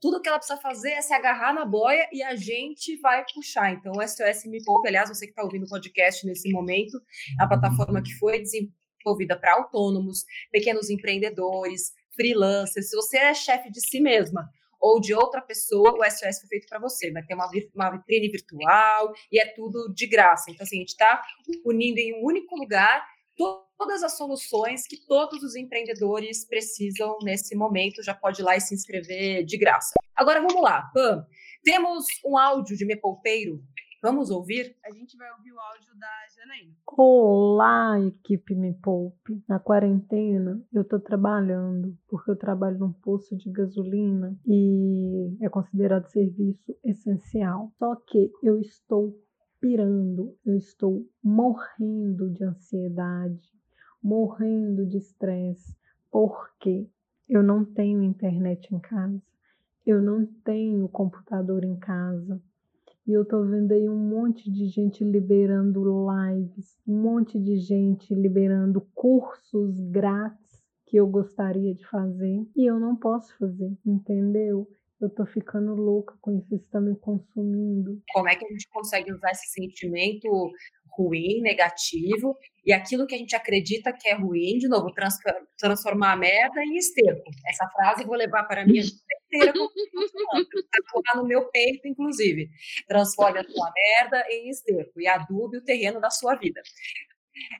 Tudo 0.00 0.20
que 0.20 0.28
ela 0.28 0.38
precisa 0.38 0.60
fazer 0.60 0.92
é 0.92 1.00
se 1.00 1.12
agarrar 1.12 1.52
na 1.52 1.64
boia 1.64 2.08
e 2.12 2.22
a 2.22 2.34
gente 2.34 2.96
vai 3.00 3.24
puxar. 3.32 3.72
Então, 3.72 3.92
o 3.92 4.06
SOS 4.06 4.44
Me 4.46 4.62
Poupe, 4.64 4.88
aliás, 4.88 5.08
você 5.08 5.26
que 5.26 5.32
está 5.32 5.42
ouvindo 5.42 5.64
o 5.64 5.68
podcast 5.68 6.26
nesse 6.26 6.50
momento, 6.50 7.00
é 7.40 7.44
a 7.44 7.48
plataforma 7.48 8.02
que 8.02 8.12
foi 8.14 8.40
desenvolvida 8.40 9.38
para 9.38 9.54
autônomos, 9.54 10.24
pequenos 10.50 10.90
empreendedores, 10.90 11.92
freelancer, 12.14 12.82
se 12.82 12.96
você 12.96 13.18
é 13.18 13.34
chefe 13.34 13.70
de 13.70 13.80
si 13.80 14.00
mesma 14.00 14.48
ou 14.80 15.00
de 15.00 15.14
outra 15.14 15.40
pessoa, 15.40 15.92
o 15.92 16.04
SOS 16.04 16.40
foi 16.40 16.48
feito 16.48 16.68
para 16.68 16.78
você. 16.78 17.10
Vai 17.10 17.24
ter 17.24 17.34
uma, 17.34 17.48
uma 17.74 17.90
vitrine 17.90 18.28
virtual 18.28 19.12
e 19.30 19.40
é 19.40 19.46
tudo 19.46 19.92
de 19.94 20.06
graça. 20.06 20.50
Então, 20.50 20.64
assim, 20.64 20.76
a 20.76 20.80
gente 20.80 20.90
está 20.90 21.22
unindo 21.64 21.98
em 21.98 22.14
um 22.14 22.24
único 22.24 22.56
lugar 22.56 23.06
todas 23.78 24.02
as 24.02 24.16
soluções 24.16 24.86
que 24.86 24.96
todos 25.06 25.42
os 25.42 25.56
empreendedores 25.56 26.44
precisam 26.44 27.16
nesse 27.22 27.54
momento. 27.54 28.02
Já 28.02 28.14
pode 28.14 28.40
ir 28.40 28.44
lá 28.44 28.56
e 28.56 28.60
se 28.60 28.74
inscrever 28.74 29.44
de 29.44 29.56
graça. 29.56 29.94
Agora 30.14 30.40
vamos 30.40 30.62
lá, 30.62 30.90
Pam. 30.94 31.26
Temos 31.62 32.04
um 32.24 32.38
áudio 32.38 32.76
de 32.76 32.84
Me 32.86 32.96
Poupeiro 32.96 33.62
Vamos 34.02 34.30
ouvir? 34.30 34.76
A 34.84 34.90
gente 34.92 35.16
vai 35.16 35.28
ouvir 35.32 35.52
o 35.52 35.58
áudio 35.58 35.98
da 35.98 36.06
Janaína. 36.32 36.72
Olá, 36.96 37.98
equipe 37.98 38.54
Me 38.54 38.72
Poupe. 38.74 39.42
Na 39.48 39.58
quarentena, 39.58 40.62
eu 40.72 40.82
estou 40.82 41.00
trabalhando, 41.00 41.98
porque 42.06 42.30
eu 42.30 42.36
trabalho 42.36 42.78
num 42.78 42.92
posto 42.92 43.36
de 43.36 43.50
gasolina 43.50 44.38
e 44.46 45.36
é 45.40 45.48
considerado 45.48 46.06
serviço 46.06 46.76
essencial. 46.84 47.72
Só 47.80 47.96
que 47.96 48.30
eu 48.42 48.60
estou 48.60 49.18
pirando, 49.60 50.36
eu 50.44 50.54
estou 50.54 51.04
morrendo 51.20 52.30
de 52.30 52.44
ansiedade, 52.44 53.50
morrendo 54.06 54.86
de 54.86 54.98
estresse, 54.98 55.76
porque 56.12 56.86
eu 57.28 57.42
não 57.42 57.64
tenho 57.64 58.04
internet 58.04 58.72
em 58.72 58.78
casa, 58.78 59.20
eu 59.84 60.00
não 60.00 60.24
tenho 60.44 60.88
computador 60.88 61.64
em 61.64 61.74
casa, 61.74 62.40
e 63.04 63.12
eu 63.12 63.24
tô 63.24 63.42
vendo 63.42 63.72
aí 63.72 63.88
um 63.88 63.98
monte 63.98 64.48
de 64.48 64.68
gente 64.68 65.02
liberando 65.02 65.82
lives, 66.08 66.78
um 66.86 67.02
monte 67.02 67.36
de 67.36 67.56
gente 67.56 68.14
liberando 68.14 68.80
cursos 68.94 69.76
grátis 69.90 70.62
que 70.84 70.96
eu 70.96 71.08
gostaria 71.08 71.74
de 71.74 71.84
fazer 71.88 72.46
e 72.54 72.64
eu 72.64 72.78
não 72.78 72.94
posso 72.94 73.36
fazer, 73.36 73.76
entendeu? 73.84 74.68
Eu 75.00 75.10
tô 75.10 75.26
ficando 75.26 75.74
louca 75.74 76.16
com 76.22 76.32
isso, 76.38 76.54
isso 76.54 76.70
tá 76.70 76.80
me 76.80 76.96
consumindo. 76.96 78.02
Como 78.12 78.28
é 78.28 78.34
que 78.34 78.46
a 78.46 78.48
gente 78.48 78.66
consegue 78.68 79.12
usar 79.12 79.30
esse 79.30 79.48
sentimento 79.48 80.28
ruim, 80.96 81.42
negativo, 81.42 82.34
e 82.64 82.72
aquilo 82.72 83.06
que 83.06 83.14
a 83.14 83.18
gente 83.18 83.36
acredita 83.36 83.92
que 83.92 84.08
é 84.08 84.14
ruim, 84.14 84.56
de 84.56 84.66
novo, 84.66 84.90
transformar 85.58 86.12
a 86.12 86.16
merda 86.16 86.64
em 86.64 86.76
esterco. 86.76 87.30
Essa 87.46 87.68
frase 87.68 88.02
eu 88.02 88.06
vou 88.06 88.16
levar 88.16 88.44
para 88.44 88.62
a 88.62 88.64
minha 88.64 88.82
vida 88.82 88.96
inteira, 89.26 89.52
no 91.14 91.24
meu 91.26 91.50
peito, 91.50 91.86
inclusive. 91.86 92.48
Transforme 92.88 93.40
a 93.40 93.44
sua 93.44 93.70
merda 93.74 94.24
em 94.30 94.48
esterco 94.48 94.98
e 94.98 95.06
adube 95.06 95.58
o 95.58 95.64
terreno 95.64 96.00
da 96.00 96.08
sua 96.08 96.34
vida. 96.36 96.62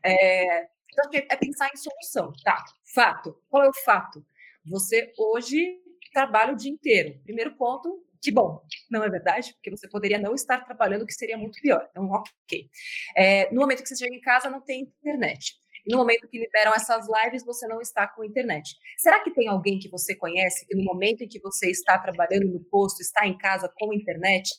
É, 0.02 0.68
então, 0.90 1.10
é 1.12 1.36
pensar 1.36 1.68
em 1.68 1.76
solução, 1.76 2.32
tá? 2.42 2.64
Fato. 2.94 3.36
Qual 3.50 3.62
é 3.62 3.68
o 3.68 3.84
fato? 3.84 4.24
Você 4.64 5.12
hoje 5.18 5.78
trabalha 6.16 6.54
o 6.54 6.56
dia 6.56 6.72
inteiro. 6.72 7.20
Primeiro 7.24 7.54
ponto, 7.56 8.02
que 8.22 8.32
bom, 8.32 8.62
não 8.90 9.04
é 9.04 9.10
verdade? 9.10 9.52
Porque 9.52 9.70
você 9.70 9.86
poderia 9.86 10.18
não 10.18 10.34
estar 10.34 10.64
trabalhando, 10.64 11.04
que 11.04 11.12
seria 11.12 11.36
muito 11.36 11.60
pior. 11.60 11.86
Então, 11.90 12.08
ok. 12.10 12.70
É, 13.14 13.52
no 13.52 13.60
momento 13.60 13.82
que 13.82 13.88
você 13.90 13.96
chega 13.96 14.16
em 14.16 14.20
casa, 14.22 14.48
não 14.48 14.62
tem 14.62 14.80
internet. 14.80 15.52
No 15.86 15.98
momento 15.98 16.26
que 16.26 16.38
liberam 16.38 16.74
essas 16.74 17.06
lives, 17.06 17.44
você 17.44 17.68
não 17.68 17.82
está 17.82 18.08
com 18.08 18.24
internet. 18.24 18.74
Será 18.96 19.22
que 19.22 19.30
tem 19.30 19.46
alguém 19.46 19.78
que 19.78 19.90
você 19.90 20.16
conhece 20.16 20.66
que 20.66 20.74
no 20.74 20.82
momento 20.82 21.22
em 21.22 21.28
que 21.28 21.38
você 21.38 21.70
está 21.70 21.98
trabalhando 21.98 22.48
no 22.48 22.64
posto, 22.64 23.02
está 23.02 23.26
em 23.26 23.36
casa 23.36 23.70
com 23.78 23.92
internet 23.92 24.50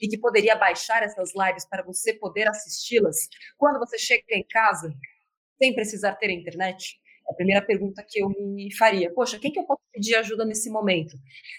e 0.00 0.08
que 0.08 0.18
poderia 0.18 0.56
baixar 0.56 1.04
essas 1.04 1.30
lives 1.36 1.64
para 1.64 1.84
você 1.84 2.14
poder 2.14 2.48
assisti-las 2.48 3.28
quando 3.56 3.78
você 3.78 3.96
chega 3.96 4.24
em 4.30 4.44
casa, 4.44 4.92
sem 5.56 5.72
precisar 5.72 6.16
ter 6.16 6.30
internet? 6.30 6.98
A 7.28 7.34
primeira 7.34 7.64
pergunta 7.64 8.04
que 8.06 8.20
eu 8.20 8.28
me 8.28 8.74
faria. 8.74 9.12
Poxa, 9.12 9.38
quem 9.38 9.50
que 9.50 9.58
eu 9.58 9.64
posso 9.64 9.82
pedir 9.92 10.14
ajuda 10.16 10.44
nesse 10.44 10.70
momento? 10.70 11.16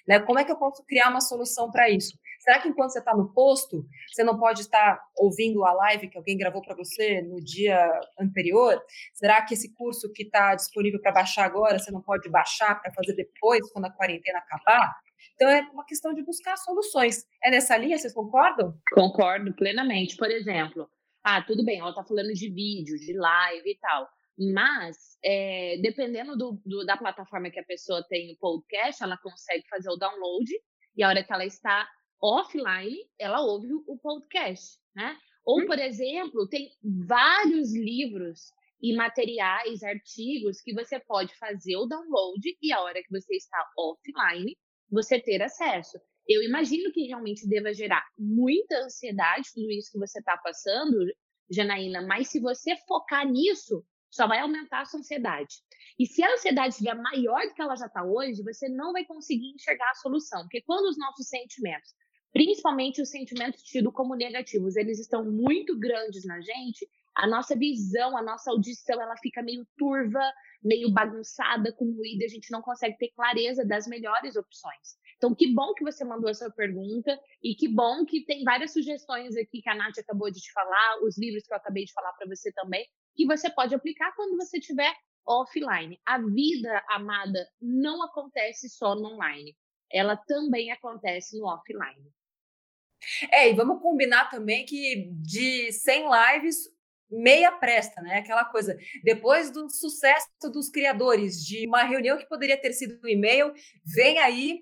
Né? 0.08 0.20
Como 0.20 0.40
é 0.40 0.44
que 0.44 0.52
eu 0.52 0.58
posso 0.58 0.84
criar 0.86 1.10
uma 1.10 1.22
solução 1.22 1.70
para 1.72 1.90
isso? 1.90 2.18
Será 2.40 2.60
que 2.60 2.70
enquanto 2.70 2.92
você 2.92 3.00
está 3.00 3.14
no 3.14 3.34
posto, 3.34 3.86
você 4.10 4.24
não 4.24 4.40
pode 4.40 4.62
estar 4.62 5.02
ouvindo 5.18 5.66
a 5.66 5.74
live 5.74 6.08
que 6.08 6.18
alguém 6.18 6.38
gravou 6.38 6.62
para 6.62 6.76
você 6.76 7.22
no 7.22 7.44
dia 7.44 7.90
anterior? 8.18 8.82
Será 9.14 9.42
que 9.42 9.54
esse 9.54 9.74
curso 9.76 10.12
que 10.14 10.24
está 10.24 10.56
disponível 10.56 11.02
para 11.02 11.12
baixar 11.12 11.44
agora, 11.44 11.78
você 11.78 11.92
não 11.92 12.02
pode 12.02 12.30
baixar 12.30 12.82
para 12.82 12.94
fazer 12.94 13.14
depois, 13.16 13.70
quando 13.74 13.86
a 13.86 13.92
quarentena 13.92 14.40
acabar? 14.40 14.96
Então, 15.36 15.50
é 15.50 15.62
uma 15.74 15.86
questão 15.86 16.14
de 16.14 16.24
buscar 16.24 16.56
soluções. 16.58 17.26
É 17.44 17.52
nessa 17.52 17.76
linha, 17.76 17.98
vocês 17.98 18.14
concordam? 18.14 18.74
Concordo 18.94 19.54
plenamente. 19.54 20.16
Por 20.16 20.32
exemplo, 20.32 20.90
ah, 21.24 21.42
tudo 21.42 21.66
bem, 21.66 21.80
ela 21.80 21.90
está 21.90 22.04
falando 22.04 22.32
de 22.32 22.50
vídeo, 22.50 22.98
de 22.98 23.12
live 23.12 23.70
e 23.70 23.78
tal. 23.78 24.08
Mas, 24.38 25.18
é, 25.24 25.80
dependendo 25.82 26.38
do, 26.38 26.62
do, 26.66 26.86
da 26.86 26.96
plataforma 26.96 27.50
que 27.50 27.60
a 27.60 27.66
pessoa 27.66 28.06
tem 28.08 28.32
o 28.34 28.38
podcast, 28.38 29.04
ela 29.04 29.18
consegue 29.18 29.68
fazer 29.68 29.90
o 29.90 29.98
download 29.98 30.50
e 30.96 31.04
a 31.04 31.10
hora 31.10 31.24
que 31.24 31.34
ela 31.34 31.46
está 31.46 31.88
offline, 32.22 32.98
ela 33.20 33.42
ouve 33.42 33.68
o 33.74 33.98
podcast, 33.98 34.78
né? 34.96 35.18
Ou, 35.46 35.66
por 35.66 35.80
exemplo, 35.80 36.48
tem 36.50 36.70
vários 37.08 37.74
livros 37.74 38.52
e 38.82 38.96
materiais, 38.96 39.82
artigos 39.82 40.62
que 40.62 40.74
você 40.74 41.00
pode 41.00 41.34
fazer 41.38 41.78
o 41.78 41.86
download 41.86 42.42
e 42.62 42.74
a 42.74 42.82
hora 42.82 43.02
que 43.02 43.10
você 43.10 43.36
está 43.36 43.58
offline, 43.78 44.56
você 44.92 45.20
ter 45.20 45.42
acesso. 45.42 45.98
Eu 46.28 46.44
imagino 46.44 46.92
que 46.92 47.08
realmente 47.08 47.48
deva 47.48 47.74
gerar 47.74 48.06
muita 48.18 48.78
ansiedade 48.84 49.48
tudo 49.54 49.72
isso 49.72 49.92
que 49.92 50.00
você 50.00 50.20
está 50.20 50.38
passando, 50.38 50.98
Janaína, 51.50 52.06
mas 52.06 52.30
se 52.30 52.40
você 52.40 52.76
focar 52.88 53.26
nisso, 53.26 53.84
só 54.10 54.28
vai 54.28 54.40
aumentar 54.40 54.82
a 54.82 54.86
sua 54.86 55.00
ansiedade. 55.00 55.56
E 56.00 56.06
se 56.06 56.24
a 56.24 56.34
ansiedade 56.34 56.70
estiver 56.70 56.96
maior 56.96 57.42
do 57.48 57.54
que 57.54 57.62
ela 57.62 57.76
já 57.76 57.88
está 57.88 58.04
hoje, 58.04 58.44
você 58.44 58.70
não 58.70 58.94
vai 58.94 59.06
conseguir 59.06 59.54
enxergar 59.54 59.90
a 59.92 59.96
solução. 59.96 60.42
Porque 60.44 60.62
quando 60.62 60.86
os 60.86 60.98
nossos 60.98 61.28
sentimentos, 61.28 61.94
principalmente 62.32 63.02
os 63.02 63.10
sentimentos 63.10 63.64
tidos 63.64 63.94
como 63.94 64.16
negativos, 64.16 64.76
eles 64.76 65.00
estão 65.00 65.26
muito 65.26 65.78
grandes 65.78 66.26
na 66.26 66.40
gente, 66.40 66.88
a 67.16 67.26
nossa 67.26 67.56
visão, 67.56 68.16
a 68.16 68.22
nossa 68.22 68.52
audição, 68.52 69.02
ela 69.02 69.18
fica 69.18 69.42
meio 69.42 69.66
turva, 69.76 70.22
meio 70.64 70.92
bagunçada, 70.92 71.74
com 71.74 71.92
ruído, 71.92 72.24
a 72.24 72.28
gente 72.28 72.52
não 72.52 72.62
consegue 72.62 72.96
ter 72.98 73.10
clareza 73.16 73.66
das 73.66 73.88
melhores 73.88 74.36
opções. 74.36 74.98
Então, 75.18 75.34
que 75.34 75.52
bom 75.52 75.74
que 75.74 75.84
você 75.84 76.06
mandou 76.06 76.30
essa 76.30 76.50
pergunta 76.52 77.20
e 77.42 77.56
que 77.56 77.68
bom 77.68 78.06
que 78.06 78.24
tem 78.24 78.44
várias 78.44 78.72
sugestões 78.72 79.36
aqui 79.36 79.64
que 79.64 79.70
a 79.70 79.74
Nath 79.74 79.98
acabou 79.98 80.30
de 80.30 80.40
te 80.40 80.52
falar, 80.54 81.00
os 81.04 81.18
livros 81.18 81.44
que 81.44 81.52
eu 81.52 81.58
acabei 81.58 81.86
de 81.86 81.94
falar 81.94 82.14
para 82.14 82.28
você 82.28 82.52
também, 82.52 82.86
que 83.18 83.26
você 83.26 83.50
pode 83.50 83.74
aplicar 83.74 84.16
quando 84.16 84.38
você 84.38 84.60
estiver 84.60 84.94
offline. 85.26 86.00
A 86.06 86.20
vida, 86.20 86.84
amada, 86.88 87.50
não 87.60 88.04
acontece 88.04 88.70
só 88.70 88.96
no 88.96 89.16
online. 89.16 89.58
Ela 89.92 90.16
também 90.16 90.72
acontece 90.72 91.38
no 91.38 91.48
offline. 91.48 92.14
É, 93.32 93.50
e 93.50 93.54
vamos 93.54 93.82
combinar 93.82 94.30
também 94.30 94.66
que 94.66 95.10
de 95.14 95.72
100 95.72 96.06
lives, 96.10 96.58
meia 97.10 97.52
presta, 97.52 98.02
né? 98.02 98.20
Aquela 98.20 98.46
coisa. 98.46 98.78
Depois 99.04 99.52
do 99.52 99.70
sucesso 99.70 100.28
dos 100.52 100.70
criadores 100.70 101.44
de 101.44 101.68
uma 101.68 101.84
reunião 101.84 102.18
que 102.18 102.28
poderia 102.28 102.60
ter 102.60 102.74
sido 102.74 103.00
um 103.04 103.08
e-mail, 103.08 103.52
vem 103.84 104.20
aí 104.20 104.62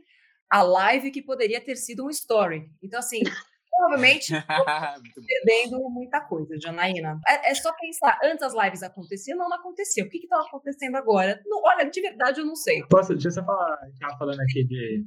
a 0.49 0.61
live 0.61 1.11
que 1.11 1.21
poderia 1.21 1.59
ter 1.59 1.75
sido 1.75 2.05
um 2.05 2.09
story. 2.09 2.69
Então, 2.81 2.99
assim, 2.99 3.19
provavelmente 3.75 4.33
perdendo 5.27 5.89
muita 5.89 6.21
coisa, 6.21 6.57
Janaína. 6.59 7.19
É, 7.27 7.51
é, 7.51 7.55
só 7.55 7.73
pensar, 7.73 8.19
antes 8.23 8.41
as 8.43 8.53
lives 8.53 8.83
aconteciam, 8.83 9.37
não, 9.37 9.49
não 9.49 9.57
acontecia. 9.57 10.03
O 10.03 10.09
que 10.09 10.17
está 10.17 10.39
acontecendo 10.39 10.95
agora? 10.95 11.41
Não, 11.45 11.61
olha, 11.63 11.89
de 11.89 12.01
verdade 12.01 12.39
eu 12.39 12.45
não 12.45 12.55
sei. 12.55 12.83
Posso, 12.89 13.13
deixa 13.13 13.27
eu 13.27 13.31
só 13.31 13.45
falar, 13.45 13.77
estava 13.93 14.17
falando 14.17 14.39
aqui 14.41 14.65
de 14.65 15.05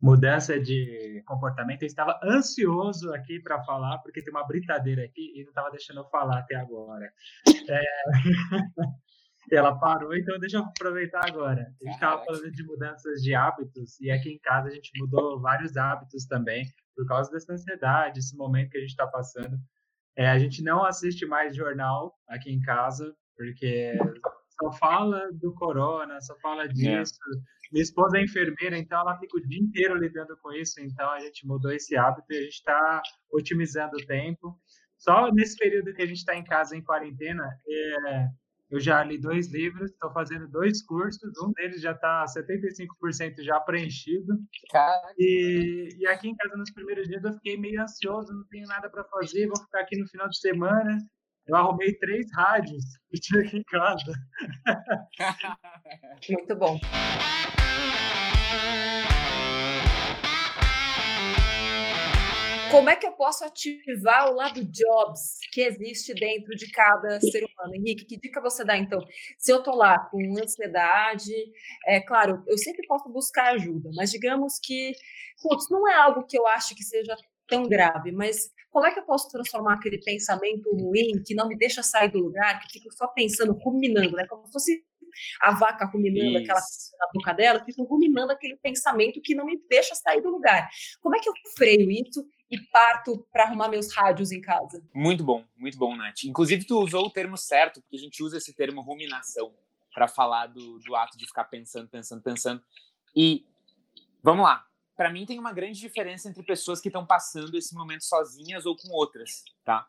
mudança 0.00 0.58
de 0.58 1.22
comportamento. 1.26 1.82
Eu 1.82 1.86
estava 1.86 2.18
ansioso 2.22 3.12
aqui 3.12 3.40
para 3.40 3.62
falar, 3.64 3.98
porque 3.98 4.22
tem 4.22 4.32
uma 4.32 4.46
britadeira 4.46 5.04
aqui 5.04 5.32
e 5.34 5.42
não 5.42 5.50
estava 5.50 5.70
deixando 5.70 6.00
eu 6.00 6.04
falar 6.06 6.38
até 6.38 6.56
agora. 6.56 7.10
É... 7.68 7.80
Ela 9.52 9.78
parou, 9.78 10.14
então 10.14 10.38
deixa 10.38 10.56
eu 10.56 10.64
aproveitar 10.64 11.24
agora. 11.26 11.72
A 11.80 11.84
gente 11.84 11.94
estava 11.94 12.24
falando 12.24 12.50
de 12.50 12.64
mudanças 12.64 13.22
de 13.22 13.34
hábitos 13.34 14.00
e 14.00 14.10
aqui 14.10 14.30
em 14.30 14.38
casa 14.40 14.68
a 14.68 14.72
gente 14.72 14.90
mudou 14.98 15.40
vários 15.40 15.76
hábitos 15.76 16.26
também 16.26 16.64
por 16.96 17.06
causa 17.06 17.30
dessa 17.30 17.52
ansiedade, 17.52 18.18
esse 18.18 18.36
momento 18.36 18.70
que 18.70 18.78
a 18.78 18.80
gente 18.80 18.90
está 18.90 19.06
passando. 19.06 19.56
É, 20.16 20.28
a 20.28 20.38
gente 20.38 20.62
não 20.62 20.84
assiste 20.84 21.26
mais 21.26 21.54
jornal 21.54 22.14
aqui 22.26 22.50
em 22.50 22.60
casa, 22.60 23.14
porque 23.36 23.96
só 24.58 24.72
fala 24.72 25.30
do 25.34 25.52
corona, 25.54 26.20
só 26.22 26.34
fala 26.40 26.64
é. 26.64 26.68
disso. 26.68 27.14
É. 27.34 27.56
Minha 27.72 27.82
esposa 27.82 28.18
é 28.18 28.24
enfermeira, 28.24 28.78
então 28.78 29.00
ela 29.00 29.18
fica 29.18 29.36
o 29.36 29.46
dia 29.46 29.60
inteiro 29.60 29.96
lidando 29.96 30.36
com 30.38 30.52
isso, 30.52 30.80
então 30.80 31.10
a 31.10 31.20
gente 31.20 31.46
mudou 31.46 31.70
esse 31.72 31.96
hábito 31.96 32.32
e 32.32 32.38
a 32.38 32.42
gente 32.42 32.54
está 32.54 33.02
otimizando 33.30 33.96
o 33.96 34.06
tempo. 34.06 34.58
Só 34.96 35.30
nesse 35.32 35.56
período 35.56 35.92
que 35.92 36.02
a 36.02 36.06
gente 36.06 36.18
está 36.18 36.34
em 36.34 36.44
casa, 36.44 36.76
em 36.76 36.82
quarentena, 36.82 37.44
é, 37.68 38.28
eu 38.70 38.80
já 38.80 39.02
li 39.04 39.18
dois 39.18 39.50
livros, 39.52 39.92
estou 39.92 40.12
fazendo 40.12 40.48
dois 40.48 40.82
cursos, 40.82 41.32
um 41.42 41.52
deles 41.52 41.80
já 41.80 41.92
está 41.92 42.24
75% 42.24 43.42
já 43.42 43.60
preenchido. 43.60 44.34
Caraca. 44.70 45.14
E, 45.18 45.88
e 45.98 46.06
aqui 46.08 46.28
em 46.28 46.36
casa, 46.36 46.56
nos 46.56 46.72
primeiros 46.72 47.06
dias, 47.06 47.22
eu 47.22 47.32
fiquei 47.34 47.56
meio 47.56 47.80
ansioso, 47.80 48.32
não 48.32 48.44
tenho 48.48 48.66
nada 48.66 48.90
para 48.90 49.04
fazer, 49.04 49.46
vou 49.46 49.60
ficar 49.62 49.80
aqui 49.80 49.96
no 49.98 50.08
final 50.08 50.28
de 50.28 50.38
semana. 50.38 50.98
Eu 51.46 51.56
arrumei 51.56 51.94
três 51.98 52.26
rádios 52.34 52.84
que 53.08 53.20
tinha 53.20 53.42
aqui 53.42 53.58
em 53.58 53.64
casa. 53.64 54.12
Muito 56.28 56.56
bom. 56.56 56.80
Como 62.70 62.90
é 62.90 62.96
que 62.96 63.06
eu 63.06 63.12
posso 63.12 63.44
ativar 63.44 64.28
o 64.28 64.34
lado 64.34 64.64
jobs 64.64 65.38
que 65.52 65.60
existe 65.60 66.12
dentro 66.14 66.54
de 66.56 66.70
cada 66.70 67.20
ser 67.20 67.44
humano? 67.44 67.74
Henrique, 67.76 68.04
que 68.04 68.18
dica 68.18 68.40
você 68.40 68.64
dá 68.64 68.76
então? 68.76 69.00
Se 69.38 69.52
eu 69.52 69.62
tô 69.62 69.74
lá 69.74 69.98
com 70.10 70.18
ansiedade, 70.40 71.32
é 71.86 72.00
claro, 72.00 72.42
eu 72.46 72.58
sempre 72.58 72.86
posso 72.86 73.08
buscar 73.08 73.54
ajuda, 73.54 73.90
mas 73.94 74.10
digamos 74.10 74.58
que, 74.58 74.92
putz, 75.42 75.70
não 75.70 75.88
é 75.88 75.94
algo 75.94 76.26
que 76.26 76.36
eu 76.36 76.46
acho 76.46 76.74
que 76.74 76.82
seja 76.82 77.14
tão 77.46 77.68
grave, 77.68 78.10
mas 78.10 78.50
como 78.70 78.84
é 78.84 78.92
que 78.92 78.98
eu 78.98 79.04
posso 79.04 79.28
transformar 79.28 79.74
aquele 79.74 80.00
pensamento 80.02 80.68
ruim 80.70 81.22
que 81.24 81.34
não 81.34 81.46
me 81.46 81.56
deixa 81.56 81.82
sair 81.82 82.10
do 82.10 82.18
lugar, 82.18 82.60
que 82.60 82.80
fico 82.80 82.92
só 82.92 83.06
pensando, 83.06 83.52
ruminando, 83.52 84.16
né? 84.16 84.26
Como 84.26 84.44
se 84.46 84.52
fosse 84.52 84.84
a 85.40 85.52
vaca 85.52 85.86
ruminando 85.86 86.30
Isso. 86.30 86.38
aquela 86.38 86.60
na 86.60 87.08
boca 87.14 87.32
dela, 87.32 87.64
fico 87.64 87.84
ruminando 87.84 88.32
aquele 88.32 88.56
pensamento 88.56 89.20
que 89.22 89.34
não 89.34 89.46
me 89.46 89.58
deixa 89.68 89.94
sair 89.94 90.20
do 90.20 90.30
lugar. 90.30 90.68
Como 91.00 91.16
é 91.16 91.20
que 91.20 91.28
eu 91.28 91.32
freio 91.56 91.90
isso 91.90 92.26
e 92.50 92.58
parto 92.58 93.26
para 93.32 93.44
arrumar 93.44 93.68
meus 93.68 93.92
rádios 93.92 94.30
em 94.32 94.40
casa? 94.40 94.82
Muito 94.94 95.24
bom, 95.24 95.44
muito 95.56 95.76
bom, 95.76 95.96
Nath. 95.96 96.24
Inclusive, 96.24 96.64
tu 96.64 96.78
usou 96.80 97.06
o 97.06 97.10
termo 97.10 97.36
certo, 97.36 97.80
porque 97.80 97.96
a 97.96 98.00
gente 98.00 98.22
usa 98.22 98.38
esse 98.38 98.52
termo 98.52 98.80
ruminação 98.80 99.52
para 99.92 100.06
falar 100.06 100.46
do, 100.48 100.78
do 100.78 100.94
ato 100.94 101.16
de 101.16 101.26
ficar 101.26 101.44
pensando, 101.44 101.88
pensando, 101.88 102.22
pensando. 102.22 102.62
E 103.14 103.44
vamos 104.22 104.44
lá. 104.44 104.64
Para 104.96 105.10
mim, 105.10 105.26
tem 105.26 105.38
uma 105.38 105.52
grande 105.52 105.78
diferença 105.78 106.28
entre 106.28 106.42
pessoas 106.42 106.80
que 106.80 106.88
estão 106.88 107.04
passando 107.04 107.56
esse 107.56 107.74
momento 107.74 108.04
sozinhas 108.04 108.64
ou 108.64 108.76
com 108.76 108.90
outras, 108.90 109.44
tá? 109.64 109.86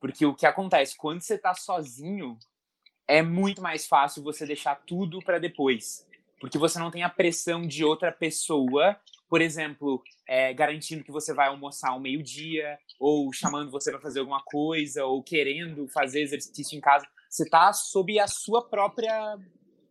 Porque 0.00 0.24
o 0.26 0.34
que 0.34 0.46
acontece 0.46 0.96
quando 0.96 1.20
você 1.20 1.34
está 1.34 1.54
sozinho, 1.54 2.38
é 3.10 3.22
muito 3.22 3.60
mais 3.60 3.88
fácil 3.88 4.22
você 4.22 4.46
deixar 4.46 4.76
tudo 4.76 5.18
para 5.18 5.40
depois, 5.40 6.06
porque 6.40 6.56
você 6.56 6.78
não 6.78 6.92
tem 6.92 7.02
a 7.02 7.08
pressão 7.08 7.62
de 7.62 7.84
outra 7.84 8.12
pessoa, 8.12 8.96
por 9.30 9.40
exemplo, 9.40 10.02
é, 10.26 10.52
garantindo 10.52 11.04
que 11.04 11.12
você 11.12 11.32
vai 11.32 11.46
almoçar 11.46 11.90
ao 11.90 12.00
meio-dia, 12.00 12.76
ou 12.98 13.32
chamando 13.32 13.70
você 13.70 13.92
para 13.92 14.00
fazer 14.00 14.18
alguma 14.18 14.42
coisa, 14.42 15.06
ou 15.06 15.22
querendo 15.22 15.86
fazer 15.86 16.20
exercício 16.22 16.76
em 16.76 16.80
casa. 16.80 17.06
Você 17.28 17.44
está 17.44 17.72
sob 17.72 18.18
a 18.18 18.26
sua 18.26 18.68
própria 18.68 19.38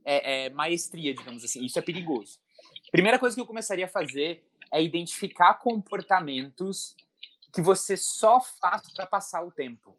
é, 0.04 0.48
é, 0.48 0.50
maestria, 0.50 1.14
digamos 1.14 1.42
assim. 1.46 1.66
Isso 1.66 1.80
é 1.80 1.82
perigoso. 1.82 2.38
Primeira 2.92 3.18
coisa 3.18 3.34
que 3.34 3.42
eu 3.42 3.46
começaria 3.46 3.86
a 3.86 3.90
fazer 3.90 4.44
é 4.74 4.84
identificar 4.84 5.54
comportamentos 5.54 6.94
que 7.54 7.62
você 7.62 7.96
só 7.96 8.42
faz 8.42 8.92
para 8.94 9.08
passar 9.08 9.42
o 9.44 9.52
tempo 9.52 9.98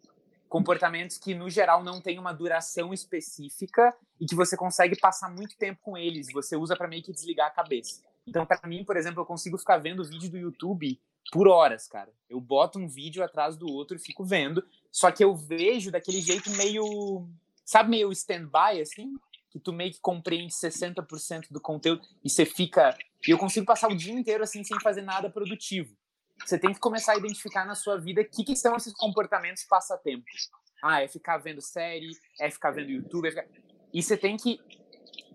comportamentos 0.51 1.17
que, 1.17 1.33
no 1.33 1.49
geral, 1.49 1.83
não 1.85 2.01
têm 2.01 2.19
uma 2.19 2.33
duração 2.33 2.93
específica 2.93 3.95
e 4.21 4.27
que 4.27 4.35
você 4.35 4.57
consegue 4.57 4.99
passar 4.99 5.31
muito 5.31 5.57
tempo 5.57 5.79
com 5.81 5.97
eles. 5.97 6.27
Você 6.33 6.57
usa 6.57 6.77
para 6.77 6.89
meio 6.89 7.05
que 7.05 7.13
desligar 7.13 7.47
a 7.47 7.51
cabeça. 7.53 8.03
Então, 8.31 8.47
para 8.47 8.61
mim, 8.69 8.85
por 8.85 8.97
exemplo, 8.97 9.21
eu 9.21 9.27
consigo 9.27 9.59
ficar 9.59 9.79
vendo 9.79 10.05
vídeo 10.05 10.31
do 10.31 10.39
YouTube 10.39 11.01
por 11.33 11.49
horas, 11.49 11.89
cara. 11.89 12.13
Eu 12.29 12.41
boto 12.41 12.79
um 12.79 12.87
vídeo 12.87 13.25
atrás 13.25 13.57
do 13.57 13.67
outro 13.67 13.97
e 13.97 14.01
fico 14.01 14.25
vendo. 14.25 14.65
Só 14.91 15.11
que 15.11 15.23
eu 15.23 15.35
vejo 15.35 15.91
daquele 15.91 16.21
jeito 16.21 16.49
meio. 16.53 17.29
Sabe, 17.65 17.91
meio 17.91 18.13
stand-by, 18.13 18.81
assim? 18.81 19.13
Que 19.51 19.59
tu 19.59 19.73
meio 19.73 19.93
que 19.93 19.99
compreende 20.01 20.55
60% 20.55 21.49
do 21.51 21.61
conteúdo 21.61 22.03
e 22.25 22.31
você 22.31 22.47
fica. 22.47 22.97
E 23.27 23.33
eu 23.33 23.37
consigo 23.37 23.67
passar 23.67 23.89
o 23.89 23.97
dia 23.97 24.15
inteiro 24.15 24.45
assim 24.45 24.63
sem 24.63 24.79
fazer 24.79 25.03
nada 25.03 25.29
produtivo. 25.29 25.93
Você 26.47 26.57
tem 26.57 26.73
que 26.73 26.79
começar 26.79 27.13
a 27.13 27.17
identificar 27.17 27.67
na 27.67 27.75
sua 27.75 27.99
vida 27.99 28.21
o 28.21 28.25
que, 28.25 28.45
que 28.45 28.55
são 28.55 28.77
esses 28.77 28.95
comportamentos 28.95 29.65
passatempos. 29.65 30.51
Ah, 30.81 31.03
é 31.03 31.09
ficar 31.09 31.39
vendo 31.39 31.61
série, 31.61 32.11
é 32.41 32.49
ficar 32.49 32.71
vendo 32.71 32.91
YouTube. 32.91 33.27
É 33.27 33.31
ficar... 33.31 33.47
E 33.93 34.01
você 34.01 34.17
tem 34.17 34.37
que, 34.37 34.61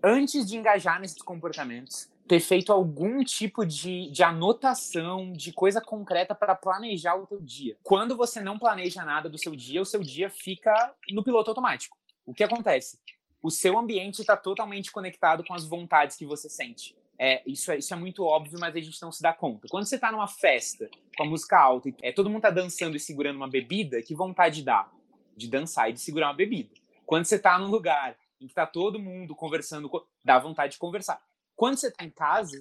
antes 0.02 0.46
de 0.46 0.56
engajar 0.56 0.98
nesses 0.98 1.20
comportamentos, 1.20 2.10
ter 2.26 2.40
feito 2.40 2.72
algum 2.72 3.22
tipo 3.22 3.64
de, 3.64 4.10
de 4.10 4.22
anotação, 4.22 5.32
de 5.32 5.52
coisa 5.52 5.80
concreta 5.80 6.34
para 6.34 6.54
planejar 6.54 7.14
o 7.14 7.26
teu 7.26 7.40
dia. 7.40 7.76
Quando 7.82 8.16
você 8.16 8.40
não 8.40 8.58
planeja 8.58 9.04
nada 9.04 9.28
do 9.28 9.38
seu 9.38 9.54
dia, 9.54 9.80
o 9.80 9.86
seu 9.86 10.00
dia 10.00 10.28
fica 10.28 10.94
no 11.10 11.22
piloto 11.22 11.50
automático. 11.50 11.96
O 12.24 12.34
que 12.34 12.42
acontece? 12.42 12.98
O 13.40 13.50
seu 13.50 13.78
ambiente 13.78 14.20
está 14.20 14.36
totalmente 14.36 14.90
conectado 14.90 15.44
com 15.44 15.54
as 15.54 15.64
vontades 15.64 16.16
que 16.16 16.26
você 16.26 16.48
sente. 16.48 16.96
É, 17.18 17.42
isso, 17.46 17.70
é, 17.70 17.78
isso 17.78 17.94
é 17.94 17.96
muito 17.96 18.24
óbvio, 18.24 18.58
mas 18.60 18.74
a 18.74 18.80
gente 18.80 19.00
não 19.00 19.12
se 19.12 19.22
dá 19.22 19.32
conta. 19.32 19.68
Quando 19.70 19.84
você 19.84 19.94
está 19.94 20.10
numa 20.10 20.26
festa 20.26 20.90
com 21.16 21.22
a 21.22 21.26
música 21.26 21.58
alta 21.58 21.88
é, 22.02 22.12
todo 22.12 22.28
mundo 22.28 22.38
está 22.38 22.50
dançando 22.50 22.96
e 22.96 23.00
segurando 23.00 23.36
uma 23.36 23.48
bebida, 23.48 24.02
que 24.02 24.14
vontade 24.14 24.62
dá? 24.62 24.90
De 25.36 25.48
dançar 25.48 25.88
e 25.90 25.92
de 25.92 26.00
segurar 26.00 26.28
uma 26.28 26.34
bebida. 26.34 26.74
Quando 27.06 27.24
você 27.24 27.36
está 27.36 27.58
num 27.58 27.68
lugar 27.68 28.16
em 28.40 28.46
que 28.46 28.52
está 28.52 28.66
todo 28.66 28.98
mundo 28.98 29.34
conversando, 29.34 29.90
dá 30.24 30.38
vontade 30.38 30.72
de 30.72 30.78
conversar. 30.78 31.22
Quando 31.56 31.78
você 31.78 31.88
está 31.88 32.04
em 32.04 32.10
casa, 32.10 32.56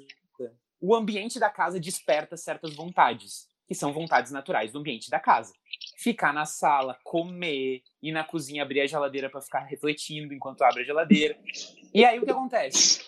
o 0.81 0.95
ambiente 0.95 1.39
da 1.39 1.49
casa 1.49 1.79
desperta 1.79 2.37
certas 2.37 2.73
vontades, 2.73 3.47
que 3.67 3.75
são 3.75 3.93
vontades 3.93 4.31
naturais 4.31 4.71
do 4.71 4.79
ambiente 4.79 5.09
da 5.09 5.19
casa. 5.19 5.53
Ficar 5.97 6.33
na 6.33 6.45
sala, 6.45 6.97
comer, 7.03 7.83
ir 8.01 8.11
na 8.11 8.23
cozinha, 8.23 8.63
abrir 8.63 8.81
a 8.81 8.87
geladeira 8.87 9.29
para 9.29 9.41
ficar 9.41 9.59
refletindo 9.59 10.33
enquanto 10.33 10.63
abre 10.63 10.81
a 10.81 10.85
geladeira. 10.85 11.37
E 11.93 12.05
aí 12.05 12.19
o 12.19 12.25
que 12.25 12.31
acontece? 12.31 13.05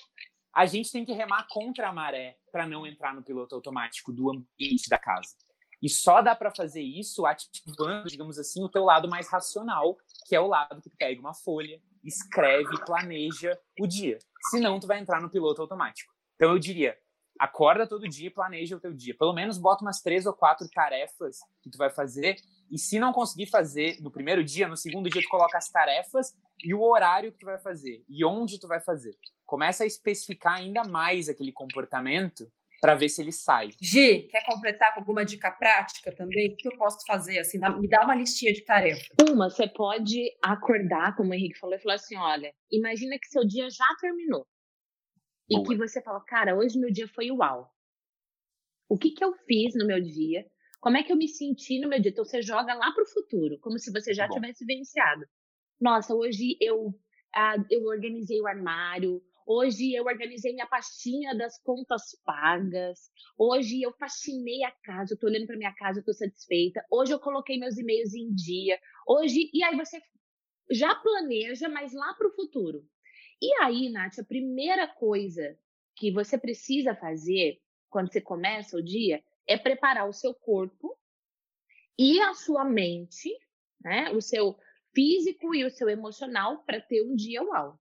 a 0.57 0.65
gente 0.65 0.91
tem 0.91 1.05
que 1.05 1.13
remar 1.13 1.45
contra 1.51 1.87
a 1.87 1.93
maré 1.93 2.35
para 2.51 2.65
não 2.65 2.83
entrar 2.83 3.13
no 3.13 3.21
piloto 3.21 3.53
automático 3.53 4.11
do 4.11 4.31
ambiente 4.31 4.89
da 4.89 4.97
casa. 4.97 5.35
E 5.79 5.87
só 5.87 6.19
dá 6.19 6.33
para 6.33 6.49
fazer 6.49 6.81
isso 6.81 7.27
ativando, 7.27 8.09
digamos 8.09 8.39
assim, 8.39 8.63
o 8.63 8.69
teu 8.69 8.83
lado 8.83 9.07
mais 9.07 9.29
racional, 9.29 9.95
que 10.27 10.35
é 10.35 10.39
o 10.39 10.47
lado 10.47 10.81
que 10.81 10.89
pega 10.89 11.21
uma 11.21 11.35
folha, 11.35 11.79
escreve, 12.03 12.75
planeja 12.87 13.55
o 13.79 13.85
dia. 13.85 14.17
Senão 14.49 14.79
tu 14.79 14.87
vai 14.87 14.99
entrar 14.99 15.21
no 15.21 15.29
piloto 15.29 15.61
automático. 15.61 16.13
Então 16.35 16.51
eu 16.51 16.59
diria, 16.59 16.97
acorda 17.39 17.87
todo 17.87 18.07
dia 18.07 18.27
e 18.27 18.33
planeja 18.33 18.75
o 18.75 18.79
teu 18.79 18.93
dia. 18.93 19.15
Pelo 19.17 19.33
menos 19.33 19.57
bota 19.57 19.83
umas 19.83 20.01
três 20.01 20.25
ou 20.25 20.33
quatro 20.33 20.67
tarefas 20.69 21.37
que 21.61 21.69
tu 21.69 21.77
vai 21.77 21.89
fazer. 21.89 22.35
E 22.69 22.77
se 22.77 22.99
não 22.99 23.13
conseguir 23.13 23.47
fazer 23.47 23.99
no 24.01 24.11
primeiro 24.11 24.43
dia, 24.43 24.67
no 24.67 24.77
segundo 24.77 25.09
dia 25.09 25.21
tu 25.21 25.29
coloca 25.29 25.57
as 25.57 25.69
tarefas 25.69 26.33
e 26.63 26.73
o 26.73 26.81
horário 26.81 27.31
que 27.31 27.39
tu 27.39 27.45
vai 27.45 27.59
fazer 27.59 28.03
e 28.09 28.25
onde 28.25 28.59
tu 28.59 28.67
vai 28.67 28.79
fazer 28.79 29.15
começa 29.45 29.83
a 29.83 29.87
especificar 29.87 30.55
ainda 30.55 30.83
mais 30.83 31.29
aquele 31.29 31.53
comportamento 31.53 32.51
para 32.79 32.95
ver 32.95 33.09
se 33.09 33.21
ele 33.21 33.31
sai. 33.31 33.69
Gi, 33.81 34.27
quer 34.29 34.45
completar 34.45 34.93
com 34.93 34.99
alguma 34.99 35.25
dica 35.25 35.51
prática 35.51 36.15
também? 36.15 36.53
O 36.53 36.55
que 36.55 36.67
eu 36.67 36.77
posso 36.77 37.05
fazer? 37.05 37.39
Assim, 37.39 37.59
me 37.79 37.87
dá 37.87 38.03
uma 38.03 38.15
listinha 38.15 38.53
de 38.53 38.63
tarefas. 38.63 39.07
Uma, 39.29 39.49
você 39.49 39.67
pode 39.67 40.29
acordar, 40.43 41.15
como 41.15 41.31
o 41.31 41.33
Henrique 41.33 41.59
falou, 41.59 41.75
e 41.75 41.79
falar 41.79 41.95
assim: 41.95 42.15
olha, 42.15 42.53
imagina 42.71 43.17
que 43.19 43.27
seu 43.27 43.45
dia 43.45 43.69
já 43.69 43.85
terminou. 43.99 44.45
Boa. 45.49 45.61
E 45.61 45.65
que 45.65 45.77
você 45.77 46.01
fala, 46.01 46.23
cara, 46.25 46.55
hoje 46.55 46.77
meu 46.77 46.91
dia 46.91 47.07
foi 47.07 47.31
uau. 47.31 47.69
O 48.89 48.97
que, 48.97 49.11
que 49.11 49.23
eu 49.23 49.33
fiz 49.45 49.73
no 49.75 49.85
meu 49.85 50.01
dia? 50.01 50.45
Como 50.79 50.97
é 50.97 51.03
que 51.03 51.11
eu 51.11 51.17
me 51.17 51.27
senti 51.27 51.79
no 51.79 51.89
meu 51.89 52.01
dia? 52.01 52.11
Então 52.11 52.23
você 52.23 52.41
joga 52.41 52.73
lá 52.73 52.91
para 52.91 53.03
o 53.03 53.07
futuro, 53.07 53.59
como 53.59 53.79
se 53.79 53.91
você 53.91 54.13
já 54.13 54.27
Bom. 54.27 54.35
tivesse 54.35 54.65
venciado. 54.65 55.25
Nossa, 55.79 56.13
hoje 56.13 56.57
eu, 56.61 56.93
ah, 57.35 57.55
eu 57.69 57.83
organizei 57.85 58.39
o 58.41 58.47
armário, 58.47 59.21
Hoje 59.49 59.93
eu 59.93 60.03
organizei 60.03 60.51
minha 60.51 60.67
pastinha 60.67 61.33
das 61.33 61.57
contas 61.63 62.03
pagas. 62.25 63.09
Hoje 63.37 63.81
eu 63.81 63.93
faxinei 63.93 64.61
a 64.65 64.71
casa, 64.71 65.13
eu 65.13 65.17
tô 65.17 65.27
olhando 65.27 65.47
para 65.47 65.55
minha 65.55 65.73
casa, 65.73 66.01
eu 66.01 66.03
tô 66.03 66.11
satisfeita. 66.11 66.85
Hoje 66.91 67.13
eu 67.13 67.19
coloquei 67.19 67.57
meus 67.57 67.77
e-mails 67.77 68.13
em 68.13 68.35
dia. 68.35 68.77
Hoje, 69.07 69.49
e 69.53 69.63
aí 69.63 69.73
você 69.77 70.01
já 70.69 70.93
planeja, 70.95 71.69
mas 71.69 71.93
lá 71.93 72.13
para 72.15 72.27
o 72.27 72.35
futuro. 72.35 72.85
E 73.41 73.53
aí, 73.63 73.89
Nath, 73.89 74.19
a 74.19 74.25
primeira 74.25 74.85
coisa 74.85 75.57
que 75.95 76.11
você 76.11 76.37
precisa 76.37 76.93
fazer 76.93 77.61
quando 77.89 78.11
você 78.11 78.19
começa 78.19 78.75
o 78.75 78.83
dia 78.83 79.23
é 79.47 79.57
preparar 79.57 80.09
o 80.09 80.13
seu 80.13 80.33
corpo 80.33 80.99
e 81.97 82.19
a 82.19 82.33
sua 82.33 82.65
mente, 82.65 83.29
né? 83.79 84.11
O 84.11 84.19
seu 84.19 84.59
físico 84.93 85.55
e 85.55 85.63
o 85.63 85.71
seu 85.71 85.87
emocional 85.87 86.65
para 86.65 86.81
ter 86.81 87.01
um 87.01 87.15
dia 87.15 87.41
uau. 87.41 87.79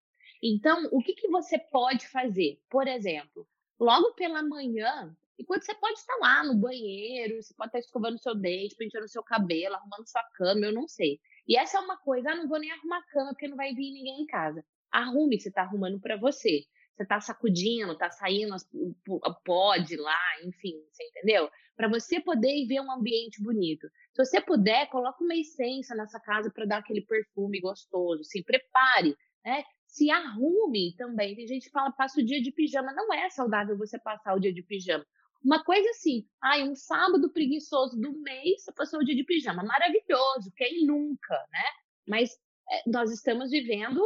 Então, 0.49 0.89
o 0.93 1.03
que, 1.03 1.15
que 1.15 1.29
você 1.29 1.59
pode 1.59 2.07
fazer? 2.09 2.61
Por 2.71 2.87
exemplo, 2.87 3.47
logo 3.81 4.15
pela 4.15 4.43
manhã, 4.43 5.15
enquanto 5.37 5.65
você 5.65 5.75
pode 5.75 5.99
estar 5.99 6.17
lá 6.21 6.45
no 6.45 6.55
banheiro, 6.55 7.43
você 7.43 7.53
pode 7.55 7.71
estar 7.71 7.81
escovando 7.81 8.19
seu 8.19 8.35
dente, 8.35 8.77
penteando 8.77 9.09
seu 9.09 9.25
cabelo, 9.25 9.75
arrumando 9.75 10.07
sua 10.09 10.23
cama, 10.35 10.67
eu 10.67 10.73
não 10.73 10.87
sei. 10.87 11.19
E 11.49 11.57
essa 11.57 11.79
é 11.79 11.81
uma 11.81 11.97
coisa, 11.97 12.31
ah, 12.31 12.37
não 12.37 12.49
vou 12.49 12.61
nem 12.61 12.71
arrumar 12.71 12.99
a 12.99 13.13
cama 13.13 13.31
porque 13.31 13.49
não 13.49 13.57
vai 13.57 13.75
vir 13.75 13.93
ninguém 13.93 14.23
em 14.23 14.27
casa. 14.27 14.65
Arrume, 14.91 15.41
você 15.41 15.49
está 15.49 15.63
arrumando 15.63 16.01
para 16.01 16.17
você. 16.17 16.65
Você 16.95 17.03
está 17.03 17.21
sacudindo, 17.21 17.93
está 17.93 18.11
saindo 18.11 18.57
pó 19.45 19.77
de 19.77 19.97
lá, 19.97 20.19
enfim, 20.45 20.81
você 20.91 21.05
entendeu? 21.05 21.51
Para 21.77 21.89
você 21.89 22.21
poder 22.21 22.67
ver 22.67 22.81
um 22.81 22.91
ambiente 22.91 23.43
bonito. 23.43 23.87
Se 24.15 24.25
você 24.25 24.41
puder, 24.41 24.89
coloque 24.89 25.23
uma 25.23 25.35
essência 25.35 25.95
nessa 25.95 26.19
casa 26.19 26.51
para 26.51 26.65
dar 26.65 26.79
aquele 26.79 27.03
perfume 27.03 27.61
gostoso. 27.61 28.25
Se 28.25 28.43
prepare, 28.43 29.15
né? 29.45 29.63
Se 29.97 30.11
arrume 30.11 30.95
também. 30.99 31.35
Tem 31.35 31.47
gente 31.47 31.67
que 31.67 31.73
fala, 31.73 31.91
passa 31.91 32.21
o 32.21 32.25
dia 32.25 32.41
de 32.43 32.53
pijama. 32.53 32.93
Não 32.93 33.13
é 33.15 33.31
saudável 33.31 33.79
você 33.79 33.99
passar 33.99 34.35
o 34.35 34.39
dia 34.39 34.53
de 34.53 34.63
pijama. 34.63 35.05
Uma 35.43 35.65
coisa 35.65 35.89
assim, 35.91 36.27
ai, 36.43 36.63
um 36.69 36.75
sábado 36.75 37.33
preguiçoso 37.33 37.99
do 37.99 38.13
mês, 38.21 38.63
você 38.63 38.73
passou 38.73 39.01
o 39.01 39.05
dia 39.05 39.17
de 39.17 39.25
pijama. 39.25 39.63
Maravilhoso, 39.63 40.53
quem 40.55 40.85
nunca, 40.85 41.35
né? 41.51 41.65
Mas 42.07 42.31
é, 42.71 42.83
nós 42.91 43.11
estamos 43.11 43.51
vivendo 43.51 44.03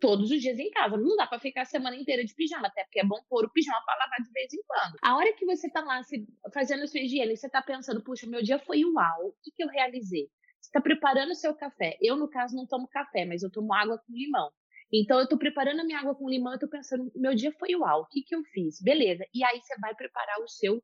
todos 0.00 0.28
os 0.30 0.40
dias 0.40 0.58
em 0.58 0.70
casa. 0.70 0.96
Não 0.96 1.16
dá 1.16 1.26
para 1.26 1.38
ficar 1.38 1.62
a 1.62 1.66
semana 1.66 1.94
inteira 1.94 2.24
de 2.24 2.34
pijama, 2.34 2.66
até 2.66 2.82
porque 2.82 2.98
é 2.98 3.04
bom 3.04 3.20
pôr 3.28 3.44
o 3.44 3.52
pijama 3.52 3.80
para 3.84 3.98
lavar 3.98 4.20
de 4.20 4.32
vez 4.32 4.52
em 4.52 4.62
quando. 4.66 4.96
A 5.02 5.16
hora 5.16 5.32
que 5.34 5.46
você 5.46 5.70
tá 5.70 5.82
lá 5.82 6.02
se, 6.02 6.26
fazendo 6.52 6.82
a 6.82 6.86
sua 6.88 7.00
higiene, 7.00 7.36
você 7.36 7.48
tá 7.48 7.62
pensando, 7.62 8.02
puxa, 8.02 8.26
meu 8.26 8.42
dia 8.42 8.58
foi 8.58 8.84
uau, 8.84 9.28
o 9.28 9.34
que, 9.42 9.52
que 9.52 9.62
eu 9.62 9.68
realizei? 9.68 10.28
Você 10.60 10.68
está 10.68 10.80
preparando 10.80 11.30
o 11.30 11.36
seu 11.36 11.54
café. 11.54 11.96
Eu, 12.00 12.16
no 12.16 12.28
caso, 12.28 12.56
não 12.56 12.66
tomo 12.66 12.88
café, 12.88 13.24
mas 13.24 13.44
eu 13.44 13.50
tomo 13.50 13.72
água 13.72 13.98
com 13.98 14.12
limão. 14.12 14.50
Então, 14.92 15.18
eu 15.18 15.24
estou 15.24 15.38
preparando 15.38 15.80
a 15.80 15.84
minha 15.84 15.98
água 15.98 16.14
com 16.14 16.28
limão, 16.28 16.52
eu 16.52 16.56
estou 16.56 16.68
pensando, 16.68 17.10
meu 17.14 17.34
dia 17.34 17.52
foi 17.58 17.74
uau, 17.74 18.02
o 18.02 18.06
que, 18.06 18.22
que 18.22 18.34
eu 18.34 18.42
fiz? 18.52 18.80
Beleza. 18.80 19.24
E 19.34 19.44
aí 19.44 19.60
você 19.60 19.78
vai 19.80 19.94
preparar 19.94 20.38
o 20.40 20.48
seu 20.48 20.82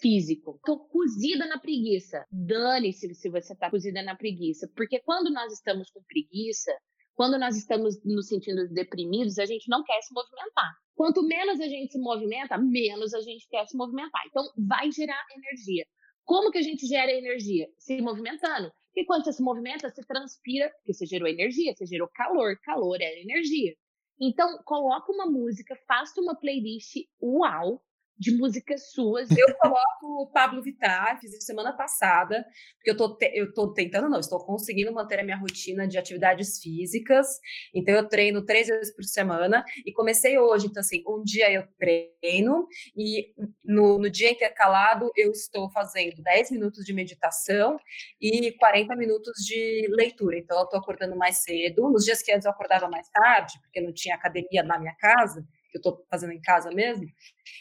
físico. 0.00 0.58
Tô 0.64 0.78
cozida 0.88 1.46
na 1.46 1.58
preguiça. 1.58 2.24
Dane-se 2.30 3.14
se 3.14 3.30
você 3.30 3.54
tá 3.56 3.70
cozida 3.70 4.02
na 4.02 4.16
preguiça. 4.16 4.70
Porque 4.74 5.00
quando 5.00 5.30
nós 5.30 5.52
estamos 5.52 5.90
com 5.90 6.02
preguiça, 6.04 6.72
quando 7.14 7.38
nós 7.38 7.56
estamos 7.56 8.02
nos 8.04 8.28
sentindo 8.28 8.68
deprimidos, 8.68 9.38
a 9.38 9.46
gente 9.46 9.68
não 9.68 9.82
quer 9.82 10.00
se 10.02 10.12
movimentar. 10.14 10.70
Quanto 10.94 11.22
menos 11.22 11.60
a 11.60 11.66
gente 11.66 11.92
se 11.92 11.98
movimenta, 11.98 12.58
menos 12.58 13.14
a 13.14 13.20
gente 13.20 13.46
quer 13.48 13.66
se 13.66 13.76
movimentar. 13.76 14.22
Então, 14.26 14.44
vai 14.68 14.90
gerar 14.92 15.22
energia. 15.34 15.84
Como 16.26 16.50
que 16.50 16.58
a 16.58 16.62
gente 16.62 16.86
gera 16.86 17.12
energia? 17.12 17.68
Se 17.78 18.02
movimentando. 18.02 18.70
E 18.94 19.04
quando 19.04 19.24
você 19.24 19.32
se 19.32 19.42
movimenta, 19.42 19.88
você 19.88 20.02
transpira, 20.04 20.68
porque 20.70 20.92
você 20.92 21.06
gerou 21.06 21.28
energia, 21.28 21.72
você 21.74 21.86
gerou 21.86 22.08
calor. 22.08 22.58
Calor 22.62 23.00
é 23.00 23.22
energia. 23.22 23.74
Então, 24.20 24.58
coloca 24.64 25.12
uma 25.12 25.26
música, 25.26 25.78
faça 25.86 26.20
uma 26.20 26.34
playlist 26.34 26.96
uau, 27.22 27.80
de 28.18 28.36
músicas 28.36 28.90
suas. 28.92 29.28
Eu 29.30 29.54
coloco 29.56 30.22
o 30.22 30.30
Pablo 30.32 30.62
Vittar, 30.62 31.20
fiz 31.20 31.32
isso 31.32 31.46
semana 31.46 31.72
passada, 31.72 32.44
porque 32.76 32.90
eu 32.90 32.96
tô, 32.96 33.16
te, 33.16 33.30
eu 33.34 33.52
tô 33.52 33.72
tentando, 33.72 34.08
não, 34.08 34.18
estou 34.18 34.44
conseguindo 34.44 34.92
manter 34.92 35.20
a 35.20 35.24
minha 35.24 35.36
rotina 35.36 35.86
de 35.86 35.98
atividades 35.98 36.58
físicas. 36.60 37.26
Então, 37.74 37.94
eu 37.94 38.08
treino 38.08 38.44
três 38.44 38.68
vezes 38.68 38.94
por 38.94 39.04
semana 39.04 39.64
e 39.84 39.92
comecei 39.92 40.38
hoje. 40.38 40.66
Então, 40.66 40.80
assim, 40.80 41.02
um 41.06 41.22
dia 41.22 41.52
eu 41.52 41.66
treino 41.78 42.66
e 42.96 43.34
no, 43.64 43.98
no 43.98 44.10
dia 44.10 44.30
intercalado 44.30 45.10
eu 45.16 45.30
estou 45.30 45.70
fazendo 45.70 46.22
10 46.22 46.50
minutos 46.52 46.84
de 46.84 46.92
meditação 46.92 47.78
e 48.20 48.52
40 48.52 48.96
minutos 48.96 49.34
de 49.44 49.88
leitura. 49.90 50.38
Então, 50.38 50.58
eu 50.58 50.64
estou 50.64 50.80
acordando 50.80 51.16
mais 51.16 51.38
cedo. 51.38 51.90
Nos 51.90 52.04
dias 52.04 52.22
que 52.22 52.32
antes 52.32 52.46
eu 52.46 52.50
acordava 52.50 52.88
mais 52.88 53.08
tarde, 53.10 53.58
porque 53.60 53.80
não 53.80 53.92
tinha 53.92 54.14
academia 54.14 54.62
na 54.62 54.78
minha 54.78 54.94
casa, 54.96 55.46
que 55.80 55.88
eu 55.88 55.92
estou 55.92 56.06
fazendo 56.10 56.32
em 56.32 56.40
casa 56.40 56.70
mesmo. 56.70 57.06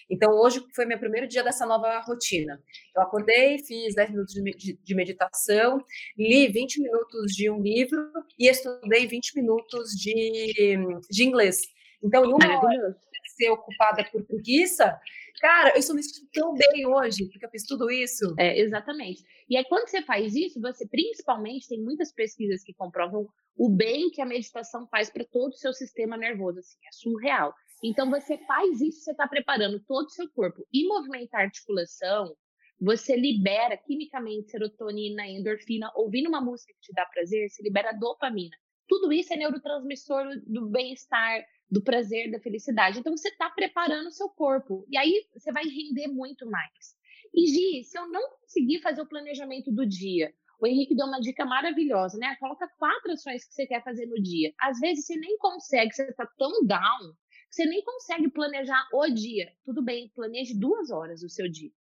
Então, 0.10 0.32
hoje 0.32 0.64
foi 0.76 0.86
meu 0.86 1.00
primeiro 1.00 1.28
dia 1.28 1.44
dessa 1.44 1.66
nova 1.66 2.00
rotina. 2.00 2.62
Eu 2.96 3.02
acordei, 3.02 3.60
fiz 3.60 3.96
10 3.96 4.12
minutos 4.12 4.34
de, 4.34 4.96
meditação, 4.96 5.84
li 6.18 6.48
20 6.48 6.82
minutos 6.82 7.32
de 7.34 7.50
um 7.50 7.62
livro 7.62 8.12
e 8.40 8.48
estudei 8.48 9.08
20 9.08 9.36
minutos 9.36 9.92
de, 9.92 10.76
de 11.10 11.24
inglês. 11.24 11.58
Então, 12.04 12.24
em 12.26 12.34
uma 12.34 12.60
hora 12.60 12.96
ser 13.36 13.50
ocupada 13.50 14.04
por 14.12 14.24
preguiça, 14.26 14.98
cara, 15.42 15.72
eu 15.72 15.80
estou 15.80 15.96
me 15.96 16.04
sentindo 16.04 16.30
tão 16.32 16.54
bem 16.54 16.86
hoje, 16.88 17.28
porque 17.30 17.46
eu 17.46 17.50
fiz 17.50 17.66
tudo 17.66 17.92
isso. 17.92 18.34
É, 18.40 18.58
exatamente. 18.60 19.24
E 19.50 19.58
aí, 19.58 19.66
quando 19.66 19.88
você 19.88 20.02
faz 20.02 20.36
isso, 20.36 20.62
você 20.62 20.88
principalmente 20.88 21.68
tem 21.68 21.82
muitas 21.82 22.12
pesquisas 22.12 22.64
que 22.64 22.74
comprovam 22.74 23.28
o 23.58 23.70
bem 23.70 24.10
que 24.10 24.22
a 24.22 24.26
meditação 24.26 24.88
faz 24.88 25.10
para 25.10 25.26
todo 25.26 25.52
o 25.52 25.58
seu 25.58 25.74
sistema 25.74 26.18
nervoso, 26.18 26.60
assim, 26.60 26.78
é 26.86 26.92
surreal. 26.92 27.54
Então, 27.88 28.10
você 28.10 28.36
faz 28.48 28.82
isso, 28.82 29.04
você 29.04 29.12
está 29.12 29.28
preparando 29.28 29.80
todo 29.88 30.08
o 30.08 30.10
seu 30.10 30.28
corpo. 30.32 30.66
E 30.74 30.88
movimentar 30.88 31.42
a 31.42 31.44
articulação, 31.44 32.36
você 32.82 33.16
libera 33.16 33.78
quimicamente 33.78 34.50
serotonina, 34.50 35.28
endorfina. 35.28 35.92
Ouvindo 35.96 36.28
uma 36.28 36.42
música 36.42 36.74
que 36.74 36.80
te 36.80 36.94
dá 36.94 37.06
prazer, 37.06 37.48
você 37.48 37.62
libera 37.62 37.92
dopamina. 37.92 38.58
Tudo 38.88 39.14
isso 39.14 39.32
é 39.34 39.38
neurotransmissor 39.38 40.26
do 40.48 40.68
bem-estar, 40.68 41.46
do 41.70 41.84
prazer, 41.84 42.32
da 42.32 42.40
felicidade. 42.40 42.98
Então, 42.98 43.16
você 43.16 43.30
está 43.30 43.52
preparando 43.52 44.08
o 44.08 44.12
seu 44.12 44.30
corpo. 44.30 44.84
E 44.90 44.98
aí, 44.98 45.24
você 45.32 45.52
vai 45.52 45.64
render 45.66 46.08
muito 46.08 46.50
mais. 46.50 46.98
E, 47.36 47.46
Gi, 47.46 47.84
se 47.84 48.00
eu 48.00 48.10
não 48.10 48.32
conseguir 48.40 48.82
fazer 48.82 49.02
o 49.04 49.08
planejamento 49.08 49.72
do 49.72 49.86
dia, 49.86 50.34
o 50.60 50.66
Henrique 50.66 50.96
deu 50.96 51.06
uma 51.06 51.20
dica 51.20 51.46
maravilhosa, 51.46 52.18
né? 52.18 52.36
Coloca 52.40 52.68
quatro 52.80 53.12
ações 53.12 53.46
que 53.46 53.54
você 53.54 53.68
quer 53.68 53.84
fazer 53.84 54.08
no 54.08 54.20
dia. 54.20 54.52
Às 54.60 54.80
vezes 54.80 55.06
você 55.06 55.16
nem 55.18 55.38
consegue, 55.38 55.94
você 55.94 56.10
está 56.10 56.26
tão 56.36 56.66
down 56.66 57.14
você 57.56 57.66
nem 57.66 57.82
consegue 57.84 58.30
planejar 58.30 58.86
o 58.94 59.08
dia. 59.08 59.50
Tudo 59.64 59.82
bem, 59.82 60.12
planeje 60.14 60.60
duas 60.60 60.92
horas 60.92 61.24
o 61.24 61.30
seu 61.30 61.50
dia. 61.50 61.72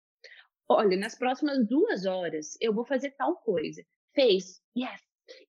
Olha, 0.69 0.97
nas 0.97 1.17
próximas 1.17 1.67
duas 1.67 2.05
horas 2.05 2.57
eu 2.61 2.73
vou 2.73 2.86
fazer 2.86 3.11
tal 3.11 3.36
coisa. 3.41 3.84
Fez? 4.13 4.61
Yes! 4.76 5.01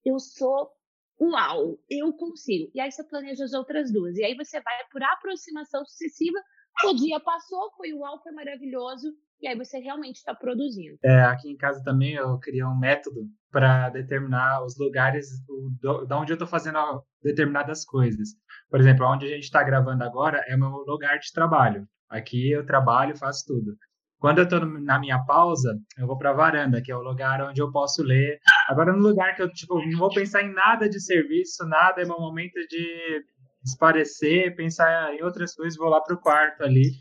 Eu 0.05 0.19
sou 0.19 0.73
uau, 1.21 1.79
eu 1.89 2.13
consigo. 2.13 2.73
E 2.75 2.81
aí 2.81 2.91
você 2.91 3.05
planeja 3.05 3.45
as 3.45 3.53
outras 3.53 3.93
duas. 3.93 4.17
E 4.17 4.25
aí 4.25 4.35
você 4.35 4.61
vai 4.61 4.75
por 4.91 5.01
aproximação 5.01 5.85
sucessiva. 5.85 6.39
O 6.85 6.93
dia 6.95 7.21
passou, 7.21 7.71
foi 7.77 7.95
uau, 7.95 8.21
foi 8.21 8.33
maravilhoso. 8.33 9.15
E 9.41 9.47
aí 9.47 9.57
você 9.57 9.79
realmente 9.79 10.17
está 10.17 10.35
produzindo. 10.35 10.99
É, 11.05 11.21
aqui 11.23 11.51
em 11.51 11.57
casa 11.57 11.83
também 11.85 12.15
eu 12.15 12.37
criei 12.41 12.65
um 12.65 12.77
método 12.77 13.29
para 13.51 13.91
determinar 13.91 14.65
os 14.65 14.77
lugares 14.77 15.29
o, 15.49 15.71
do, 15.81 16.05
da 16.05 16.19
onde 16.19 16.33
eu 16.33 16.35
estou 16.35 16.49
fazendo 16.49 16.79
determinadas 17.23 17.85
coisas. 17.85 18.31
Por 18.71 18.81
exemplo, 18.81 19.07
onde 19.07 19.27
a 19.27 19.29
gente 19.29 19.45
está 19.45 19.63
gravando 19.63 20.03
agora 20.05 20.43
é 20.47 20.57
o 20.57 20.59
meu 20.59 20.71
lugar 20.87 21.19
de 21.19 21.33
trabalho. 21.33 21.87
Aqui 22.09 22.51
eu 22.51 22.65
trabalho, 22.65 23.17
faço 23.17 23.45
tudo. 23.47 23.77
Quando 24.19 24.39
eu 24.39 24.45
estou 24.45 24.65
na 24.65 24.99
minha 24.99 25.23
pausa, 25.25 25.79
eu 25.99 26.07
vou 26.07 26.17
para 26.17 26.31
a 26.31 26.35
varanda, 26.35 26.81
que 26.83 26.91
é 26.91 26.97
o 26.97 27.03
lugar 27.03 27.43
onde 27.43 27.61
eu 27.61 27.71
posso 27.71 28.03
ler. 28.03 28.39
Agora, 28.69 28.93
no 28.93 28.99
lugar 28.99 29.35
que 29.35 29.43
eu 29.43 29.53
tipo, 29.53 29.75
não 29.87 29.99
vou 29.99 30.09
pensar 30.11 30.43
em 30.43 30.53
nada 30.53 30.89
de 30.89 31.01
serviço, 31.01 31.67
nada, 31.67 32.01
é 32.01 32.05
meu 32.05 32.19
momento 32.19 32.55
de 32.69 33.25
esparecer, 33.65 34.55
pensar 34.57 35.13
em 35.15 35.23
outras 35.23 35.55
coisas, 35.55 35.77
vou 35.77 35.89
lá 35.89 36.01
para 36.01 36.15
o 36.15 36.21
quarto 36.21 36.63
ali, 36.63 36.93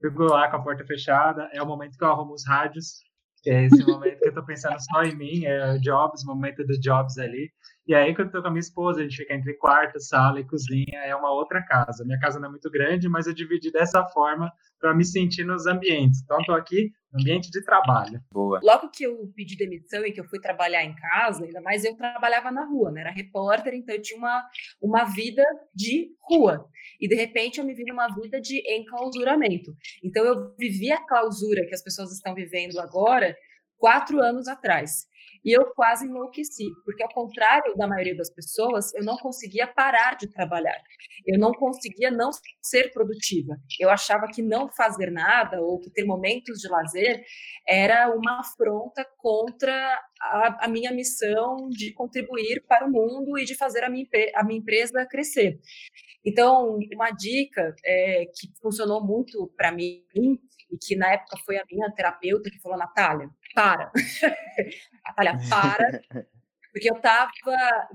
fico 0.00 0.24
lá 0.24 0.48
com 0.50 0.56
a 0.56 0.62
porta 0.62 0.84
fechada. 0.84 1.48
É 1.52 1.62
o 1.62 1.66
momento 1.66 1.96
que 1.98 2.04
eu 2.04 2.08
arrumo 2.08 2.32
os 2.32 2.46
rádios, 2.46 3.02
é 3.46 3.66
esse 3.66 3.84
momento 3.84 4.18
que 4.18 4.26
eu 4.26 4.30
estou 4.30 4.44
pensando 4.44 4.76
só 4.80 5.02
em 5.02 5.16
mim, 5.16 5.44
é 5.44 5.74
o 5.74 5.80
Jobs, 5.80 6.24
momento 6.24 6.64
do 6.64 6.78
Jobs 6.80 7.18
ali. 7.18 7.50
E 7.86 7.94
aí, 7.94 8.14
quando 8.14 8.28
eu 8.28 8.32
tô 8.32 8.42
com 8.42 8.48
a 8.48 8.50
minha 8.50 8.60
esposa, 8.60 9.00
a 9.00 9.02
gente 9.02 9.16
fica 9.16 9.34
entre 9.34 9.54
quarto, 9.54 10.00
sala 10.00 10.38
e 10.38 10.46
cozinha, 10.46 11.00
é 11.04 11.16
uma 11.16 11.32
outra 11.32 11.60
casa. 11.64 12.04
Minha 12.04 12.18
casa 12.20 12.38
não 12.38 12.46
é 12.46 12.50
muito 12.50 12.70
grande, 12.70 13.08
mas 13.08 13.26
eu 13.26 13.34
dividi 13.34 13.72
dessa 13.72 14.06
forma 14.06 14.52
para 14.80 14.94
me 14.94 15.04
sentir 15.04 15.44
nos 15.44 15.66
ambientes. 15.66 16.22
Então, 16.22 16.38
estou 16.38 16.54
aqui 16.54 16.92
no 17.12 17.20
ambiente 17.20 17.50
de 17.50 17.60
trabalho. 17.64 18.20
Boa. 18.32 18.60
Logo 18.62 18.88
que 18.88 19.04
eu 19.04 19.32
pedi 19.34 19.56
demissão 19.56 20.06
e 20.06 20.12
que 20.12 20.20
eu 20.20 20.28
fui 20.28 20.40
trabalhar 20.40 20.84
em 20.84 20.94
casa, 20.94 21.44
ainda 21.44 21.60
mais 21.60 21.84
eu 21.84 21.96
trabalhava 21.96 22.52
na 22.52 22.64
rua, 22.64 22.92
né? 22.92 23.00
Era 23.00 23.10
repórter, 23.10 23.74
então 23.74 23.94
eu 23.96 24.02
tinha 24.02 24.18
uma, 24.18 24.44
uma 24.80 25.04
vida 25.04 25.42
de 25.74 26.10
rua. 26.20 26.68
E, 27.00 27.08
de 27.08 27.16
repente, 27.16 27.58
eu 27.58 27.64
me 27.64 27.74
vi 27.74 27.84
numa 27.84 28.06
vida 28.14 28.40
de 28.40 28.62
enclausuramento. 28.76 29.72
Então, 30.04 30.24
eu 30.24 30.54
vivi 30.56 30.92
a 30.92 31.04
clausura 31.04 31.66
que 31.66 31.74
as 31.74 31.82
pessoas 31.82 32.12
estão 32.12 32.32
vivendo 32.32 32.78
agora 32.78 33.34
quatro 33.76 34.20
anos 34.22 34.46
atrás. 34.46 35.10
E 35.44 35.56
eu 35.56 35.66
quase 35.74 36.06
enlouqueci, 36.06 36.66
porque 36.84 37.02
ao 37.02 37.08
contrário 37.08 37.74
da 37.76 37.86
maioria 37.86 38.16
das 38.16 38.32
pessoas, 38.32 38.94
eu 38.94 39.04
não 39.04 39.16
conseguia 39.16 39.66
parar 39.66 40.16
de 40.16 40.28
trabalhar. 40.28 40.80
Eu 41.26 41.38
não 41.38 41.52
conseguia 41.52 42.10
não 42.10 42.30
ser 42.60 42.92
produtiva. 42.92 43.56
Eu 43.78 43.90
achava 43.90 44.26
que 44.28 44.42
não 44.42 44.68
fazer 44.68 45.10
nada 45.10 45.60
ou 45.60 45.80
que 45.80 45.90
ter 45.90 46.04
momentos 46.04 46.58
de 46.58 46.68
lazer 46.68 47.22
era 47.66 48.10
uma 48.14 48.40
afronta 48.40 49.06
contra 49.18 50.00
a, 50.20 50.66
a 50.66 50.68
minha 50.68 50.92
missão 50.92 51.68
de 51.70 51.92
contribuir 51.92 52.64
para 52.66 52.86
o 52.86 52.90
mundo 52.90 53.38
e 53.38 53.44
de 53.44 53.56
fazer 53.56 53.82
a 53.84 53.90
minha, 53.90 54.06
a 54.34 54.44
minha 54.44 54.58
empresa 54.60 55.06
crescer. 55.06 55.58
Então, 56.24 56.78
uma 56.94 57.10
dica 57.10 57.74
é, 57.84 58.26
que 58.26 58.48
funcionou 58.60 59.04
muito 59.04 59.52
para 59.56 59.72
mim 59.72 60.04
e 60.14 60.78
que 60.80 60.96
na 60.96 61.12
época 61.12 61.36
foi 61.44 61.58
a 61.58 61.64
minha 61.70 61.90
terapeuta 61.90 62.48
que 62.48 62.60
falou, 62.60 62.78
Natália, 62.78 63.28
para. 63.54 63.90
Natália, 65.06 65.38
para. 65.48 66.00
Porque 66.72 66.90
eu 66.90 66.96
estava 66.96 67.30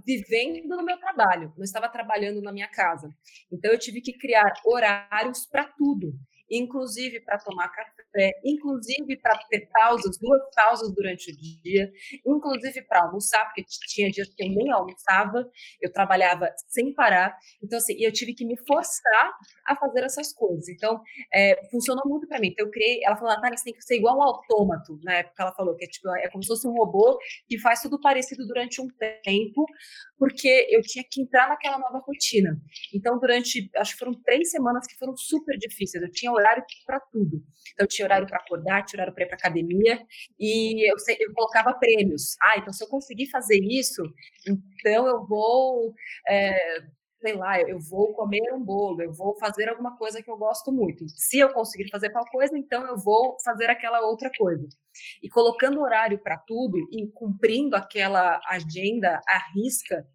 vivendo 0.06 0.68
no 0.68 0.86
meu 0.86 1.00
trabalho, 1.00 1.52
não 1.58 1.64
estava 1.64 1.90
trabalhando 1.90 2.44
na 2.44 2.52
minha 2.52 2.68
casa. 2.68 3.10
Então, 3.52 3.72
eu 3.72 3.80
tive 3.80 4.02
que 4.02 4.14
criar 4.14 4.54
horários 4.64 5.48
para 5.48 5.64
tudo 5.64 6.14
inclusive 6.50 7.20
para 7.22 7.38
tomar 7.38 7.70
café, 7.70 8.32
inclusive 8.44 9.18
para 9.18 9.38
ter 9.50 9.68
pausas, 9.72 10.18
duas 10.18 10.42
pausas 10.56 10.94
durante 10.94 11.32
o 11.32 11.38
dia, 11.38 11.92
inclusive 12.26 12.82
para 12.84 13.04
almoçar, 13.04 13.46
porque 13.46 13.64
tinha 13.88 14.10
dias 14.10 14.30
que 14.34 14.44
eu 14.44 14.50
nem 14.50 14.72
almoçava, 14.72 15.50
eu 15.82 15.92
trabalhava 15.92 16.50
sem 16.68 16.94
parar. 16.94 17.38
Então, 17.62 17.78
assim, 17.78 17.96
eu 18.00 18.12
tive 18.12 18.34
que 18.34 18.46
me 18.46 18.58
forçar 18.66 19.34
a 19.66 19.76
fazer 19.76 20.04
essas 20.04 20.34
coisas. 20.34 20.68
Então, 20.70 21.02
é, 21.34 21.60
funcionou 21.70 22.04
muito 22.08 22.28
para 22.28 22.40
mim. 22.40 22.50
Então, 22.50 22.66
eu 22.66 22.72
criei, 22.72 23.04
ela 23.04 23.16
falou, 23.16 23.34
Natália, 23.34 23.58
você 23.58 23.66
tem 23.66 23.74
que 23.74 23.84
ser 23.84 23.96
igual 23.96 24.18
um 24.18 24.24
autômato, 24.24 25.00
na 25.04 25.16
época 25.16 25.44
ela 25.44 25.54
falou, 25.54 25.76
que 25.76 25.86
é, 25.86 25.88
tipo, 25.88 26.10
é 26.18 26.30
como 26.30 26.44
se 26.44 26.48
fosse 26.48 26.68
um 26.68 26.74
robô 26.74 27.18
que 27.48 27.60
faz 27.60 27.82
tudo 27.82 28.00
parecido 28.00 28.46
durante 28.48 28.82
um 28.82 28.88
tempo, 29.24 29.66
porque 30.18 30.68
eu 30.70 30.82
tinha 30.82 31.04
que 31.10 31.22
entrar 31.22 31.50
naquela 31.50 31.78
nova 31.78 32.00
rotina. 32.00 32.60
Então, 32.94 33.20
durante, 33.20 33.70
acho 33.76 33.94
que 33.94 34.00
foram 34.00 34.14
três 34.22 34.52
semanas 34.52 34.88
que 34.88 34.98
foram 34.98 35.16
super 35.16 35.58
difíceis. 35.58 36.04
Eu 36.04 36.12
tinha 36.12 36.32
horário 36.38 36.64
para 36.86 37.00
tudo. 37.00 37.44
Então, 37.74 37.86
eu 37.86 37.88
tinha 37.88 38.06
horário 38.06 38.28
para 38.28 38.38
acordar, 38.38 38.86
tinha 38.86 38.98
horário 38.98 39.14
para 39.14 39.24
ir 39.24 39.28
para 39.28 39.38
academia, 39.38 40.00
e 40.40 40.90
eu, 40.90 40.96
eu 41.20 41.34
colocava 41.34 41.74
prêmios. 41.74 42.36
Ah, 42.42 42.58
então 42.58 42.74
se 42.74 42.84
eu 42.84 42.88
conseguir 42.88 43.30
fazer 43.30 43.60
isso, 43.64 44.04
então 44.48 45.08
eu 45.08 45.26
vou. 45.26 45.94
É, 46.28 46.82
sei 47.20 47.34
lá, 47.34 47.60
eu 47.60 47.80
vou 47.80 48.14
comer 48.14 48.54
um 48.54 48.64
bolo, 48.64 49.02
eu 49.02 49.12
vou 49.12 49.36
fazer 49.40 49.68
alguma 49.70 49.98
coisa 49.98 50.22
que 50.22 50.30
eu 50.30 50.38
gosto 50.38 50.72
muito. 50.72 51.04
Se 51.10 51.40
eu 51.40 51.52
conseguir 51.52 51.90
fazer 51.90 52.12
tal 52.12 52.24
coisa, 52.26 52.58
então 52.58 52.86
eu 52.86 52.98
vou 52.98 53.38
fazer 53.44 53.70
aquela 53.70 54.02
outra 54.02 54.30
coisa. 54.38 54.68
E 55.22 55.30
colocando 55.30 55.82
horário 55.82 56.20
para 56.20 56.38
tudo 56.38 56.78
e 56.92 57.08
cumprindo 57.08 57.76
aquela 57.76 58.40
agenda 58.48 59.20
à 59.28 59.40
risca, 59.56 60.06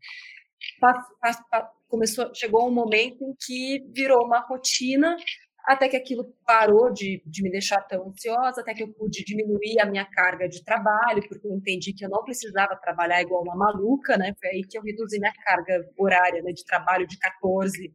começou, 1.89 2.33
chegou 2.35 2.69
um 2.69 2.73
momento 2.73 3.25
em 3.25 3.35
que 3.39 3.85
virou 3.93 4.25
uma 4.25 4.41
rotina 4.41 5.17
até 5.65 5.89
que 5.89 5.97
aquilo 5.97 6.35
parou 6.45 6.93
de, 6.93 7.23
de 7.25 7.43
me 7.43 7.51
deixar 7.51 7.81
tão 7.83 8.09
ansiosa, 8.09 8.61
até 8.61 8.75
que 8.75 8.83
eu 8.83 8.93
pude 8.93 9.25
diminuir 9.25 9.81
a 9.81 9.87
minha 9.87 10.05
carga 10.05 10.49
de 10.49 10.65
trabalho, 10.65 11.27
porque 11.29 11.47
eu 11.47 11.53
entendi 11.53 11.93
que 11.93 12.05
eu 12.05 12.09
não 12.09 12.25
precisava 12.25 12.77
trabalhar 12.77 13.23
igual 13.23 13.43
uma 13.43 13.55
maluca, 13.55 14.17
né? 14.17 14.35
Foi 14.41 14.51
aí 14.51 14.63
que 14.63 14.77
eu 14.77 14.83
reduzi 14.83 15.19
minha 15.19 15.33
carga 15.45 15.89
horária 15.97 16.43
né, 16.43 16.53
de 16.53 16.65
trabalho 16.65 17.07
de 17.07 17.19
14 17.19 17.93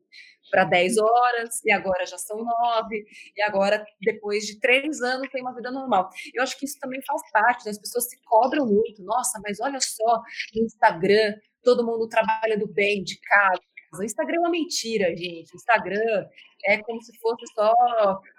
para 0.49 0.63
10 0.63 0.97
horas, 0.97 1.61
e 1.65 1.71
agora 1.71 2.05
já 2.05 2.17
são 2.17 2.37
9, 2.37 3.05
e 3.35 3.41
agora, 3.41 3.83
depois 4.01 4.45
de 4.45 4.59
três 4.59 5.01
anos, 5.01 5.27
tem 5.29 5.41
uma 5.41 5.53
vida 5.53 5.69
normal. 5.69 6.09
Eu 6.33 6.41
acho 6.43 6.57
que 6.57 6.65
isso 6.65 6.79
também 6.79 7.01
faz 7.05 7.21
parte, 7.31 7.65
né? 7.65 7.71
as 7.71 7.79
pessoas 7.79 8.09
se 8.09 8.17
cobram 8.23 8.65
muito. 8.65 9.03
Nossa, 9.03 9.41
mas 9.43 9.59
olha 9.59 9.79
só, 9.81 10.21
no 10.55 10.63
Instagram, 10.63 11.35
todo 11.61 11.85
mundo 11.85 12.07
trabalha 12.07 12.57
do 12.57 12.67
bem, 12.67 13.03
de 13.03 13.19
casa, 13.19 13.61
o 13.99 14.03
Instagram 14.03 14.37
é 14.37 14.39
uma 14.39 14.49
mentira, 14.49 15.15
gente. 15.15 15.53
O 15.53 15.57
Instagram 15.57 16.27
é 16.65 16.77
como 16.83 17.01
se 17.01 17.17
fosse 17.19 17.45
só 17.53 17.73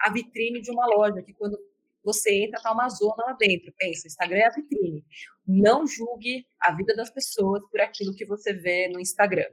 a 0.01 0.11
vitrine 0.11 0.61
de 0.61 0.71
uma 0.71 0.85
loja, 0.87 1.21
que 1.21 1.33
quando 1.33 1.57
você 2.03 2.43
entra, 2.43 2.61
tá 2.61 2.71
uma 2.71 2.89
zona 2.89 3.23
lá 3.25 3.33
dentro. 3.33 3.73
Pensa, 3.77 4.05
o 4.05 4.07
Instagram 4.07 4.39
é 4.39 4.47
a 4.47 4.51
vitrine. 4.51 5.05
Não 5.47 5.85
julgue 5.85 6.45
a 6.59 6.73
vida 6.73 6.95
das 6.95 7.09
pessoas 7.09 7.61
por 7.69 7.81
aquilo 7.81 8.15
que 8.15 8.25
você 8.25 8.53
vê 8.53 8.87
no 8.87 8.99
Instagram. 8.99 9.49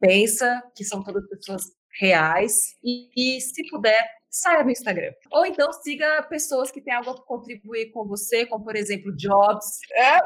Pensa 0.00 0.62
que 0.76 0.84
são 0.84 1.02
todas 1.02 1.28
pessoas 1.28 1.62
reais 1.98 2.76
e, 2.82 3.08
e 3.16 3.40
se 3.40 3.68
puder, 3.70 4.06
saia 4.28 4.62
do 4.62 4.70
Instagram. 4.70 5.12
Ou 5.30 5.46
então 5.46 5.72
siga 5.72 6.22
pessoas 6.24 6.70
que 6.70 6.80
têm 6.80 6.94
algo 6.94 7.10
a 7.10 7.24
contribuir 7.24 7.90
com 7.92 8.06
você, 8.06 8.44
como 8.46 8.64
por 8.64 8.76
exemplo, 8.76 9.14
Jobs. 9.16 9.80
É. 9.92 10.18
o 10.18 10.22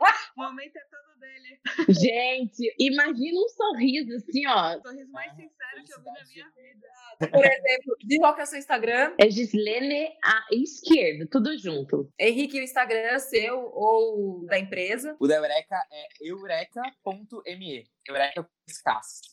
momento 0.36 0.76
é 0.76 0.84
todo 0.90 1.09
dele. 1.20 1.60
Gente, 1.88 2.74
imagina 2.78 3.38
um 3.38 3.48
sorriso 3.48 4.16
assim, 4.16 4.46
ó. 4.46 4.78
O 4.78 4.82
sorriso 4.82 5.12
mais 5.12 5.30
sincero 5.32 5.84
que 5.84 5.92
eu 5.92 5.98
vi 5.98 6.04
na 6.04 6.24
minha 6.26 6.50
vida. 6.50 6.90
Por 7.28 7.44
exemplo, 7.44 7.96
de 8.00 8.18
qual 8.18 8.34
que 8.34 8.40
é 8.40 8.44
o 8.44 8.46
seu 8.46 8.58
Instagram? 8.58 9.14
É 9.18 9.30
Gislene 9.30 10.08
a 10.24 10.46
esquerda, 10.52 11.28
tudo 11.30 11.56
junto. 11.58 12.10
Henrique, 12.18 12.58
o 12.58 12.62
Instagram 12.62 12.98
é 12.98 13.18
seu 13.18 13.70
ou 13.74 14.46
da 14.46 14.58
empresa? 14.58 15.16
O 15.20 15.28
da 15.28 15.36
Eureka 15.36 15.76
é 15.92 16.06
eureka.me. 16.22 17.84
Eureka 18.08 18.48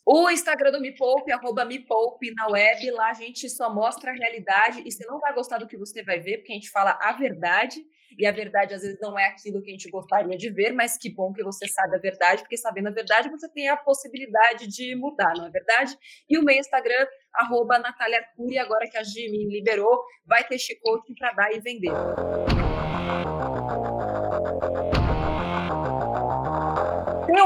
o 0.05 0.29
Instagram 0.29 0.71
do 0.71 0.81
Me 0.81 0.95
Poupe, 0.95 1.31
arroba 1.31 1.63
Me 1.63 1.79
Poupe 1.79 2.33
na 2.33 2.47
web, 2.47 2.91
lá 2.91 3.11
a 3.11 3.13
gente 3.13 3.47
só 3.49 3.73
mostra 3.73 4.11
a 4.11 4.13
realidade 4.13 4.81
e 4.85 4.91
você 4.91 5.05
não 5.05 5.19
vai 5.19 5.33
gostar 5.33 5.59
do 5.59 5.67
que 5.67 5.77
você 5.77 6.03
vai 6.03 6.19
ver, 6.19 6.38
porque 6.38 6.51
a 6.51 6.55
gente 6.55 6.71
fala 6.71 6.97
a 6.99 7.13
verdade 7.13 7.85
e 8.18 8.26
a 8.26 8.32
verdade 8.32 8.74
às 8.74 8.82
vezes 8.82 8.97
não 9.01 9.18
é 9.18 9.26
aquilo 9.26 9.62
que 9.62 9.70
a 9.70 9.74
gente 9.74 9.89
gostaria 9.89 10.38
de 10.38 10.49
ver, 10.49 10.72
mas 10.72 10.97
que 10.97 11.10
bom 11.10 11.34
que 11.34 11.43
você 11.43 11.68
sabe 11.68 11.95
a 11.95 11.99
verdade, 11.99 12.41
porque 12.41 12.58
sabendo 12.58 12.89
a 12.89 12.91
verdade 12.91 13.30
você 13.30 13.49
tem 13.49 13.70
a 13.70 13.78
possibilidade 13.78 14.68
de 14.68 14.95
mudar, 14.95 15.34
não 15.36 15.47
é 15.47 15.49
verdade? 15.49 15.97
E 16.30 16.38
o 16.38 16.43
meu 16.43 16.55
Instagram, 16.55 17.08
arroba 17.34 17.80
Natália 17.80 18.24
Cury, 18.36 18.58
agora 18.58 18.88
que 18.89 18.97
a 18.97 19.01
me 19.01 19.47
liberou, 19.49 20.03
vai 20.26 20.43
ter 20.43 20.58
chicote 20.58 21.14
para 21.16 21.32
dar 21.34 21.51
e 21.51 21.60
vender. 21.60 22.76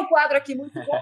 Um 0.01 0.07
quadro 0.07 0.37
aqui 0.37 0.55
muito 0.55 0.73
bom, 0.73 1.01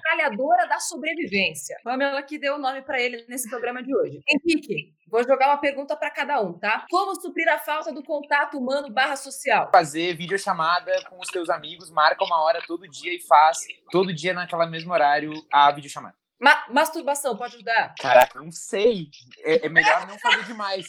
da 0.67 0.79
Sobrevivência. 0.79 1.77
Pamela 1.83 2.21
que 2.21 2.37
deu 2.37 2.55
o 2.55 2.59
nome 2.59 2.81
para 2.81 3.01
ele 3.01 3.25
nesse 3.27 3.49
programa 3.49 3.81
de 3.81 3.95
hoje. 3.95 4.21
Henrique, 4.27 4.93
vou 5.07 5.23
jogar 5.23 5.47
uma 5.47 5.57
pergunta 5.57 5.95
para 5.95 6.11
cada 6.11 6.41
um, 6.41 6.53
tá? 6.53 6.85
Como 6.89 7.15
suprir 7.19 7.47
a 7.49 7.57
falta 7.57 7.91
do 7.91 8.03
contato 8.03 8.57
humano 8.57 8.91
barra 8.91 9.15
social? 9.15 9.69
Fazer 9.71 10.15
videochamada 10.15 10.91
com 11.09 11.19
os 11.19 11.27
teus 11.29 11.49
amigos, 11.49 11.89
marca 11.89 12.23
uma 12.23 12.41
hora 12.43 12.61
todo 12.65 12.87
dia 12.87 13.13
e 13.13 13.19
faz 13.21 13.59
todo 13.91 14.13
dia 14.13 14.33
naquela 14.33 14.67
mesmo 14.67 14.93
horário 14.93 15.33
a 15.51 15.71
videochamada. 15.71 16.15
Ma 16.39 16.65
masturbação, 16.69 17.35
pode 17.35 17.55
ajudar? 17.55 17.93
Caraca, 17.99 18.39
não 18.39 18.51
sei. 18.51 19.09
É, 19.39 19.65
é 19.65 19.69
melhor 19.69 20.07
não 20.07 20.17
fazer 20.17 20.43
demais. 20.45 20.87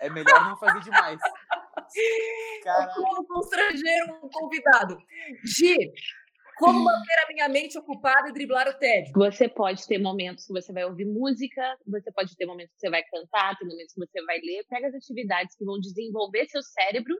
É 0.00 0.10
melhor 0.10 0.44
não 0.44 0.56
fazer 0.56 0.80
demais. 0.80 1.20
Caraca. 2.64 2.94
Como 2.94 3.24
constranger 3.26 4.14
um 4.22 4.28
convidado. 4.28 4.98
Gi, 5.44 5.92
como 6.58 6.84
manter 6.84 7.18
a 7.24 7.32
minha 7.32 7.48
mente 7.48 7.78
ocupada 7.78 8.28
e 8.28 8.32
driblar 8.32 8.68
o 8.68 8.74
tédio? 8.74 9.12
Você 9.14 9.48
pode 9.48 9.86
ter 9.86 9.98
momentos 9.98 10.46
que 10.46 10.52
você 10.52 10.72
vai 10.72 10.84
ouvir 10.84 11.04
música, 11.04 11.76
você 11.86 12.10
pode 12.12 12.36
ter 12.36 12.46
momentos 12.46 12.74
que 12.74 12.80
você 12.80 12.90
vai 12.90 13.02
cantar, 13.04 13.56
tem 13.56 13.68
momentos 13.68 13.94
que 13.94 14.00
você 14.00 14.24
vai 14.24 14.38
ler. 14.40 14.64
Pega 14.68 14.88
as 14.88 14.94
atividades 14.94 15.56
que 15.56 15.64
vão 15.64 15.78
desenvolver 15.78 16.46
seu 16.46 16.62
cérebro 16.62 17.14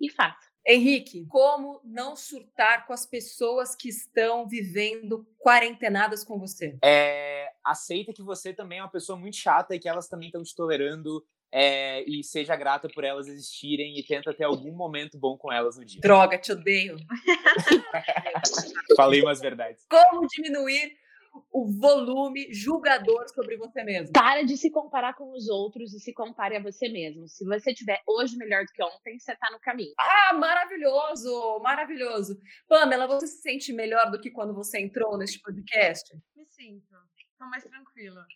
e 0.00 0.10
faça. 0.10 0.52
Henrique, 0.66 1.26
como 1.26 1.80
não 1.84 2.14
surtar 2.14 2.86
com 2.86 2.92
as 2.92 3.04
pessoas 3.04 3.74
que 3.74 3.88
estão 3.88 4.46
vivendo 4.46 5.26
quarentenadas 5.38 6.22
com 6.22 6.38
você? 6.38 6.78
É, 6.84 7.48
aceita 7.64 8.12
que 8.12 8.22
você 8.22 8.52
também 8.52 8.78
é 8.78 8.82
uma 8.82 8.90
pessoa 8.90 9.18
muito 9.18 9.36
chata 9.36 9.74
e 9.74 9.80
que 9.80 9.88
elas 9.88 10.08
também 10.08 10.28
estão 10.28 10.42
te 10.42 10.54
tolerando 10.54 11.24
é, 11.52 12.02
e 12.08 12.24
seja 12.24 12.56
grata 12.56 12.88
por 12.88 13.04
elas 13.04 13.28
existirem 13.28 13.98
e 13.98 14.02
tenta 14.02 14.32
ter 14.32 14.44
algum 14.44 14.72
momento 14.72 15.18
bom 15.18 15.36
com 15.36 15.52
elas 15.52 15.76
no 15.76 15.84
dia. 15.84 16.00
Droga, 16.00 16.38
te 16.38 16.52
odeio. 16.52 16.96
Falei 18.96 19.20
umas 19.20 19.38
verdades. 19.38 19.84
Como 19.90 20.26
diminuir 20.26 20.96
o 21.50 21.66
volume 21.66 22.52
julgador 22.52 23.28
sobre 23.28 23.58
você 23.58 23.84
mesmo? 23.84 24.12
Para 24.12 24.42
de 24.42 24.56
se 24.56 24.70
comparar 24.70 25.14
com 25.14 25.32
os 25.32 25.48
outros 25.48 25.92
e 25.92 26.00
se 26.00 26.12
compare 26.14 26.56
a 26.56 26.62
você 26.62 26.88
mesmo. 26.88 27.28
Se 27.28 27.44
você 27.44 27.74
tiver 27.74 28.00
hoje 28.06 28.36
melhor 28.36 28.64
do 28.64 28.72
que 28.72 28.82
ontem, 28.82 29.18
você 29.18 29.32
está 29.32 29.50
no 29.50 29.60
caminho. 29.60 29.92
Ah, 29.98 30.32
maravilhoso, 30.32 31.60
maravilhoso. 31.62 32.38
Pamela, 32.66 33.06
você 33.06 33.26
se 33.26 33.42
sente 33.42 33.72
melhor 33.74 34.10
do 34.10 34.20
que 34.20 34.30
quando 34.30 34.54
você 34.54 34.80
entrou 34.80 35.18
neste 35.18 35.38
podcast? 35.40 36.14
Me 36.34 36.46
sinto. 36.46 36.96
Estou 37.32 37.48
mais 37.48 37.64
tranquila. 37.64 38.26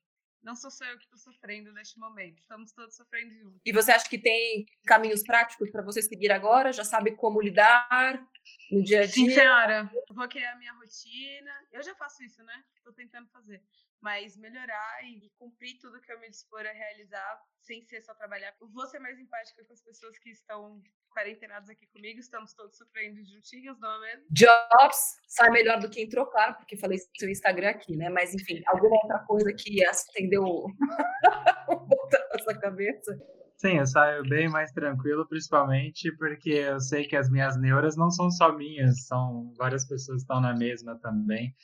Não 0.47 0.55
sou 0.55 0.70
só 0.70 0.84
eu 0.84 0.97
que 0.97 1.03
estou 1.03 1.18
sofrendo 1.18 1.72
neste 1.72 1.99
momento, 1.99 2.38
estamos 2.38 2.70
todos 2.70 2.94
sofrendo 2.94 3.34
juntos. 3.34 3.61
E 3.66 3.72
você 3.72 3.90
acha 3.90 4.09
que 4.09 4.16
tem 4.16 4.64
caminhos 4.86 5.24
práticos 5.24 5.68
para 5.72 5.82
você 5.82 6.01
seguir 6.01 6.30
agora? 6.30 6.72
Já 6.72 6.84
sabe 6.84 7.16
como 7.16 7.42
lidar 7.42 8.24
no 8.70 8.80
dia 8.84 9.01
a 9.01 9.07
dia? 9.07 9.12
Sim, 9.12 9.30
senhora. 9.30 9.90
Vou 10.09 10.28
criar 10.28 10.55
minha 10.55 10.72
rotina. 10.74 11.51
Eu 11.72 11.82
já 11.82 11.97
faço 11.97 12.22
isso, 12.22 12.44
né? 12.44 12.64
Estou 12.76 12.92
tentando 12.92 13.28
fazer. 13.30 13.61
Mas 14.01 14.36
melhorar 14.36 15.05
e 15.05 15.28
cumprir 15.36 15.80
tudo 15.80 16.01
que 16.01 16.12
eu 16.12 16.20
me 16.20 16.30
dispor 16.30 16.61
a 16.64 16.70
realizar, 16.70 17.42
sem 17.59 17.82
ser 17.82 18.01
só 18.03 18.14
trabalhar. 18.14 18.55
Vou 18.61 18.86
ser 18.86 19.01
mais 19.01 19.18
empática 19.18 19.64
com 19.64 19.72
as 19.72 19.82
pessoas 19.82 20.16
que 20.16 20.30
estão 20.30 20.80
quarentenados 21.17 21.71
aqui 21.71 21.87
comigo, 21.87 22.21
estamos 22.21 22.53
todos 22.53 22.77
sofrendo 22.77 23.25
juntinhos, 23.25 23.81
não 23.81 24.05
é 24.05 24.09
mesmo? 24.09 24.27
Jobs 24.31 25.17
sai 25.27 25.49
melhor 25.49 25.81
do 25.81 25.89
que 25.89 26.03
entrou, 26.03 26.27
claro, 26.27 26.55
porque 26.57 26.77
falei 26.77 26.99
seu 27.17 27.31
Instagram 27.31 27.71
aqui, 27.71 27.97
né? 27.97 28.11
Mas 28.11 28.35
enfim, 28.35 28.61
alguma 28.67 28.97
outra 29.03 29.21
coisa 29.21 29.51
que 29.57 29.83
acendeu 29.87 30.43
o 31.69 31.77
botão 31.77 32.21
na 32.33 32.39
sua 32.43 32.59
cabeça? 32.59 33.19
Sim, 33.57 33.79
eu 33.79 33.87
saio 33.87 34.23
bem 34.29 34.51
mais 34.51 34.71
tranquilo, 34.73 35.27
principalmente 35.27 36.14
porque 36.19 36.51
eu 36.51 36.79
sei 36.79 37.07
que 37.07 37.17
as 37.17 37.31
minhas 37.31 37.59
neuras 37.59 37.97
não 37.97 38.11
são 38.11 38.31
só 38.31 38.55
minhas, 38.55 39.07
são 39.07 39.51
várias 39.57 39.89
pessoas 39.89 40.19
que 40.19 40.23
estão 40.23 40.43
na 40.43 40.55
mesma 40.55 40.99
também. 41.01 41.55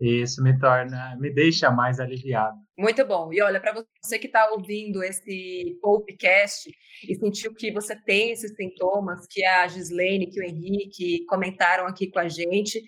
Isso 0.00 0.42
me 0.42 0.58
torna, 0.58 1.14
me 1.20 1.30
deixa 1.30 1.70
mais 1.70 2.00
aliviado. 2.00 2.56
Muito 2.78 3.04
bom. 3.04 3.30
E 3.32 3.42
olha, 3.42 3.60
para 3.60 3.84
você 4.02 4.18
que 4.18 4.26
está 4.26 4.50
ouvindo 4.50 5.02
esse 5.02 5.78
podcast 5.82 6.70
e 7.06 7.14
sentiu 7.16 7.54
que 7.54 7.70
você 7.70 7.94
tem 7.94 8.30
esses 8.30 8.54
sintomas, 8.56 9.26
que 9.28 9.44
a 9.44 9.68
Gislene, 9.68 10.30
que 10.30 10.40
o 10.40 10.44
Henrique 10.44 11.26
comentaram 11.26 11.86
aqui 11.86 12.10
com 12.10 12.18
a 12.18 12.28
gente, 12.28 12.82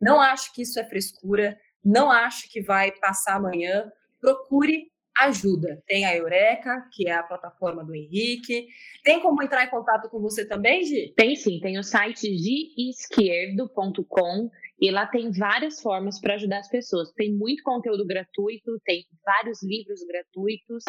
não 0.00 0.20
acho 0.20 0.52
que 0.52 0.62
isso 0.62 0.80
é 0.80 0.84
frescura, 0.88 1.56
não 1.84 2.10
acho 2.10 2.50
que 2.50 2.60
vai 2.60 2.90
passar 2.90 3.36
amanhã. 3.36 3.88
Procure 4.20 4.90
ajuda. 5.18 5.82
Tem 5.86 6.04
a 6.04 6.16
Eureka, 6.16 6.88
que 6.92 7.08
é 7.08 7.14
a 7.14 7.22
plataforma 7.22 7.84
do 7.84 7.94
Henrique. 7.94 8.68
Tem 9.02 9.20
como 9.20 9.42
entrar 9.42 9.64
em 9.64 9.70
contato 9.70 10.08
com 10.08 10.20
você 10.20 10.46
também, 10.46 10.84
Gi? 10.84 11.12
Tem 11.16 11.34
sim, 11.34 11.58
tem 11.60 11.78
o 11.78 11.82
site 11.82 12.36
giesquerdo.com 12.36 14.50
e 14.80 14.90
lá 14.90 15.06
tem 15.06 15.32
várias 15.32 15.80
formas 15.80 16.20
para 16.20 16.34
ajudar 16.34 16.58
as 16.58 16.68
pessoas. 16.68 17.10
Tem 17.12 17.32
muito 17.32 17.62
conteúdo 17.62 18.06
gratuito, 18.06 18.78
tem 18.84 19.04
vários 19.24 19.62
livros 19.62 20.00
gratuitos. 20.06 20.84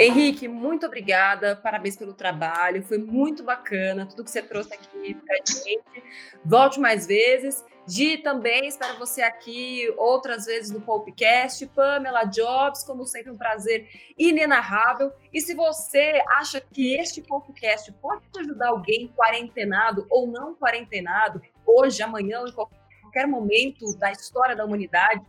Henrique, 0.00 0.46
muito 0.46 0.86
obrigada, 0.86 1.56
parabéns 1.56 1.96
pelo 1.96 2.14
trabalho, 2.14 2.84
foi 2.84 2.98
muito 2.98 3.42
bacana 3.42 4.06
tudo 4.06 4.22
que 4.22 4.30
você 4.30 4.40
trouxe 4.40 4.72
aqui 4.72 5.14
para 5.14 5.36
gente. 5.44 6.04
Volte 6.44 6.78
mais 6.78 7.04
vezes. 7.04 7.64
Gi, 7.84 8.18
também 8.18 8.68
espero 8.68 8.96
você 8.96 9.22
aqui 9.22 9.92
outras 9.96 10.46
vezes 10.46 10.70
no 10.70 10.80
podcast. 10.80 11.66
Pamela 11.66 12.22
Jobs, 12.24 12.84
como 12.84 13.04
sempre, 13.04 13.32
um 13.32 13.36
prazer 13.36 13.88
inenarrável. 14.16 15.10
E 15.32 15.40
se 15.40 15.52
você 15.52 16.22
acha 16.28 16.60
que 16.60 16.94
este 16.94 17.20
podcast 17.20 17.90
pode 17.94 18.22
ajudar 18.38 18.68
alguém 18.68 19.12
quarentenado 19.16 20.06
ou 20.08 20.28
não 20.28 20.54
quarentenado, 20.54 21.42
hoje, 21.66 22.02
amanhã 22.04 22.38
ou 22.40 22.46
em 22.46 22.52
qualquer 22.52 22.78
qualquer 23.08 23.26
momento 23.26 23.96
da 23.96 24.12
história 24.12 24.54
da 24.54 24.64
humanidade, 24.64 25.22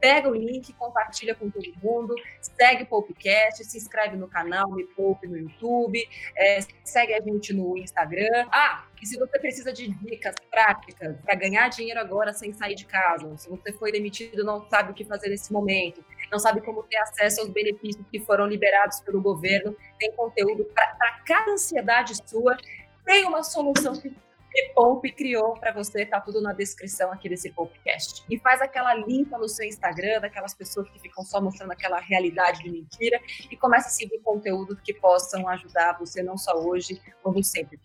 pega 0.00 0.28
o 0.28 0.34
link, 0.34 0.72
compartilha 0.74 1.34
com 1.34 1.50
todo 1.50 1.66
mundo, 1.82 2.14
segue 2.40 2.84
o 2.84 2.86
Popcast, 2.86 3.64
se 3.64 3.76
inscreve 3.76 4.16
no 4.16 4.26
canal 4.28 4.70
Me 4.70 4.84
Poupe 4.84 5.26
no 5.26 5.36
YouTube, 5.36 6.08
é, 6.36 6.60
segue 6.84 7.14
a 7.14 7.20
gente 7.20 7.52
no 7.52 7.76
Instagram. 7.76 8.46
Ah, 8.50 8.84
e 9.00 9.06
se 9.06 9.18
você 9.18 9.38
precisa 9.38 9.72
de 9.72 9.88
dicas 9.88 10.34
práticas 10.50 11.16
para 11.24 11.34
ganhar 11.34 11.68
dinheiro 11.68 12.00
agora 12.00 12.32
sem 12.32 12.52
sair 12.52 12.74
de 12.74 12.86
casa, 12.86 13.36
se 13.36 13.48
você 13.48 13.72
foi 13.72 13.92
demitido 13.92 14.40
e 14.40 14.44
não 14.44 14.68
sabe 14.68 14.92
o 14.92 14.94
que 14.94 15.04
fazer 15.04 15.28
nesse 15.28 15.52
momento, 15.52 16.04
não 16.30 16.38
sabe 16.38 16.60
como 16.60 16.82
ter 16.84 16.96
acesso 16.98 17.40
aos 17.40 17.50
benefícios 17.50 18.04
que 18.10 18.20
foram 18.20 18.46
liberados 18.46 19.00
pelo 19.00 19.20
governo, 19.20 19.76
tem 19.98 20.12
conteúdo 20.12 20.64
para 20.64 21.20
cada 21.26 21.52
ansiedade 21.52 22.14
sua, 22.26 22.56
tem 23.04 23.24
uma 23.24 23.42
solução 23.42 23.94
que 23.94 24.14
e 24.52 24.72
Poupe 24.74 25.12
criou 25.12 25.54
para 25.54 25.72
você, 25.72 26.04
tá 26.04 26.20
tudo 26.20 26.40
na 26.40 26.52
descrição 26.52 27.12
aqui 27.12 27.28
desse 27.28 27.50
podcast. 27.50 28.24
E 28.28 28.38
faz 28.38 28.60
aquela 28.60 28.94
limpa 28.94 29.38
no 29.38 29.48
seu 29.48 29.66
Instagram, 29.66 30.20
daquelas 30.20 30.54
pessoas 30.54 30.88
que 30.90 30.98
ficam 31.00 31.24
só 31.24 31.40
mostrando 31.40 31.72
aquela 31.72 32.00
realidade 32.00 32.62
de 32.62 32.70
mentira 32.70 33.20
e 33.50 33.56
começa 33.56 33.88
a 33.88 33.90
seguir 33.90 34.18
conteúdo 34.20 34.76
que 34.76 34.94
possam 34.94 35.48
ajudar 35.48 35.98
você 35.98 36.22
não 36.22 36.36
só 36.36 36.54
hoje, 36.58 37.00
como 37.22 37.42
sempre. 37.42 37.78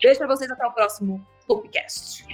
Beijo 0.00 0.18
para 0.18 0.28
vocês 0.28 0.50
até 0.50 0.66
o 0.66 0.72
próximo 0.72 1.26
Popcast. 1.46 2.24